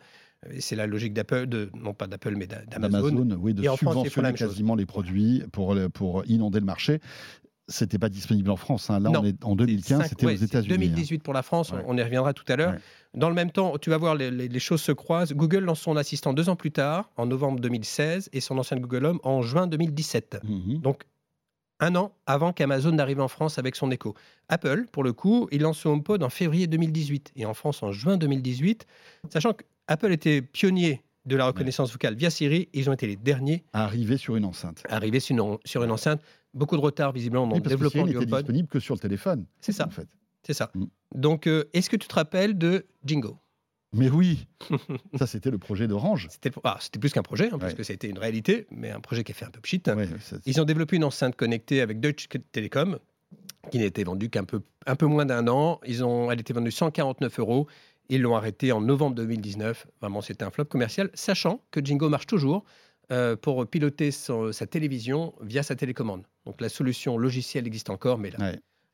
C'est 0.60 0.76
la 0.76 0.86
logique 0.86 1.14
d'Apple, 1.14 1.48
non 1.74 1.96
pas 1.96 2.06
d'Apple, 2.06 2.36
mais 2.36 2.46
d'Amazon. 2.46 3.38
oui, 3.42 3.56
de 3.56 3.64
subventionner 3.64 4.34
quasiment 4.34 4.76
les 4.76 4.86
produits 4.86 5.44
pour, 5.52 5.76
pour 5.94 6.24
inonder 6.28 6.60
le 6.60 6.66
marché 6.66 7.00
c'était 7.70 8.00
pas 8.00 8.10
disponible 8.10 8.50
en 8.50 8.56
France. 8.56 8.90
Hein. 8.90 9.00
Là, 9.00 9.12
on 9.12 9.24
est 9.24 9.44
en 9.44 9.56
2015, 9.56 10.10
c'était 10.10 10.26
aux 10.26 10.30
États-Unis. 10.30 10.70
2018 10.70 11.16
hein. 11.16 11.22
pour 11.24 11.34
la 11.34 11.44
France, 11.44 11.72
on 11.86 11.98
y 11.98 12.04
reviendra 12.04 12.34
tout 12.34 12.46
à 12.48 12.56
l'heure. 12.56 12.76
Dans 13.14 13.30
le 13.30 13.36
même 13.36 13.52
temps, 13.52 13.78
tu 13.78 13.90
vas 13.90 13.98
voir, 13.98 14.16
les, 14.16 14.60
choses 14.60 14.82
se 14.82 14.92
croisent. 14.92 15.34
Google 15.34 15.60
lance 15.60 15.80
son 15.80 15.96
assistant 15.96 16.34
deux 16.34 16.50
ans 16.50 16.56
plus 16.56 16.72
tard, 16.72 17.10
en 17.18 17.26
novembre 17.26 17.60
2016, 17.60 18.30
et 18.34 18.42
son 18.42 18.58
ancien 18.58 18.78
Google 18.78 19.06
Home 19.06 19.20
en 19.24 19.42
juin 19.42 19.68
2017. 19.68 20.42
Mhm. 20.44 20.80
Donc, 20.80 21.04
un 21.80 21.96
an 21.96 22.14
avant 22.26 22.52
qu'Amazon 22.52 22.92
n'arrive 22.92 23.22
en 23.22 23.30
France 23.30 23.58
avec 23.58 23.76
son 23.76 23.90
Echo. 23.90 24.14
Apple, 24.50 24.86
pour 24.92 25.04
le 25.04 25.14
coup, 25.14 25.48
il 25.52 25.62
lance 25.62 25.80
son 25.80 25.92
HomePod 25.92 26.24
en 26.24 26.30
février 26.30 26.68
2018 26.68 27.32
et 27.38 27.46
en 27.46 27.54
France 27.54 27.84
en 27.84 27.92
juin 27.94 28.18
2018, 28.18 28.86
sachant 29.30 29.54
qu'Apple 29.54 30.12
était 30.12 30.42
pionnier 30.42 31.02
de 31.26 31.36
la 31.36 31.46
reconnaissance 31.46 31.92
vocale 31.92 32.16
via 32.16 32.30
Siri, 32.30 32.70
ils 32.74 32.90
ont 32.90 32.94
été 32.94 33.08
les 33.08 33.16
derniers 33.16 33.64
à 33.74 33.84
arriver 33.84 34.18
sur 34.18 34.36
une 34.36 34.46
enceinte. 34.46 34.84
Arriver 34.90 35.20
sur 35.20 35.36
une, 35.36 35.58
sur 35.64 35.84
une 35.84 35.92
enceinte. 35.92 36.22
Beaucoup 36.54 36.76
de 36.76 36.82
retard 36.82 37.12
visiblement 37.12 37.48
dans 37.48 37.56
le 37.56 37.62
développement 37.62 38.06
que 38.06 38.10
du 38.10 38.18
HomePod. 38.18 38.40
disponible 38.40 38.68
que 38.68 38.80
sur 38.80 38.96
le 38.96 39.00
téléphone. 39.00 39.46
C'est 39.62 39.72
ça. 39.72 39.86
En 39.86 39.90
fait. 39.90 40.08
C'est 40.44 40.54
ça. 40.54 40.72
Mm. 40.74 40.86
Donc, 41.16 41.48
euh, 41.48 41.66
est-ce 41.74 41.90
que 41.90 41.96
tu 41.96 42.08
te 42.08 42.16
rappelles 42.16 42.58
de 42.58 42.86
Jingo? 43.06 43.38
Mais 43.94 44.10
oui, 44.10 44.48
ça 45.18 45.26
c'était 45.26 45.50
le 45.50 45.58
projet 45.58 45.88
d'Orange. 45.88 46.28
C'était 46.30 46.52
ah, 46.64 46.78
plus 47.00 47.12
qu'un 47.12 47.24
projet, 47.24 47.50
hein, 47.52 47.58
parce 47.58 47.74
que 47.74 47.82
c'était 47.82 48.08
une 48.08 48.20
réalité, 48.20 48.68
mais 48.70 48.92
un 48.92 49.00
projet 49.00 49.24
qui 49.24 49.32
a 49.32 49.36
fait 49.36 49.46
un 49.46 49.50
peu 49.52 49.62
pchit. 49.62 49.82
Ils 50.46 50.62
ont 50.62 50.64
développé 50.66 50.96
une 50.96 51.04
enceinte 51.04 51.36
connectée 51.36 51.82
avec 51.82 52.00
Deutsche 52.00 52.28
Telekom, 52.52 53.00
qui 53.72 53.80
n'était 53.80 54.04
vendue 54.04 54.30
qu'un 54.30 54.44
peu, 54.44 54.62
un 54.86 54.96
peu 54.96 55.08
moins 55.08 55.26
d'un 55.26 55.48
an. 55.48 55.80
Ils 55.88 56.04
ont, 56.04 56.32
elle 56.32 56.40
était 56.40 56.54
vendue 56.54 56.72
149 56.72 57.40
euros. 57.40 57.68
Ils 58.10 58.22
l'ont 58.22 58.36
arrêtée 58.36 58.72
en 58.72 58.82
novembre 58.82 59.16
2019. 59.16 59.88
Vraiment, 60.02 60.22
c'était 60.22 60.44
un 60.44 60.52
flop 60.52 60.66
commercial, 60.66 61.10
sachant 61.16 61.62
que 61.72 61.84
Jingo 61.84 62.10
marche 62.10 62.28
toujours. 62.28 62.66
euh, 63.12 63.36
pour 63.36 63.66
piloter 63.68 64.12
sa 64.12 64.68
télévision 64.68 65.34
via 65.42 65.64
sa 65.64 65.76
télécommande. 65.76 66.24
Donc 66.50 66.62
la 66.62 66.70
solution 66.70 67.16
logicielle 67.20 67.68
existe 67.68 67.92
encore, 67.92 68.18
mais 68.18 68.32
là, 68.32 68.40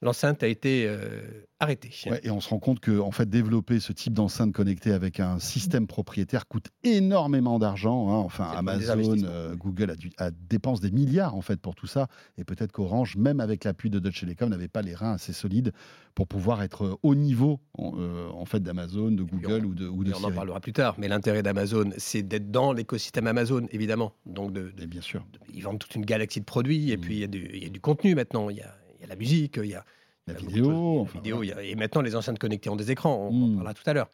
l'enceinte 0.05 0.43
a 0.43 0.47
été 0.47 0.85
euh, 0.87 1.47
arrêtée. 1.59 1.89
et 2.23 2.29
on 2.29 2.39
se 2.39 2.49
rend 2.49 2.59
compte 2.59 2.79
que 2.79 2.99
en 2.99 3.11
fait, 3.11 3.27
développer 3.27 3.79
ce 3.79 3.91
type 3.91 4.13
d'enceinte 4.13 4.53
connectée 4.53 4.93
avec 4.93 5.19
un 5.19 5.39
système 5.39 5.87
propriétaire 5.87 6.47
coûte 6.47 6.67
énormément 6.83 7.57
d'argent. 7.57 8.09
Hein. 8.11 8.17
Enfin, 8.17 8.51
Amazon, 8.55 9.17
euh, 9.23 9.55
Google 9.55 9.95
a, 10.17 10.31
dépense 10.31 10.79
des 10.79 10.91
milliards 10.91 11.35
en 11.35 11.41
fait 11.41 11.59
pour 11.59 11.73
tout 11.73 11.87
ça. 11.87 12.07
Et 12.37 12.43
peut-être 12.43 12.71
qu'Orange, 12.71 13.17
même 13.17 13.39
avec 13.39 13.63
l'appui 13.63 13.89
de 13.89 13.97
Deutsche 13.97 14.21
Telekom, 14.21 14.49
n'avait 14.49 14.67
pas 14.67 14.83
les 14.83 14.93
reins 14.93 15.13
assez 15.13 15.33
solides 15.33 15.73
pour 16.13 16.27
pouvoir 16.27 16.61
être 16.61 16.99
au 17.01 17.15
niveau 17.15 17.59
en, 17.73 17.93
euh, 17.97 18.45
fait 18.45 18.61
d'Amazon, 18.61 19.11
de 19.11 19.23
Google 19.23 19.65
ou 19.65 19.73
de, 19.73 19.87
ou 19.87 20.03
On 20.15 20.23
en 20.23 20.31
parlera 20.31 20.59
plus 20.59 20.73
tard. 20.73 20.95
Mais 20.99 21.07
l'intérêt 21.07 21.41
d'Amazon, 21.41 21.89
c'est 21.97 22.21
d'être 22.21 22.51
dans 22.51 22.73
l'écosystème 22.73 23.25
Amazon, 23.25 23.67
évidemment. 23.71 24.13
Donc, 24.27 24.53
de, 24.53 24.69
bien 24.85 25.01
sûr, 25.01 25.25
ils 25.51 25.63
vendent 25.63 25.79
toute 25.79 25.95
une 25.95 26.05
galaxie 26.05 26.39
de 26.39 26.45
produits. 26.45 26.91
Et 26.91 26.97
mmh. 26.97 27.01
puis, 27.01 27.21
il 27.21 27.35
y, 27.35 27.63
y, 27.63 27.65
a 27.65 27.69
du 27.69 27.81
contenu 27.81 28.13
maintenant. 28.13 28.51
Il 28.51 28.57
y 28.57 28.61
a 28.61 28.71
la 29.07 29.15
musique, 29.15 29.57
il 29.57 29.69
y 29.69 29.75
a 29.75 29.85
la 30.27 30.33
vidéo. 30.33 31.07
vidéo 31.13 31.43
et 31.43 31.75
maintenant, 31.75 32.01
les 32.01 32.15
enceintes 32.15 32.39
connectées 32.39 32.69
ont 32.69 32.75
des 32.75 32.91
écrans. 32.91 33.15
On 33.15 33.27
en 33.27 33.47
hmm. 33.47 33.55
parlera 33.55 33.73
tout 33.73 33.83
à 33.85 33.93
l'heure. 33.93 34.09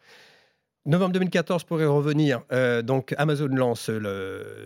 Novembre 0.87 1.13
2014, 1.13 1.63
pour 1.63 1.79
y 1.79 1.85
revenir, 1.85 2.41
euh, 2.51 2.81
donc 2.81 3.13
Amazon 3.19 3.49
lance 3.49 3.87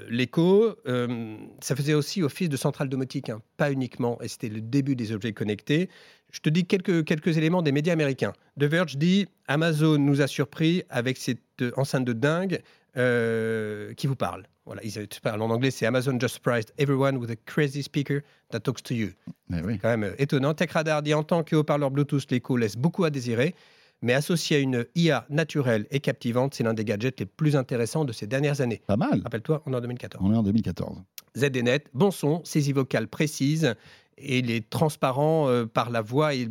l'écho. 0.08 0.78
Euh, 0.88 1.36
ça 1.60 1.76
faisait 1.76 1.94
aussi 1.94 2.24
office 2.24 2.48
de 2.48 2.56
centrale 2.56 2.88
domotique, 2.88 3.30
hein, 3.30 3.42
pas 3.58 3.70
uniquement, 3.70 4.18
et 4.22 4.30
c'était 4.30 4.48
le 4.48 4.62
début 4.62 4.96
des 4.96 5.12
objets 5.12 5.34
connectés. 5.34 5.90
Je 6.32 6.40
te 6.40 6.50
dis 6.50 6.66
quelques, 6.66 7.04
quelques 7.04 7.38
éléments 7.38 7.62
des 7.62 7.74
médias 7.74 7.92
américains. 7.92 8.32
The 8.58 8.64
Verge 8.64 8.96
dit 8.96 9.28
Amazon 9.50 9.98
nous 9.98 10.22
a 10.22 10.28
surpris 10.28 10.84
avec 10.90 11.18
cette 11.18 11.64
enceinte 11.76 12.06
de 12.06 12.14
dingue 12.14 12.62
euh, 12.98 13.94
qui 13.94 14.08
vous 14.08 14.16
parle. 14.16 14.44
Voilà, 14.66 14.82
ils 14.84 15.08
parlent 15.22 15.42
en 15.42 15.50
anglais, 15.50 15.70
c'est 15.70 15.86
Amazon 15.86 16.20
just 16.20 16.36
surprised 16.36 16.74
everyone 16.78 17.18
with 17.18 17.30
a 17.30 17.36
crazy 17.46 17.84
speaker 17.84 18.22
that 18.50 18.62
talks 18.62 18.82
to 18.82 18.96
you. 18.96 19.10
C'est 19.52 19.78
quand 19.78 19.90
même 19.90 20.04
euh, 20.06 20.16
étonnant. 20.18 20.54
TechRadar 20.54 21.04
dit 21.04 21.14
en 21.14 21.24
tant 21.24 21.44
que 21.44 21.56
haut-parleur 21.56 21.92
Bluetooth, 21.92 22.32
l'écho 22.32 22.58
laisse 22.58 22.76
beaucoup 22.76 23.04
à 23.04 23.12
désirer, 23.12 23.54
mais 24.02 24.14
associé 24.14 24.58
à 24.58 24.60
une 24.60 24.86
IA 24.96 25.26
naturelle 25.30 25.86
et 25.92 26.00
captivante, 26.00 26.56
c'est 26.56 26.64
l'un 26.64 26.74
des 26.74 26.84
gadgets 26.84 27.20
les 27.20 27.28
plus 27.28 27.56
intéressants 27.56 28.06
de 28.06 28.12
ces 28.12 28.26
dernières 28.26 28.62
années. 28.62 28.82
Pas 28.88 28.98
mal. 28.98 29.22
Rappelle-toi, 29.24 29.62
on 29.68 29.74
est 29.74 29.76
en 29.76 29.82
2014. 29.82 30.26
On 30.26 30.34
est 30.34 30.38
en 30.38 30.44
2014. 30.44 31.04
ZDNet, 31.38 31.86
bon 31.94 32.10
son, 32.10 32.44
saisie 32.44 32.74
vocale 32.74 33.08
précise, 33.08 33.76
et 34.18 34.40
il 34.40 34.50
est 34.50 34.68
transparent 34.70 35.48
euh, 35.48 35.66
par 35.66 35.92
la 35.92 36.02
voix. 36.02 36.34
Et, 36.34 36.50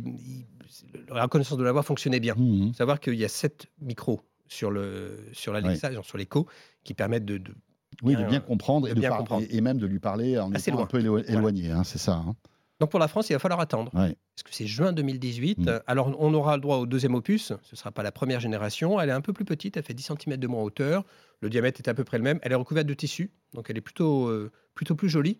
la 1.09 1.23
reconnaissance 1.23 1.57
de 1.57 1.63
la 1.63 1.71
voix 1.71 1.83
fonctionnait 1.83 2.19
bien. 2.19 2.35
Mmh. 2.35 2.73
Savoir 2.73 2.99
qu'il 2.99 3.15
y 3.15 3.25
a 3.25 3.27
sept 3.27 3.67
micros 3.81 4.21
sur 4.47 4.71
le 4.71 5.17
sur 5.33 5.53
l'Alexa, 5.53 5.89
sur 6.03 6.17
l'écho, 6.17 6.47
qui 6.83 6.93
permettent 6.93 7.25
de, 7.25 7.41
oui, 8.03 8.15
de 8.15 8.23
bien 8.23 8.39
comprendre, 8.39 8.87
et, 8.87 8.93
de 8.93 9.55
et, 9.55 9.61
même 9.61 9.77
de 9.77 9.87
lui 9.87 9.99
parler 9.99 10.37
en 10.39 10.51
étant 10.53 10.79
un 10.79 10.85
peu 10.85 10.99
éloigné, 10.99 11.71
hein, 11.71 11.83
c'est 11.83 11.97
ça. 11.97 12.15
Hein. 12.15 12.35
Donc 12.79 12.91
pour 12.91 12.99
la 12.99 13.07
France, 13.07 13.29
il 13.29 13.33
va 13.33 13.39
falloir 13.39 13.61
attendre. 13.61 13.91
Parce 13.91 14.43
que 14.43 14.53
c'est 14.53 14.67
juin 14.67 14.91
2018. 14.91 15.59
Mm. 15.59 15.79
Alors 15.87 16.13
on 16.19 16.33
aura 16.33 16.57
le 16.57 16.61
droit 16.61 16.77
au 16.77 16.85
deuxième 16.85 17.15
opus. 17.15 17.47
Ce 17.47 17.53
ne 17.53 17.77
sera 17.77 17.91
pas 17.91 18.03
la 18.03 18.11
première 18.11 18.39
génération. 18.39 18.99
Elle 18.99 19.09
est 19.09 19.13
un 19.13 19.21
peu 19.21 19.31
plus 19.31 19.45
petite. 19.45 19.77
Elle 19.77 19.83
fait 19.83 19.93
10 19.93 20.11
cm 20.19 20.37
de 20.37 20.47
moins 20.47 20.61
en 20.61 20.63
hauteur. 20.63 21.05
Le 21.41 21.49
diamètre 21.49 21.79
est 21.79 21.87
à 21.87 21.93
peu 21.93 22.03
près 22.03 22.17
le 22.17 22.23
même. 22.23 22.39
Elle 22.41 22.51
est 22.51 22.55
recouverte 22.55 22.87
de 22.87 22.93
tissu. 22.93 23.31
Donc 23.53 23.69
elle 23.69 23.77
est 23.77 23.81
plutôt, 23.81 24.27
euh, 24.27 24.51
plutôt 24.73 24.95
plus 24.95 25.09
jolie. 25.09 25.39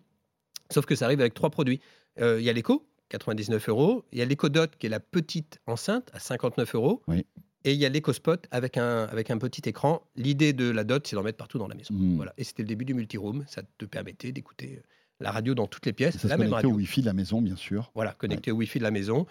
Sauf 0.70 0.86
que 0.86 0.94
ça 0.94 1.04
arrive 1.04 1.20
avec 1.20 1.34
trois 1.34 1.50
produits. 1.50 1.80
Euh, 2.20 2.40
il 2.40 2.44
y 2.44 2.50
a 2.50 2.52
l'écho, 2.54 2.88
99 3.10 3.68
euros. 3.68 4.04
Il 4.12 4.18
y 4.18 4.22
a 4.22 4.24
l'écho 4.24 4.48
Dot, 4.48 4.74
qui 4.76 4.86
est 4.86 4.90
la 4.90 5.00
petite 5.00 5.60
enceinte, 5.66 6.10
à 6.14 6.18
59 6.18 6.74
euros. 6.74 7.02
Oui. 7.06 7.26
Et 7.66 7.72
il 7.72 7.80
y 7.80 7.84
a 7.84 7.88
l'EcoSpot 7.88 8.38
avec 8.52 8.76
un, 8.76 9.06
avec 9.06 9.28
un 9.32 9.38
petit 9.38 9.68
écran. 9.68 10.00
L'idée 10.14 10.52
de 10.52 10.70
la 10.70 10.84
dot, 10.84 11.04
c'est 11.04 11.16
d'en 11.16 11.24
mettre 11.24 11.36
partout 11.36 11.58
dans 11.58 11.66
la 11.66 11.74
maison. 11.74 11.92
Hmm. 11.92 12.14
Voilà. 12.14 12.32
Et 12.38 12.44
c'était 12.44 12.62
le 12.62 12.68
début 12.68 12.84
du 12.84 12.94
multiroom. 12.94 13.44
Ça 13.48 13.62
te 13.76 13.84
permettait 13.84 14.30
d'écouter 14.30 14.76
euh, 14.78 14.86
la 15.18 15.32
radio 15.32 15.56
dans 15.56 15.66
toutes 15.66 15.84
les 15.84 15.92
pièces. 15.92 16.16
Ça 16.16 16.28
la 16.28 16.36
même 16.36 16.52
radio. 16.52 16.70
au 16.70 16.74
Wi-Fi 16.74 17.00
de 17.00 17.06
la 17.06 17.12
maison, 17.12 17.42
bien 17.42 17.56
sûr. 17.56 17.90
Voilà, 17.96 18.12
connecté 18.12 18.52
au 18.52 18.54
Wi-Fi 18.54 18.78
de 18.78 18.84
la 18.84 18.92
maison. 18.92 19.26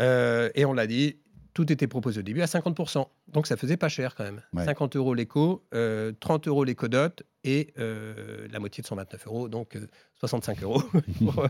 Euh, 0.00 0.50
et 0.56 0.64
on 0.64 0.72
l'a 0.72 0.88
dit, 0.88 1.18
tout 1.54 1.72
était 1.72 1.86
proposé 1.86 2.18
au 2.18 2.22
début 2.22 2.42
à 2.42 2.46
50%. 2.46 3.06
Donc 3.28 3.46
ça 3.46 3.56
faisait 3.56 3.76
pas 3.76 3.88
cher 3.88 4.16
quand 4.16 4.24
même. 4.24 4.42
50 4.56 4.96
euros 4.96 5.14
l'écho, 5.14 5.64
30 5.70 5.74
euh, 5.76 6.12
euros 6.46 6.64
l'éco 6.64 6.88
dot 6.88 7.22
et 7.44 7.72
la 7.76 8.58
moitié 8.58 8.82
de 8.82 8.88
129 8.88 9.26
euros, 9.28 9.48
donc 9.48 9.78
65 10.18 10.64
euros 10.64 10.82
pour, 11.20 11.48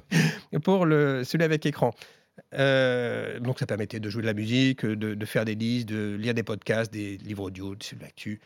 pour 0.62 0.85
le, 0.85 1.24
celui 1.24 1.45
avec 1.45 1.64
écran. 1.64 1.95
Euh, 2.55 3.41
donc 3.41 3.59
ça 3.59 3.66
permettait 3.66 4.01
de 4.01 4.11
jouer 4.11 4.22
de 4.22 4.26
la 4.26 4.34
musique, 4.34 4.84
de, 4.84 5.24
faire 5.24 5.45
des 5.45 5.55
listes, 5.55 5.89
de 5.89 6.16
lire 6.16 6.34
des 6.34 6.43
podcasts, 6.43 6.93
des 6.93 7.16
livres 7.18 7.45
audio, 7.45 7.74
de 7.74 7.80
l'actu. 8.01 8.41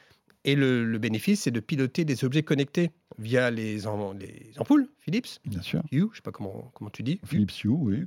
Et 0.44 0.56
le, 0.56 0.98
bénéfice, 0.98 1.42
c'est 1.42 1.50
de 1.50 1.60
piloter 1.60 2.04
des 2.04 2.24
objets 2.24 2.42
connectés 2.42 2.90
via 3.18 3.50
les, 3.50 3.74
les 3.74 4.58
ampoules 4.58 4.88
Philips. 4.98 5.38
Bien 5.44 5.62
sûr. 5.62 5.82
Hue, 5.92 6.06
je 6.10 6.16
sais 6.16 6.22
pas 6.22 6.32
comment, 6.32 6.70
comment 6.74 6.90
tu 6.90 7.02
dis. 7.02 7.20
Philips 7.24 7.64
Hue, 7.64 7.68
oui. 7.70 8.04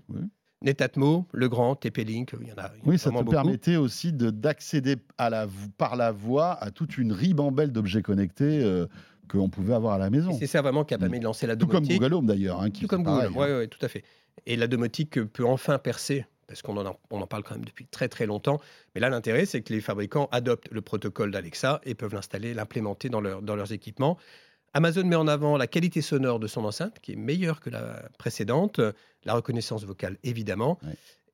Netatmo, 0.62 1.28
le 1.32 1.48
grand, 1.48 1.76
TP-Link, 1.76 2.34
il 2.42 2.48
y 2.48 2.52
en 2.52 2.58
a. 2.58 2.72
oui, 2.86 2.98
ça 2.98 3.12
te 3.12 3.30
permettait 3.30 3.76
aussi 3.76 4.12
d'accéder 4.14 4.96
par 5.78 5.96
la 5.96 6.12
voix 6.12 6.54
à 6.62 6.72
toute 6.72 6.98
une 6.98 7.12
ribambelle 7.12 7.72
d'objets 7.72 8.02
connectés 8.02 8.64
euh, 8.64 8.88
qu'on 9.28 9.50
pouvait 9.50 9.76
avoir 9.76 9.94
à 9.94 9.98
la 9.98 10.10
maison. 10.10 10.32
C'est 10.38 10.48
ça 10.48 10.62
vraiment 10.62 10.84
qui 10.84 10.94
a 10.94 10.98
permis 10.98 11.20
de 11.20 11.26
lancer 11.26 11.46
la 11.46 11.56
domotique. 11.56 11.82
Tout 11.82 11.88
comme 11.88 11.98
Google 11.98 12.14
Home 12.14 12.26
d'ailleurs. 12.26 12.62
Hein, 12.62 12.70
tout 12.70 12.88
comme 12.88 13.04
Google 13.04 13.28
Home, 13.28 13.34
oui, 13.38 13.48
ouais, 13.48 13.68
tout 13.68 13.84
à 13.84 13.88
fait. 13.88 14.04
Et 14.46 14.56
la 14.56 14.68
domotique 14.68 15.24
peut 15.26 15.46
enfin 15.46 15.78
percer 15.80 16.26
parce 16.48 16.62
qu'on 16.62 16.78
en, 16.78 17.00
on 17.10 17.22
en 17.22 17.28
parle 17.28 17.44
quand 17.44 17.56
même 17.56 17.66
depuis 17.66 17.88
très 17.88 18.08
très 18.08 18.26
longtemps. 18.26 18.60
Mais 18.94 19.02
là, 19.02 19.10
l'intérêt, 19.10 19.46
c'est 19.46 19.62
que 19.62 19.74
les 19.74 19.82
fabricants 19.82 20.30
adoptent 20.32 20.70
le 20.72 20.82
protocole 20.82 21.32
d'Alexa 21.32 21.82
et 21.86 21.96
peuvent 21.96 22.14
l'installer, 22.14 22.54
l'implémenter 22.54 23.10
dans, 23.10 23.22
leur, 23.22 23.42
dans 23.42 23.56
leurs 23.56 23.72
équipements. 23.72 24.18
Amazon 24.74 25.06
met 25.06 25.16
en 25.16 25.28
avant 25.28 25.58
la 25.58 25.68
qualité 25.68 26.02
sonore 26.02 26.40
de 26.40 26.48
son 26.48 26.66
enceinte, 26.66 27.00
qui 27.00 27.14
est 27.14 27.16
meilleure 27.16 27.62
que 27.62 27.70
la 27.70 28.10
précédente, 28.20 28.82
la 29.24 29.34
reconnaissance 29.34 29.86
vocale 29.86 30.18
évidemment. 30.24 30.80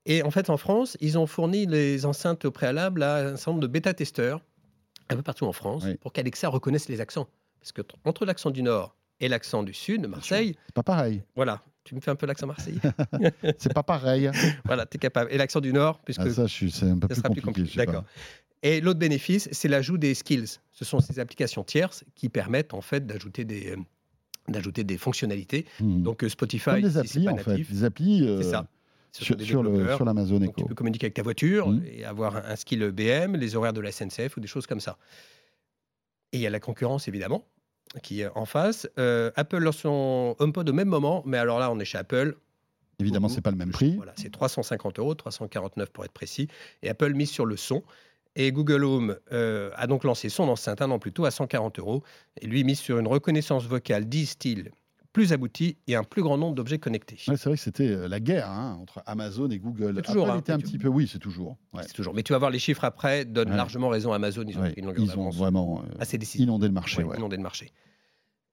Et 0.05 0.23
en 0.23 0.31
fait, 0.31 0.49
en 0.49 0.57
France, 0.57 0.95
ils 1.01 1.17
ont 1.17 1.25
fourni 1.25 1.65
les 1.65 2.05
enceintes 2.05 2.45
au 2.45 2.51
préalable 2.51 3.03
à 3.03 3.17
un 3.17 3.35
certain 3.35 3.51
nombre 3.51 3.63
de 3.63 3.67
bêta-testeurs, 3.67 4.41
un 5.09 5.15
peu 5.15 5.23
partout 5.23 5.45
en 5.45 5.53
France, 5.53 5.85
pour 6.01 6.13
qu'Alexa 6.13 6.49
reconnaisse 6.49 6.87
les 6.87 7.01
accents. 7.01 7.27
Parce 7.59 7.71
que 7.71 7.81
entre 8.05 8.25
l'accent 8.25 8.51
du 8.51 8.61
Nord 8.63 8.95
et 9.19 9.27
l'accent 9.27 9.63
du 9.63 9.73
Sud, 9.73 10.07
Marseille. 10.07 10.55
C'est 10.67 10.75
pas 10.75 10.83
pareil. 10.83 11.23
Voilà. 11.35 11.61
Tu 11.83 11.95
me 11.95 11.99
fais 11.99 12.11
un 12.11 12.15
peu 12.15 12.27
l'accent 12.27 12.47
marseillais 12.47 12.79
C'est 13.57 13.73
pas 13.73 13.83
pareil. 13.83 14.29
voilà, 14.65 14.85
tu 14.85 14.97
es 14.97 14.99
capable. 14.99 15.31
Et 15.31 15.37
l'accent 15.37 15.61
du 15.61 15.73
Nord, 15.73 15.99
puisque. 16.03 16.21
Ah, 16.21 16.29
ça, 16.29 16.47
c'est 16.47 16.85
un 16.85 16.97
peu 16.97 17.07
plus 17.07 17.41
compliqué. 17.41 17.77
D'accord. 17.77 18.03
Et 18.63 18.81
l'autre 18.81 18.99
bénéfice, 18.99 19.49
c'est 19.51 19.67
l'ajout 19.67 19.97
des 19.97 20.13
skills. 20.13 20.59
Ce 20.71 20.85
sont 20.85 20.99
ces 20.99 21.19
applications 21.19 21.63
tierces 21.63 22.03
qui 22.15 22.29
permettent 22.29 22.73
en 22.73 22.81
fait 22.81 23.05
d'ajouter 23.07 23.43
des, 23.43 23.71
euh, 23.71 23.77
d'ajouter 24.47 24.83
des 24.83 24.97
fonctionnalités. 24.97 25.65
Hmm. 25.79 26.03
Donc 26.03 26.23
euh, 26.23 26.29
Spotify, 26.29 26.81
des 26.81 26.97
applis 26.97 27.27
en 27.27 27.37
fait, 27.37 27.57
des 27.57 27.83
applis. 27.83 28.27
Euh, 28.27 28.41
c'est 28.41 28.51
ça. 28.51 28.67
Sur, 29.13 29.35
sur 29.41 30.05
l'Amazon 30.05 30.41
Echo. 30.41 30.53
tu 30.55 30.65
peux 30.65 30.75
communiquer 30.75 31.07
avec 31.07 31.15
ta 31.15 31.21
voiture 31.21 31.67
hmm. 31.67 31.83
et 31.85 32.05
avoir 32.05 32.37
un, 32.37 32.43
un, 32.45 32.55
skill 32.55 32.91
BM, 32.91 33.35
les 33.35 33.57
horaires 33.57 33.73
de 33.73 33.81
la 33.81 33.91
SNCF 33.91 34.37
ou 34.37 34.39
des 34.39 34.47
choses 34.47 34.67
comme 34.67 34.79
ça. 34.79 34.97
Et 36.31 36.37
il 36.37 36.41
y 36.41 36.47
a 36.47 36.49
la 36.49 36.61
concurrence 36.61 37.09
évidemment 37.09 37.45
qui 38.03 38.21
est 38.21 38.29
en 38.35 38.45
face. 38.45 38.87
Euh, 38.97 39.31
Apple 39.35 39.57
lance 39.57 39.77
son 39.77 40.35
HomePod 40.39 40.69
au 40.69 40.73
même 40.73 40.87
moment, 40.87 41.23
mais 41.25 41.37
alors 41.37 41.59
là, 41.59 41.71
on 41.71 41.79
est 41.79 41.85
chez 41.85 41.97
Apple. 41.97 42.35
Évidemment, 42.99 43.29
c'est 43.29 43.41
pas 43.41 43.51
le 43.51 43.57
même 43.57 43.71
prix. 43.71 43.95
Voilà, 43.95 44.13
c'est 44.15 44.31
350 44.31 44.99
euros, 44.99 45.15
349 45.15 45.89
pour 45.89 46.05
être 46.05 46.11
précis. 46.11 46.47
Et 46.83 46.89
Apple 46.89 47.13
mise 47.13 47.31
sur 47.31 47.45
le 47.45 47.57
son. 47.57 47.83
Et 48.35 48.51
Google 48.51 48.85
Home 48.85 49.17
euh, 49.33 49.71
a 49.75 49.87
donc 49.87 50.03
lancé 50.03 50.29
son 50.29 50.47
enceinte 50.47 50.81
un 50.81 50.91
an 50.91 50.99
plus 50.99 51.11
tôt 51.11 51.25
à 51.25 51.31
140 51.31 51.79
euros. 51.79 52.03
Et 52.39 52.47
lui 52.47 52.63
mise 52.63 52.79
sur 52.79 52.97
une 52.97 53.07
reconnaissance 53.07 53.65
vocale, 53.65 54.05
disent-ils, 54.07 54.71
plus 55.13 55.33
abouti 55.33 55.77
et 55.87 55.95
un 55.95 56.03
plus 56.03 56.21
grand 56.21 56.37
nombre 56.37 56.55
d'objets 56.55 56.79
connectés. 56.79 57.17
c'est 57.17 57.43
vrai 57.43 57.55
que 57.55 57.61
c'était 57.61 57.89
euh, 57.89 58.07
la 58.07 58.19
guerre 58.19 58.49
hein, 58.49 58.77
entre 58.81 59.01
Amazon 59.05 59.49
et 59.49 59.59
Google. 59.59 59.93
C'est 59.97 60.01
toujours. 60.03 60.29
Hein, 60.29 60.39
était 60.39 60.51
un 60.51 60.59
petit 60.59 60.77
peu, 60.77 60.87
oui, 60.87 61.09
c'est 61.11 61.19
toujours. 61.19 61.57
C'est 61.81 61.93
toujours. 61.93 62.13
Mais 62.13 62.23
tu 62.23 62.33
vas 62.33 62.39
voir 62.39 62.51
les 62.51 62.59
chiffres 62.59 62.83
après 62.83 63.25
donnent 63.25 63.55
largement 63.55 63.89
raison 63.89 64.13
à 64.13 64.15
Amazon. 64.15 64.45
Ils 64.47 64.57
ont, 64.57 64.93
ils 64.97 65.17
ont 65.17 65.29
vraiment 65.29 65.81
euh, 65.81 65.97
assez 65.99 66.17
inondé 66.37 66.67
le 66.67 66.73
marché. 66.73 67.03
inondé 67.17 67.37
le 67.37 67.43
marché. 67.43 67.71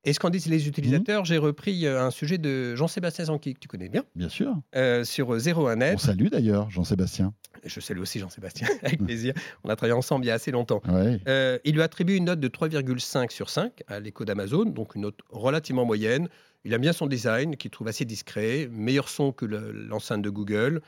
Et 0.05 0.13
ce 0.13 0.21
qu'en 0.21 0.31
disent 0.31 0.47
les 0.47 0.69
utilisateurs, 0.69 1.23
mmh. 1.23 1.27
j'ai 1.27 1.39
repris 1.39 1.85
euh, 1.85 2.01
un 2.01 2.11
sujet 2.11 2.39
de 2.39 2.75
Jean-Sébastien 2.77 3.27
Zanqui, 3.27 3.55
que 3.55 3.59
tu 3.59 3.69
connais 3.69 3.89
bien. 3.89 4.05
Bien 4.15 4.29
sûr. 4.29 4.57
sur 5.05 5.37
01net. 5.37 5.95
On 5.95 5.99
salue 5.99 6.29
d'ailleurs 6.29 6.71
Jean-Sébastien. 6.71 7.35
Je 7.65 7.81
salue 7.81 7.99
aussi 7.99 8.19
Jean-Sébastien, 8.21 8.69
avec 8.83 9.03
plaisir. 9.05 9.35
On 9.65 9.69
a 9.69 9.77
travaillé 9.77 9.97
ensemble 9.97 10.25
il 10.25 10.29
y 10.29 10.31
a 10.31 10.35
assez 10.35 10.51
longtemps. 10.51 10.81
il 10.87 11.75
lui 11.75 11.83
attribue 11.83 12.15
une 12.15 12.25
note 12.27 12.41
de 12.41 12.49
3,5 12.49 13.31
sur 13.31 13.51
5 13.51 13.83
à 13.89 14.01
l'écho 14.01 14.25
d'Amazon, 14.25 14.67
donc 14.67 14.95
une 14.95 15.03
note 15.03 15.19
relativement 15.31 15.85
moyenne. 15.85 16.29
Il 16.65 16.73
aime 16.73 16.81
bien 16.81 16.93
son 16.93 17.07
design, 17.07 17.57
qu'il 17.57 17.71
trouve 17.71 17.89
assez 17.89 18.05
discret, 18.05 18.69
meilleur 18.71 19.09
son 19.09 19.33
que 19.33 19.47
l'enceinte 19.47 20.23
de 20.23 20.31
Google. 20.31 20.83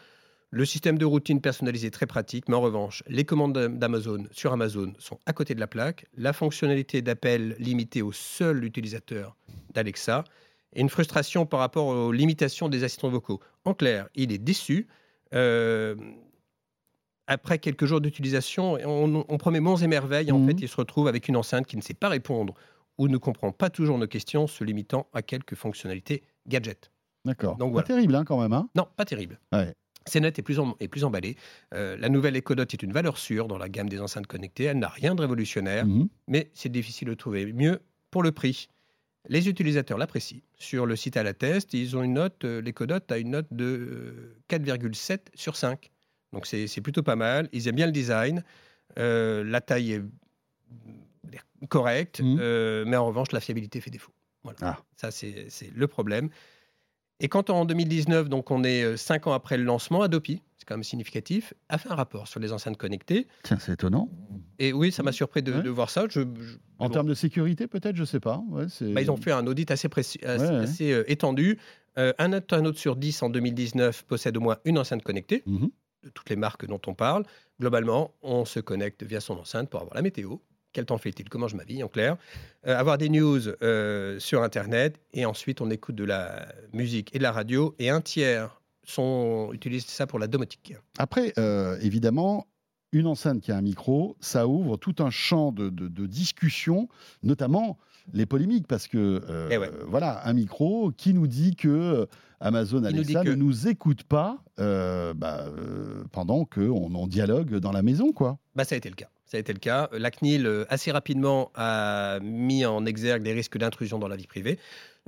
Le 0.53 0.65
système 0.65 0.99
de 0.99 1.05
routine 1.05 1.41
personnalisé 1.41 1.93
très 1.93 2.07
pratique, 2.07 2.49
mais 2.49 2.57
en 2.57 2.61
revanche, 2.61 3.05
les 3.07 3.25
commandes 3.25 3.53
d'Amazon 3.53 4.25
sur 4.33 4.53
Amazon 4.53 4.93
sont 4.99 5.19
à 5.25 5.33
côté 5.33 5.55
de 5.55 5.61
la 5.61 5.69
plaque. 5.69 6.07
La 6.17 6.33
fonctionnalité 6.33 7.03
d'appel 7.03 7.55
limitée 7.61 8.03
au 8.03 8.11
seul 8.11 8.65
utilisateur 8.65 9.37
d'Alexa 9.75 10.25
et 10.73 10.81
une 10.81 10.89
frustration 10.89 11.47
par 11.47 11.61
rapport 11.61 11.87
aux 11.87 12.11
limitations 12.11 12.69
des 12.69 12.83
assistants 12.83 13.11
vocaux. 13.11 13.41
En 13.65 13.75
clair, 13.75 14.09
il 14.17 14.33
est 14.33 14.39
déçu. 14.39 14.89
Euh, 15.35 15.95
après 17.29 17.61
quelques 17.61 17.85
jours 17.85 18.01
d'utilisation, 18.01 18.77
on, 18.85 19.39
promet 19.39 19.61
monts 19.61 19.77
et 19.77 19.87
merveilles. 19.87 20.33
En 20.33 20.41
mmh. 20.41 20.47
fait, 20.49 20.63
il 20.63 20.69
se 20.69 20.77
retrouve 20.77 21.07
avec 21.07 21.29
une 21.29 21.37
enceinte 21.37 21.65
qui 21.65 21.77
ne 21.77 21.83
sait 21.83 21.95
pas 21.95 22.09
répondre 22.09 22.55
ou 23.01 23.09
ne 23.09 23.17
comprend 23.17 23.51
pas 23.51 23.71
toujours 23.71 23.97
nos 23.97 24.07
questions, 24.07 24.47
se 24.47 24.63
limitant 24.63 25.09
à 25.15 25.23
quelques 25.23 25.55
fonctionnalités 25.55 26.23
gadget. 26.47 26.93
D'accord. 27.25 27.57
Donc 27.57 27.75
Pas 27.75 27.83
terrible 27.83 28.15
hein, 28.15 28.25
quand 28.25 28.41
même. 28.41 28.53
Hein 28.53 28.69
non, 28.75 28.87
pas 28.95 29.07
terrible. 29.07 29.41
Ouais. 29.53 29.75
CNET 30.07 30.29
est 30.29 30.43
plus, 30.43 30.59
est 30.81 30.89
plus 30.89 31.05
emballé. 31.05 31.37
Euh, 31.73 31.97
la 31.97 32.11
nouvelle 32.11 32.37
Echo 32.37 32.55
Dot 32.55 32.73
est 32.73 32.83
une 32.83 32.93
valeur 32.93 33.17
sûre 33.17 33.49
dans 33.49 33.57
la 33.57 33.71
gamme 33.71 33.89
des 33.89 34.01
enceintes 34.01 34.27
connectées. 34.27 34.65
Elle 34.65 34.79
n'a 34.79 34.89
rien 34.89 35.15
de 35.15 35.23
révolutionnaire, 35.23 35.87
mhm. 35.87 36.09
mais 36.29 36.51
c'est 36.53 36.69
difficile 36.69 37.09
de 37.09 37.15
trouver 37.15 37.51
mieux 37.55 37.81
pour 38.11 38.23
le 38.23 38.33
prix. 38.33 38.69
Les 39.29 39.49
utilisateurs 39.49 39.97
l'apprécient. 39.97 40.41
Sur 40.59 40.85
le 40.85 40.95
site 40.95 41.17
à 41.17 41.23
la 41.23 41.33
test, 41.33 41.73
ils 41.73 41.97
ont 41.97 42.03
une 42.03 42.15
note, 42.15 42.45
euh, 42.45 42.63
a 43.09 43.19
une 43.19 43.31
note 43.31 43.49
de 43.51 44.37
4,7 44.51 45.13
euh, 45.13 45.17
sur 45.35 45.57
5. 45.57 45.91
Donc 46.35 46.47
c'est 46.47 46.81
plutôt 46.83 47.03
pas 47.03 47.17
mal. 47.17 47.49
Ils 47.53 47.67
aiment 47.67 47.77
bien 47.77 47.87
le 47.87 47.93
design. 47.93 48.45
la 48.97 49.61
taille 49.63 49.93
est 49.93 50.03
correcte, 51.69 52.21
mhm. 52.21 52.85
mais 52.87 52.97
en 52.97 53.07
revanche, 53.07 53.33
la 53.33 53.41
fiabilité 53.41 53.81
fait 53.81 53.91
défaut. 53.91 54.13
Voilà. 54.43 54.59
Ah. 54.63 54.79
Ça, 54.97 55.11
c'est 55.11 55.51
le 55.75 55.87
problème. 55.87 56.31
Et 57.21 57.29
quand 57.29 57.51
en 57.51 57.67
2019, 57.67 58.29
donc 58.29 58.51
on 58.51 58.65
est 58.65 58.83
euh, 58.83 58.97
cinq 58.97 59.27
ans 59.27 59.33
après 59.33 59.59
le 59.59 59.65
lancement, 59.65 60.01
Adopi, 60.01 60.43
c'est 60.57 60.65
quand 60.67 60.75
même 60.75 60.85
significatif, 60.85 61.53
a 61.69 61.77
fait 61.77 61.91
un 61.91 61.95
rapport 61.95 62.27
sur 62.27 62.41
les 62.41 62.51
enceintes 62.53 62.79
connectées. 62.79 63.27
Tiens, 63.43 63.59
c'est 63.61 63.73
étonnant. 63.73 64.09
Et 64.59 64.73
oui, 64.73 64.91
ça 64.91 65.03
m'a 65.03 65.13
surpris 65.13 65.43
de, 65.43 65.69
voir 65.69 65.91
ça. 65.91 66.07
Je, 66.09 66.23
en 66.79 66.89
termes 66.89 67.09
de 67.09 67.15
sécurité, 67.15 67.67
peut-être, 67.67 67.97
je 67.97 68.03
ne 68.03 68.07
sais 68.07 68.21
pas. 68.21 68.43
bah, 68.51 69.03
ils 69.03 69.11
ont 69.11 69.19
fait 69.19 69.33
un 69.33 69.47
audit 69.47 69.71
assez, 69.71 69.89
assez, 70.25 70.93
euh, 70.93 71.05
étendu. 71.09 71.59
Euh, 71.99 72.15
un 72.19 72.33
internaute 72.33 72.79
sur 72.79 72.97
10 72.97 73.23
en 73.23 73.29
2019 73.29 74.05
possède 74.05 74.37
au 74.37 74.41
moins 74.41 74.57
une 74.65 74.79
enceinte 74.79 75.03
connectée, 75.03 75.43
mhm. 75.45 75.71
de 76.05 76.09
toutes 76.09 76.31
les 76.31 76.37
marques 76.37 76.67
dont 76.67 76.81
on 76.87 76.95
parle. 76.95 77.25
Globalement, 77.61 78.15
on 78.23 78.47
se 78.47 78.61
connecte 78.61 79.03
via 79.03 79.21
son 79.21 79.39
enceinte 79.39 79.69
pour 79.69 79.81
avoir 79.81 79.95
la 79.95 80.03
météo, 80.03 80.37
quel 80.73 80.87
temps 80.87 80.99
fait-il? 80.99 81.29
Comment 81.29 81.49
je 81.49 81.57
m'habille, 81.57 81.83
en 81.83 81.89
clair. 81.89 82.17
Euh, 82.67 82.77
Avoir 82.77 82.99
des 82.99 83.09
news 83.09 83.41
euh, 83.63 84.19
sur 84.19 84.43
Internet, 84.43 85.01
et 85.13 85.25
ensuite 85.27 85.61
on 85.61 85.71
écoute 85.71 85.97
de 85.97 86.05
la 86.05 86.49
musique 86.73 87.15
et 87.15 87.19
de 87.19 87.23
la 87.23 87.33
radio, 87.33 87.75
et 87.79 87.91
un 87.91 88.01
tiers 88.01 88.61
sont, 88.85 89.51
utilisent 89.53 89.87
ça 89.87 90.07
pour 90.07 90.19
la 90.19 90.27
domotique. 90.27 90.75
Après, 90.99 91.33
euh, 91.39 91.79
évidemment, 91.81 92.47
une 92.93 93.07
enceinte 93.07 93.41
qui 93.41 93.53
a 93.53 93.57
un 93.57 93.63
micro, 93.63 94.17
ça 94.21 94.49
ouvre 94.49 94.77
tout 94.77 94.97
un 94.99 95.11
champ 95.11 95.53
de, 95.53 95.71
discussion, 96.07 96.89
notamment 97.23 97.79
les 98.13 98.27
polémiques, 98.27 98.67
parce 98.67 98.89
que 98.89 99.21
eh 99.51 99.59
voilà, 99.87 100.27
un 100.27 100.33
micro 100.33 100.93
qui 100.97 101.15
nous 101.15 101.27
dit 101.27 101.57
que 101.57 102.07
Amazon 102.41 102.85
Alexa 102.85 103.25
ne 103.25 103.35
nous 103.35 103.69
écoute 103.69 104.05
pas 104.05 104.43
bah, 104.57 105.47
pendant 106.13 106.45
qu'on 106.45 106.95
on 106.95 107.07
dialogue 107.07 107.57
dans 107.57 107.73
la 107.73 107.83
maison, 107.83 108.13
quoi. 108.13 108.39
Bah, 108.55 108.65
ça 108.65 108.75
a 108.75 108.79
été 108.79 108.89
le 108.89 108.97
cas. 108.97 109.09
Ça 109.31 109.37
a 109.37 109.41
été 109.41 109.53
le 109.53 109.61
cas. 109.61 109.89
La 109.93 110.11
CNIL, 110.11 110.45
euh, 110.45 110.65
assez 110.71 110.91
rapidement, 110.91 111.53
a 111.55 112.19
mis 112.21 112.67
en 112.67 112.85
exergue 112.85 113.23
des 113.23 113.33
risques 113.33 113.59
d'intrusion 113.59 114.01
dans 114.01 114.09
la 114.09 114.17
vie 114.17 114.27
privée, 114.27 114.59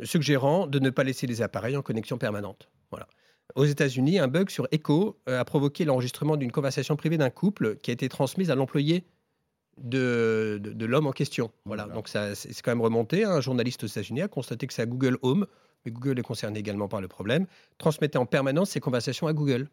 suggérant 0.04 0.68
de 0.68 0.78
ne 0.78 0.90
pas 0.90 1.02
laisser 1.02 1.26
les 1.26 1.42
appareils 1.42 1.76
en 1.76 1.82
connexion 1.82 2.18
permanente. 2.18 2.68
Voilà. 2.92 3.08
Aux 3.56 3.64
États-Unis, 3.64 4.20
un 4.20 4.28
bug 4.28 4.48
sur 4.48 4.68
Echo 4.70 5.18
euh, 5.28 5.40
a 5.40 5.44
provoqué 5.44 5.84
l'enregistrement 5.84 6.36
d'une 6.36 6.52
conversation 6.52 6.94
privée 6.94 7.18
d'un 7.18 7.30
couple 7.30 7.74
qui 7.82 7.90
a 7.90 7.94
été 7.94 8.08
transmise 8.08 8.52
à 8.52 8.54
l'employé 8.54 9.04
de, 9.78 10.60
de, 10.62 10.86
l'homme 10.86 11.06
en 11.06 11.12
question. 11.12 11.50
Voilà. 11.64 11.84
Donc 11.86 12.08
ça, 12.08 12.34
c'est 12.34 12.60
quand 12.62 12.70
même 12.70 12.82
remonté. 12.82 13.24
Un 13.24 13.40
journaliste 13.40 13.84
aux 13.84 13.86
États-Unis 13.86 14.22
a 14.22 14.28
constaté 14.28 14.66
que 14.66 14.74
c'est 14.74 14.82
à 14.82 14.86
Google 14.86 15.18
Home, 15.22 15.46
mais 15.84 15.90
Google 15.90 16.18
est 16.18 16.22
concerné 16.22 16.58
également 16.58 16.88
par 16.88 17.00
le 17.00 17.08
problème, 17.08 17.46
transmettait 17.78 18.18
en 18.18 18.26
permanence 18.26 18.70
ces 18.70 18.80
conversations 18.80 19.26
à 19.26 19.32
Google. 19.32 19.68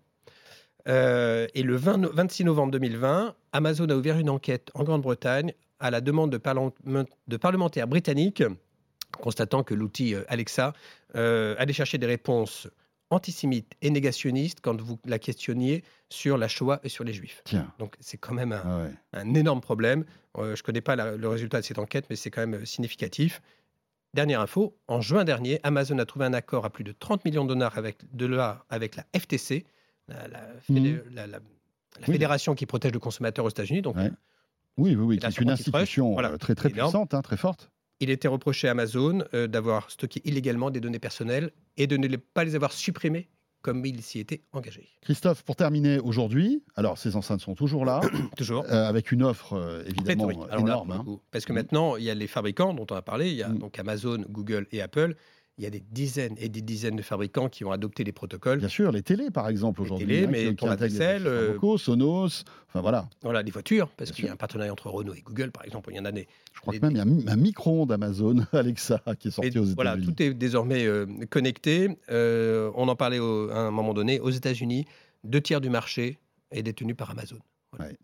Euh, 0.88 1.48
et 1.54 1.64
le 1.64 1.76
26 1.76 2.46
novembre 2.46 2.72
2020, 2.72 3.36
Amazon 3.52 3.90
a 3.90 3.96
ouvert 3.96 4.18
une 4.18 4.30
enquête 4.30 4.72
en 4.74 4.84
Grande-Bretagne 4.84 5.54
à 5.80 5.92
la 5.92 6.02
demande 6.02 6.32
de, 6.32 7.38
parlementaires 7.38 7.88
britanniques, 7.88 8.44
constatant 9.20 9.64
que 9.64 9.74
l'outil 9.74 10.16
euh, 10.16 10.24
Alexa 10.28 10.74
euh, 11.16 11.56
allait 11.58 11.74
chercher 11.74 11.98
des 11.98 12.06
réponses 12.06 12.68
antisémites 13.10 13.74
et 13.82 13.90
négationnistes 13.90 14.60
quand 14.62 14.80
vous 14.80 15.00
la 15.06 15.20
questionniez 15.20 15.84
sur 16.10 16.38
la 16.38 16.48
Shoah 16.48 16.80
et 16.84 16.90
sur 16.90 17.04
les 17.04 17.14
Juifs. 17.14 17.44
Donc 17.80 17.96
c'est 18.00 18.18
quand 18.18 18.34
même 18.34 18.52
un, 18.52 18.92
ah 19.14 19.24
énorme 19.24 19.62
problème. 19.62 20.06
je 20.38 20.44
ne 20.44 20.56
connais 20.62 20.82
pas 20.82 20.96
le 20.96 21.28
résultat 21.28 21.60
de 21.60 21.66
cette 21.66 21.80
enquête, 21.80 22.06
mais 22.10 22.16
c'est 22.16 22.30
quand 22.32 22.46
même 22.46 22.66
significatif. 22.66 23.42
Dernière 24.14 24.42
info, 24.42 24.76
en 24.88 25.02
juin 25.02 25.24
dernier, 25.24 25.60
Amazon 25.62 26.00
a 26.00 26.06
trouvé 26.06 26.26
un 26.26 26.34
accord 26.34 26.66
à 26.66 26.72
plus 26.72 26.84
de 26.84 26.92
30 26.92 27.26
millions 27.26 27.46
de 27.46 27.54
dollars 27.54 27.78
avec, 27.78 27.98
avec 28.70 28.96
la 28.96 29.06
FTC, 29.18 29.66
la, 30.08 31.40
fédération 32.02 32.56
qui 32.56 32.66
protège 32.66 32.92
le 32.92 33.00
consommateur 33.00 33.46
aux 33.46 33.50
États-Unis. 33.50 33.84
Donc, 33.84 33.98
Oui, 34.78 34.96
oui, 34.96 34.96
oui, 34.96 35.20
c'est 35.22 35.42
une 35.42 35.52
institution 35.52 36.18
euh, 36.20 36.38
très, 36.38 36.56
très 36.56 36.70
puissante, 36.70 37.14
hein, 37.14 37.22
très 37.22 37.38
forte. 37.38 37.70
Il 38.00 38.10
était 38.10 38.28
reproché 38.28 38.68
à 38.68 38.72
Amazon 38.72 39.24
euh, 39.34 39.48
d'avoir 39.48 39.92
stocké 39.92 40.22
illégalement 40.24 40.72
des 40.72 40.80
données 40.80 41.00
personnelles 41.00 41.52
et 41.78 41.88
de 41.88 41.98
ne 41.98 42.16
pas 42.16 42.44
les 42.44 42.56
avoir 42.56 42.72
supprimées 42.72 43.30
comme 43.62 43.86
il 43.86 44.02
s'y 44.02 44.20
était 44.20 44.42
engagé. 44.54 44.88
Christophe, 45.02 45.44
pour 45.44 45.58
terminer 45.58 46.00
aujourd'hui, 46.00 46.64
alors 46.78 46.98
ces 46.98 47.18
enceintes 47.18 47.42
sont 47.42 47.56
toujours 47.56 47.84
là, 47.84 48.00
toujours, 48.38 48.64
euh, 48.70 48.88
avec 48.88 49.12
une 49.12 49.22
offre 49.22 49.84
évidemment 49.86 50.48
énorme. 50.50 50.92
Hein. 50.92 51.06
Parce 51.32 51.44
que 51.44 51.52
maintenant, 51.52 51.98
il 51.98 52.06
y 52.06 52.10
a 52.10 52.16
les 52.16 52.28
fabricants 52.28 52.74
dont 52.74 52.88
on 52.90 52.96
a 52.96 53.02
parlé, 53.02 53.30
il 53.30 53.36
y 53.36 53.44
a 53.44 53.50
mm. 53.50 53.60
donc 53.60 53.78
Amazon, 53.78 54.24
Google 54.30 54.66
et 54.72 54.82
Apple 54.82 55.16
il 55.60 55.64
y 55.64 55.66
a 55.66 55.70
des 55.70 55.84
dizaines 55.92 56.36
et 56.38 56.48
des 56.48 56.62
dizaines 56.62 56.96
de 56.96 57.02
fabricants 57.02 57.50
qui 57.50 57.66
ont 57.66 57.72
adopté 57.72 58.06
les 58.06 58.14
protocoles. 58.14 58.60
Bien 58.60 58.70
sûr, 58.70 58.94
les 58.94 59.04
télés, 59.04 59.30
par 59.30 59.50
exemple, 59.50 59.82
aujourd'hui. 59.82 60.08
Les 60.08 60.22
télés, 60.22 60.28
hein, 60.28 60.50
mais 60.50 60.56
ton 60.56 60.74
vaisselle, 60.74 61.28
euh, 61.28 61.78
Sonos, 61.78 62.46
enfin 62.70 62.80
voilà. 62.80 63.10
Voilà, 63.24 63.42
les 63.42 63.52
voitures, 63.52 63.90
parce 63.90 64.12
qu'il 64.12 64.24
y 64.24 64.30
a 64.30 64.32
un 64.32 64.38
partenariat 64.38 64.72
entre 64.72 64.90
Renault 64.90 65.14
et 65.14 65.22
Google, 65.22 65.52
par 65.52 65.66
exemple, 65.66 65.90
il 65.92 65.98
y 65.98 66.00
en 66.00 66.06
a 66.06 66.14
des. 66.14 66.30
Je 66.54 66.62
crois 66.62 66.74
que 66.74 66.80
même 66.80 66.92
il 66.92 67.26
y 67.26 67.30
a 67.30 67.34
un 67.34 67.36
micro-ondes 67.36 67.92
Amazon, 67.92 68.38
Alexa, 68.54 69.02
qui 69.20 69.28
est 69.28 69.32
sorti 69.32 69.50
aux 69.60 69.66
États-Unis. 69.66 69.74
Voilà, 69.76 69.98
tout 69.98 70.24
est 70.24 70.34
désormais 70.34 70.86
euh, 70.86 71.06
connecté. 71.30 71.98
Euh, 72.10 72.72
on 72.76 72.88
en 72.88 72.96
parlait 72.96 73.20
à 73.20 73.60
un 73.60 73.72
moment 73.72 73.94
donné. 73.94 74.22
Aux 74.22 74.30
États-Unis, 74.30 74.86
deux 75.26 75.42
tiers 75.42 75.60
du 75.60 75.70
marché 75.70 76.20
est 76.52 76.64
détenu 76.64 76.96
par 76.96 77.10
Amazon. 77.10 77.38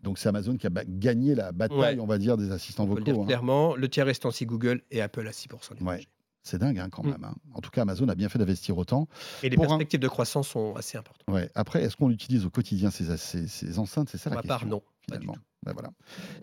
donc 0.02 0.18
c'est 0.18 0.28
Amazon 0.28 0.58
qui 0.58 0.66
a 0.66 0.70
gagné 0.86 1.34
la 1.34 1.52
bataille, 1.52 2.00
on 2.00 2.06
va 2.06 2.18
dire, 2.18 2.36
des 2.36 2.52
assistants 2.52 2.84
vocaux. 2.84 2.98
Le 2.98 3.04
dire 3.04 3.18
hein. 3.18 3.24
clairement, 3.24 3.74
le 3.76 3.88
tiers 3.88 4.04
restant 4.04 4.30
si 4.30 4.44
Google 4.44 4.82
et 4.90 5.00
Apple 5.00 5.26
à 5.26 5.30
6% 5.30 5.74
du 5.74 5.82
marché. 5.82 6.06
C'est 6.46 6.58
dingue 6.58 6.78
hein, 6.78 6.88
quand 6.90 7.04
mm. 7.04 7.10
même. 7.10 7.24
Hein. 7.24 7.34
En 7.54 7.60
tout 7.60 7.70
cas, 7.70 7.82
Amazon 7.82 8.08
a 8.08 8.14
bien 8.14 8.28
fait 8.28 8.38
d'investir 8.38 8.78
autant. 8.78 9.08
Et 9.42 9.48
les 9.48 9.56
perspectives 9.56 9.98
de 9.98 10.08
croissance 10.08 10.48
sont 10.48 10.74
assez 10.76 10.96
importantes. 10.96 11.26
Ouais. 11.28 11.50
Après, 11.56 11.82
est-ce 11.82 11.96
qu'on 11.96 12.10
utilise 12.10 12.46
au 12.46 12.50
quotidien 12.50 12.90
ces, 12.90 13.16
ces, 13.16 13.78
enceintes? 13.78 14.08
C'est 14.10 14.18
ça 14.18 14.30
la 14.30 14.36
question. 14.36 14.48
part, 14.48 14.66
non. 14.66 14.82
Finalement. 15.06 15.36
Ben 15.66 15.72
voilà. 15.72 15.90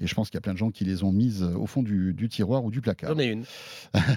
Et 0.02 0.08
je 0.08 0.14
pense 0.16 0.30
qu'il 0.30 0.36
y 0.36 0.40
a 0.40 0.42
plein 0.42 0.52
de 0.52 0.58
gens 0.58 0.70
qui 0.70 0.84
les 0.84 1.04
ont 1.04 1.14
mises 1.14 1.44
euh, 1.44 1.56
au 1.56 1.66
fond 1.66 1.82
du, 1.82 2.14
tiroir 2.30 2.66
ou 2.66 2.72
du 2.72 2.82
placard. 2.82 3.12
J'en 3.14 3.20
ai 3.20 3.28
une. 3.28 3.46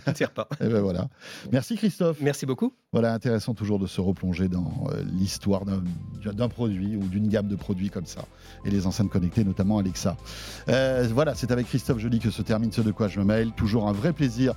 ne 0.07 0.13
tire 0.15 0.33
pas. 0.33 0.49
Et 0.61 0.67
ben 0.67 0.81
voilà. 0.81 1.09
Merci 1.53 1.77
Christophe. 1.77 2.19
Merci 2.21 2.45
beaucoup. 2.45 2.73
Voilà, 2.93 3.15
intéressant 3.15 3.55
toujours 3.55 3.79
de 3.79 3.87
se 3.87 4.01
replonger 4.01 4.49
dans 4.49 4.89
euh, 4.91 5.05
l'histoire 5.13 5.65
d'un 5.65 6.49
produit 6.49 6.97
ou 6.97 7.07
d'une 7.07 7.29
gamme 7.29 7.47
de 7.47 7.55
produits 7.55 7.89
comme 7.89 8.07
ça. 8.07 8.25
Et 8.65 8.71
les 8.71 8.89
enceintes 8.89 9.09
connectées, 9.09 9.45
notamment 9.45 9.79
Alexa. 9.79 10.17
Euh, 10.69 11.09
voilà, 11.13 11.37
c'est 11.37 11.53
avec 11.53 11.69
Christophe 11.69 11.99
Joly 11.99 12.19
que 12.19 12.31
se 12.31 12.43
termine 12.43 12.73
ce 12.73 12.81
De 12.81 12.91
quoi 12.91 13.07
je 13.07 13.21
me 13.21 13.25
mail. 13.25 13.53
Toujours 13.53 13.89
un 13.89 13.93
vrai 13.93 14.13
plaisir 14.13 14.55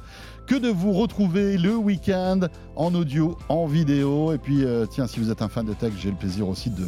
que 0.47 0.55
de 0.55 0.69
vous 0.69 0.93
retrouver 0.93 1.59
le 1.59 1.75
week-end 1.75 2.39
en 2.75 2.95
audio, 2.95 3.37
en 3.49 3.67
vidéo. 3.67 4.33
Et 4.33 4.39
puis, 4.39 4.63
tiens, 4.89 5.05
si 5.05 5.19
vous 5.19 5.29
êtes 5.29 5.43
un 5.43 5.49
fan 5.49 5.65
de 5.65 5.73
tech, 5.73 5.93
j'ai 5.99 6.09
le 6.09 6.17
plaisir 6.17 6.47
aussi 6.47 6.71
de 6.71 6.87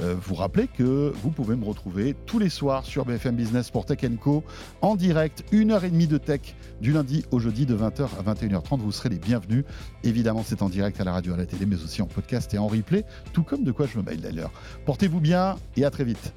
euh, 0.00 0.14
vous 0.20 0.34
rappelez 0.34 0.66
que 0.66 1.12
vous 1.22 1.30
pouvez 1.30 1.56
me 1.56 1.64
retrouver 1.64 2.14
tous 2.26 2.38
les 2.38 2.48
soirs 2.48 2.84
sur 2.84 3.04
BFM 3.04 3.36
Business 3.36 3.70
pour 3.70 3.86
Tech 3.86 4.00
Co 4.20 4.42
en 4.82 4.96
direct, 4.96 5.44
une 5.52 5.70
heure 5.70 5.84
et 5.84 5.90
demie 5.90 6.06
de 6.06 6.18
tech 6.18 6.40
du 6.80 6.92
lundi 6.92 7.24
au 7.30 7.38
jeudi 7.38 7.66
de 7.66 7.76
20h 7.76 8.08
à 8.18 8.34
21h30. 8.34 8.80
Vous 8.80 8.92
serez 8.92 9.08
les 9.08 9.18
bienvenus. 9.18 9.64
Évidemment, 10.02 10.42
c'est 10.44 10.62
en 10.62 10.68
direct 10.68 11.00
à 11.00 11.04
la 11.04 11.12
radio, 11.12 11.34
à 11.34 11.36
la 11.36 11.46
télé, 11.46 11.66
mais 11.66 11.82
aussi 11.82 12.02
en 12.02 12.06
podcast 12.06 12.52
et 12.54 12.58
en 12.58 12.66
replay, 12.66 13.04
tout 13.32 13.42
comme 13.42 13.64
de 13.64 13.72
quoi 13.72 13.86
je 13.86 13.98
me 13.98 14.02
mêle 14.02 14.20
d'ailleurs. 14.20 14.50
Portez-vous 14.84 15.20
bien 15.20 15.56
et 15.76 15.84
à 15.84 15.90
très 15.90 16.04
vite. 16.04 16.34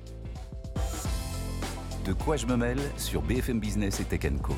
De 2.06 2.14
quoi 2.14 2.38
je 2.38 2.46
me 2.46 2.56
mêle 2.56 2.80
sur 2.96 3.22
BFM 3.22 3.60
Business 3.60 4.00
et 4.00 4.06
Tech 4.06 4.32
Co. 4.42 4.54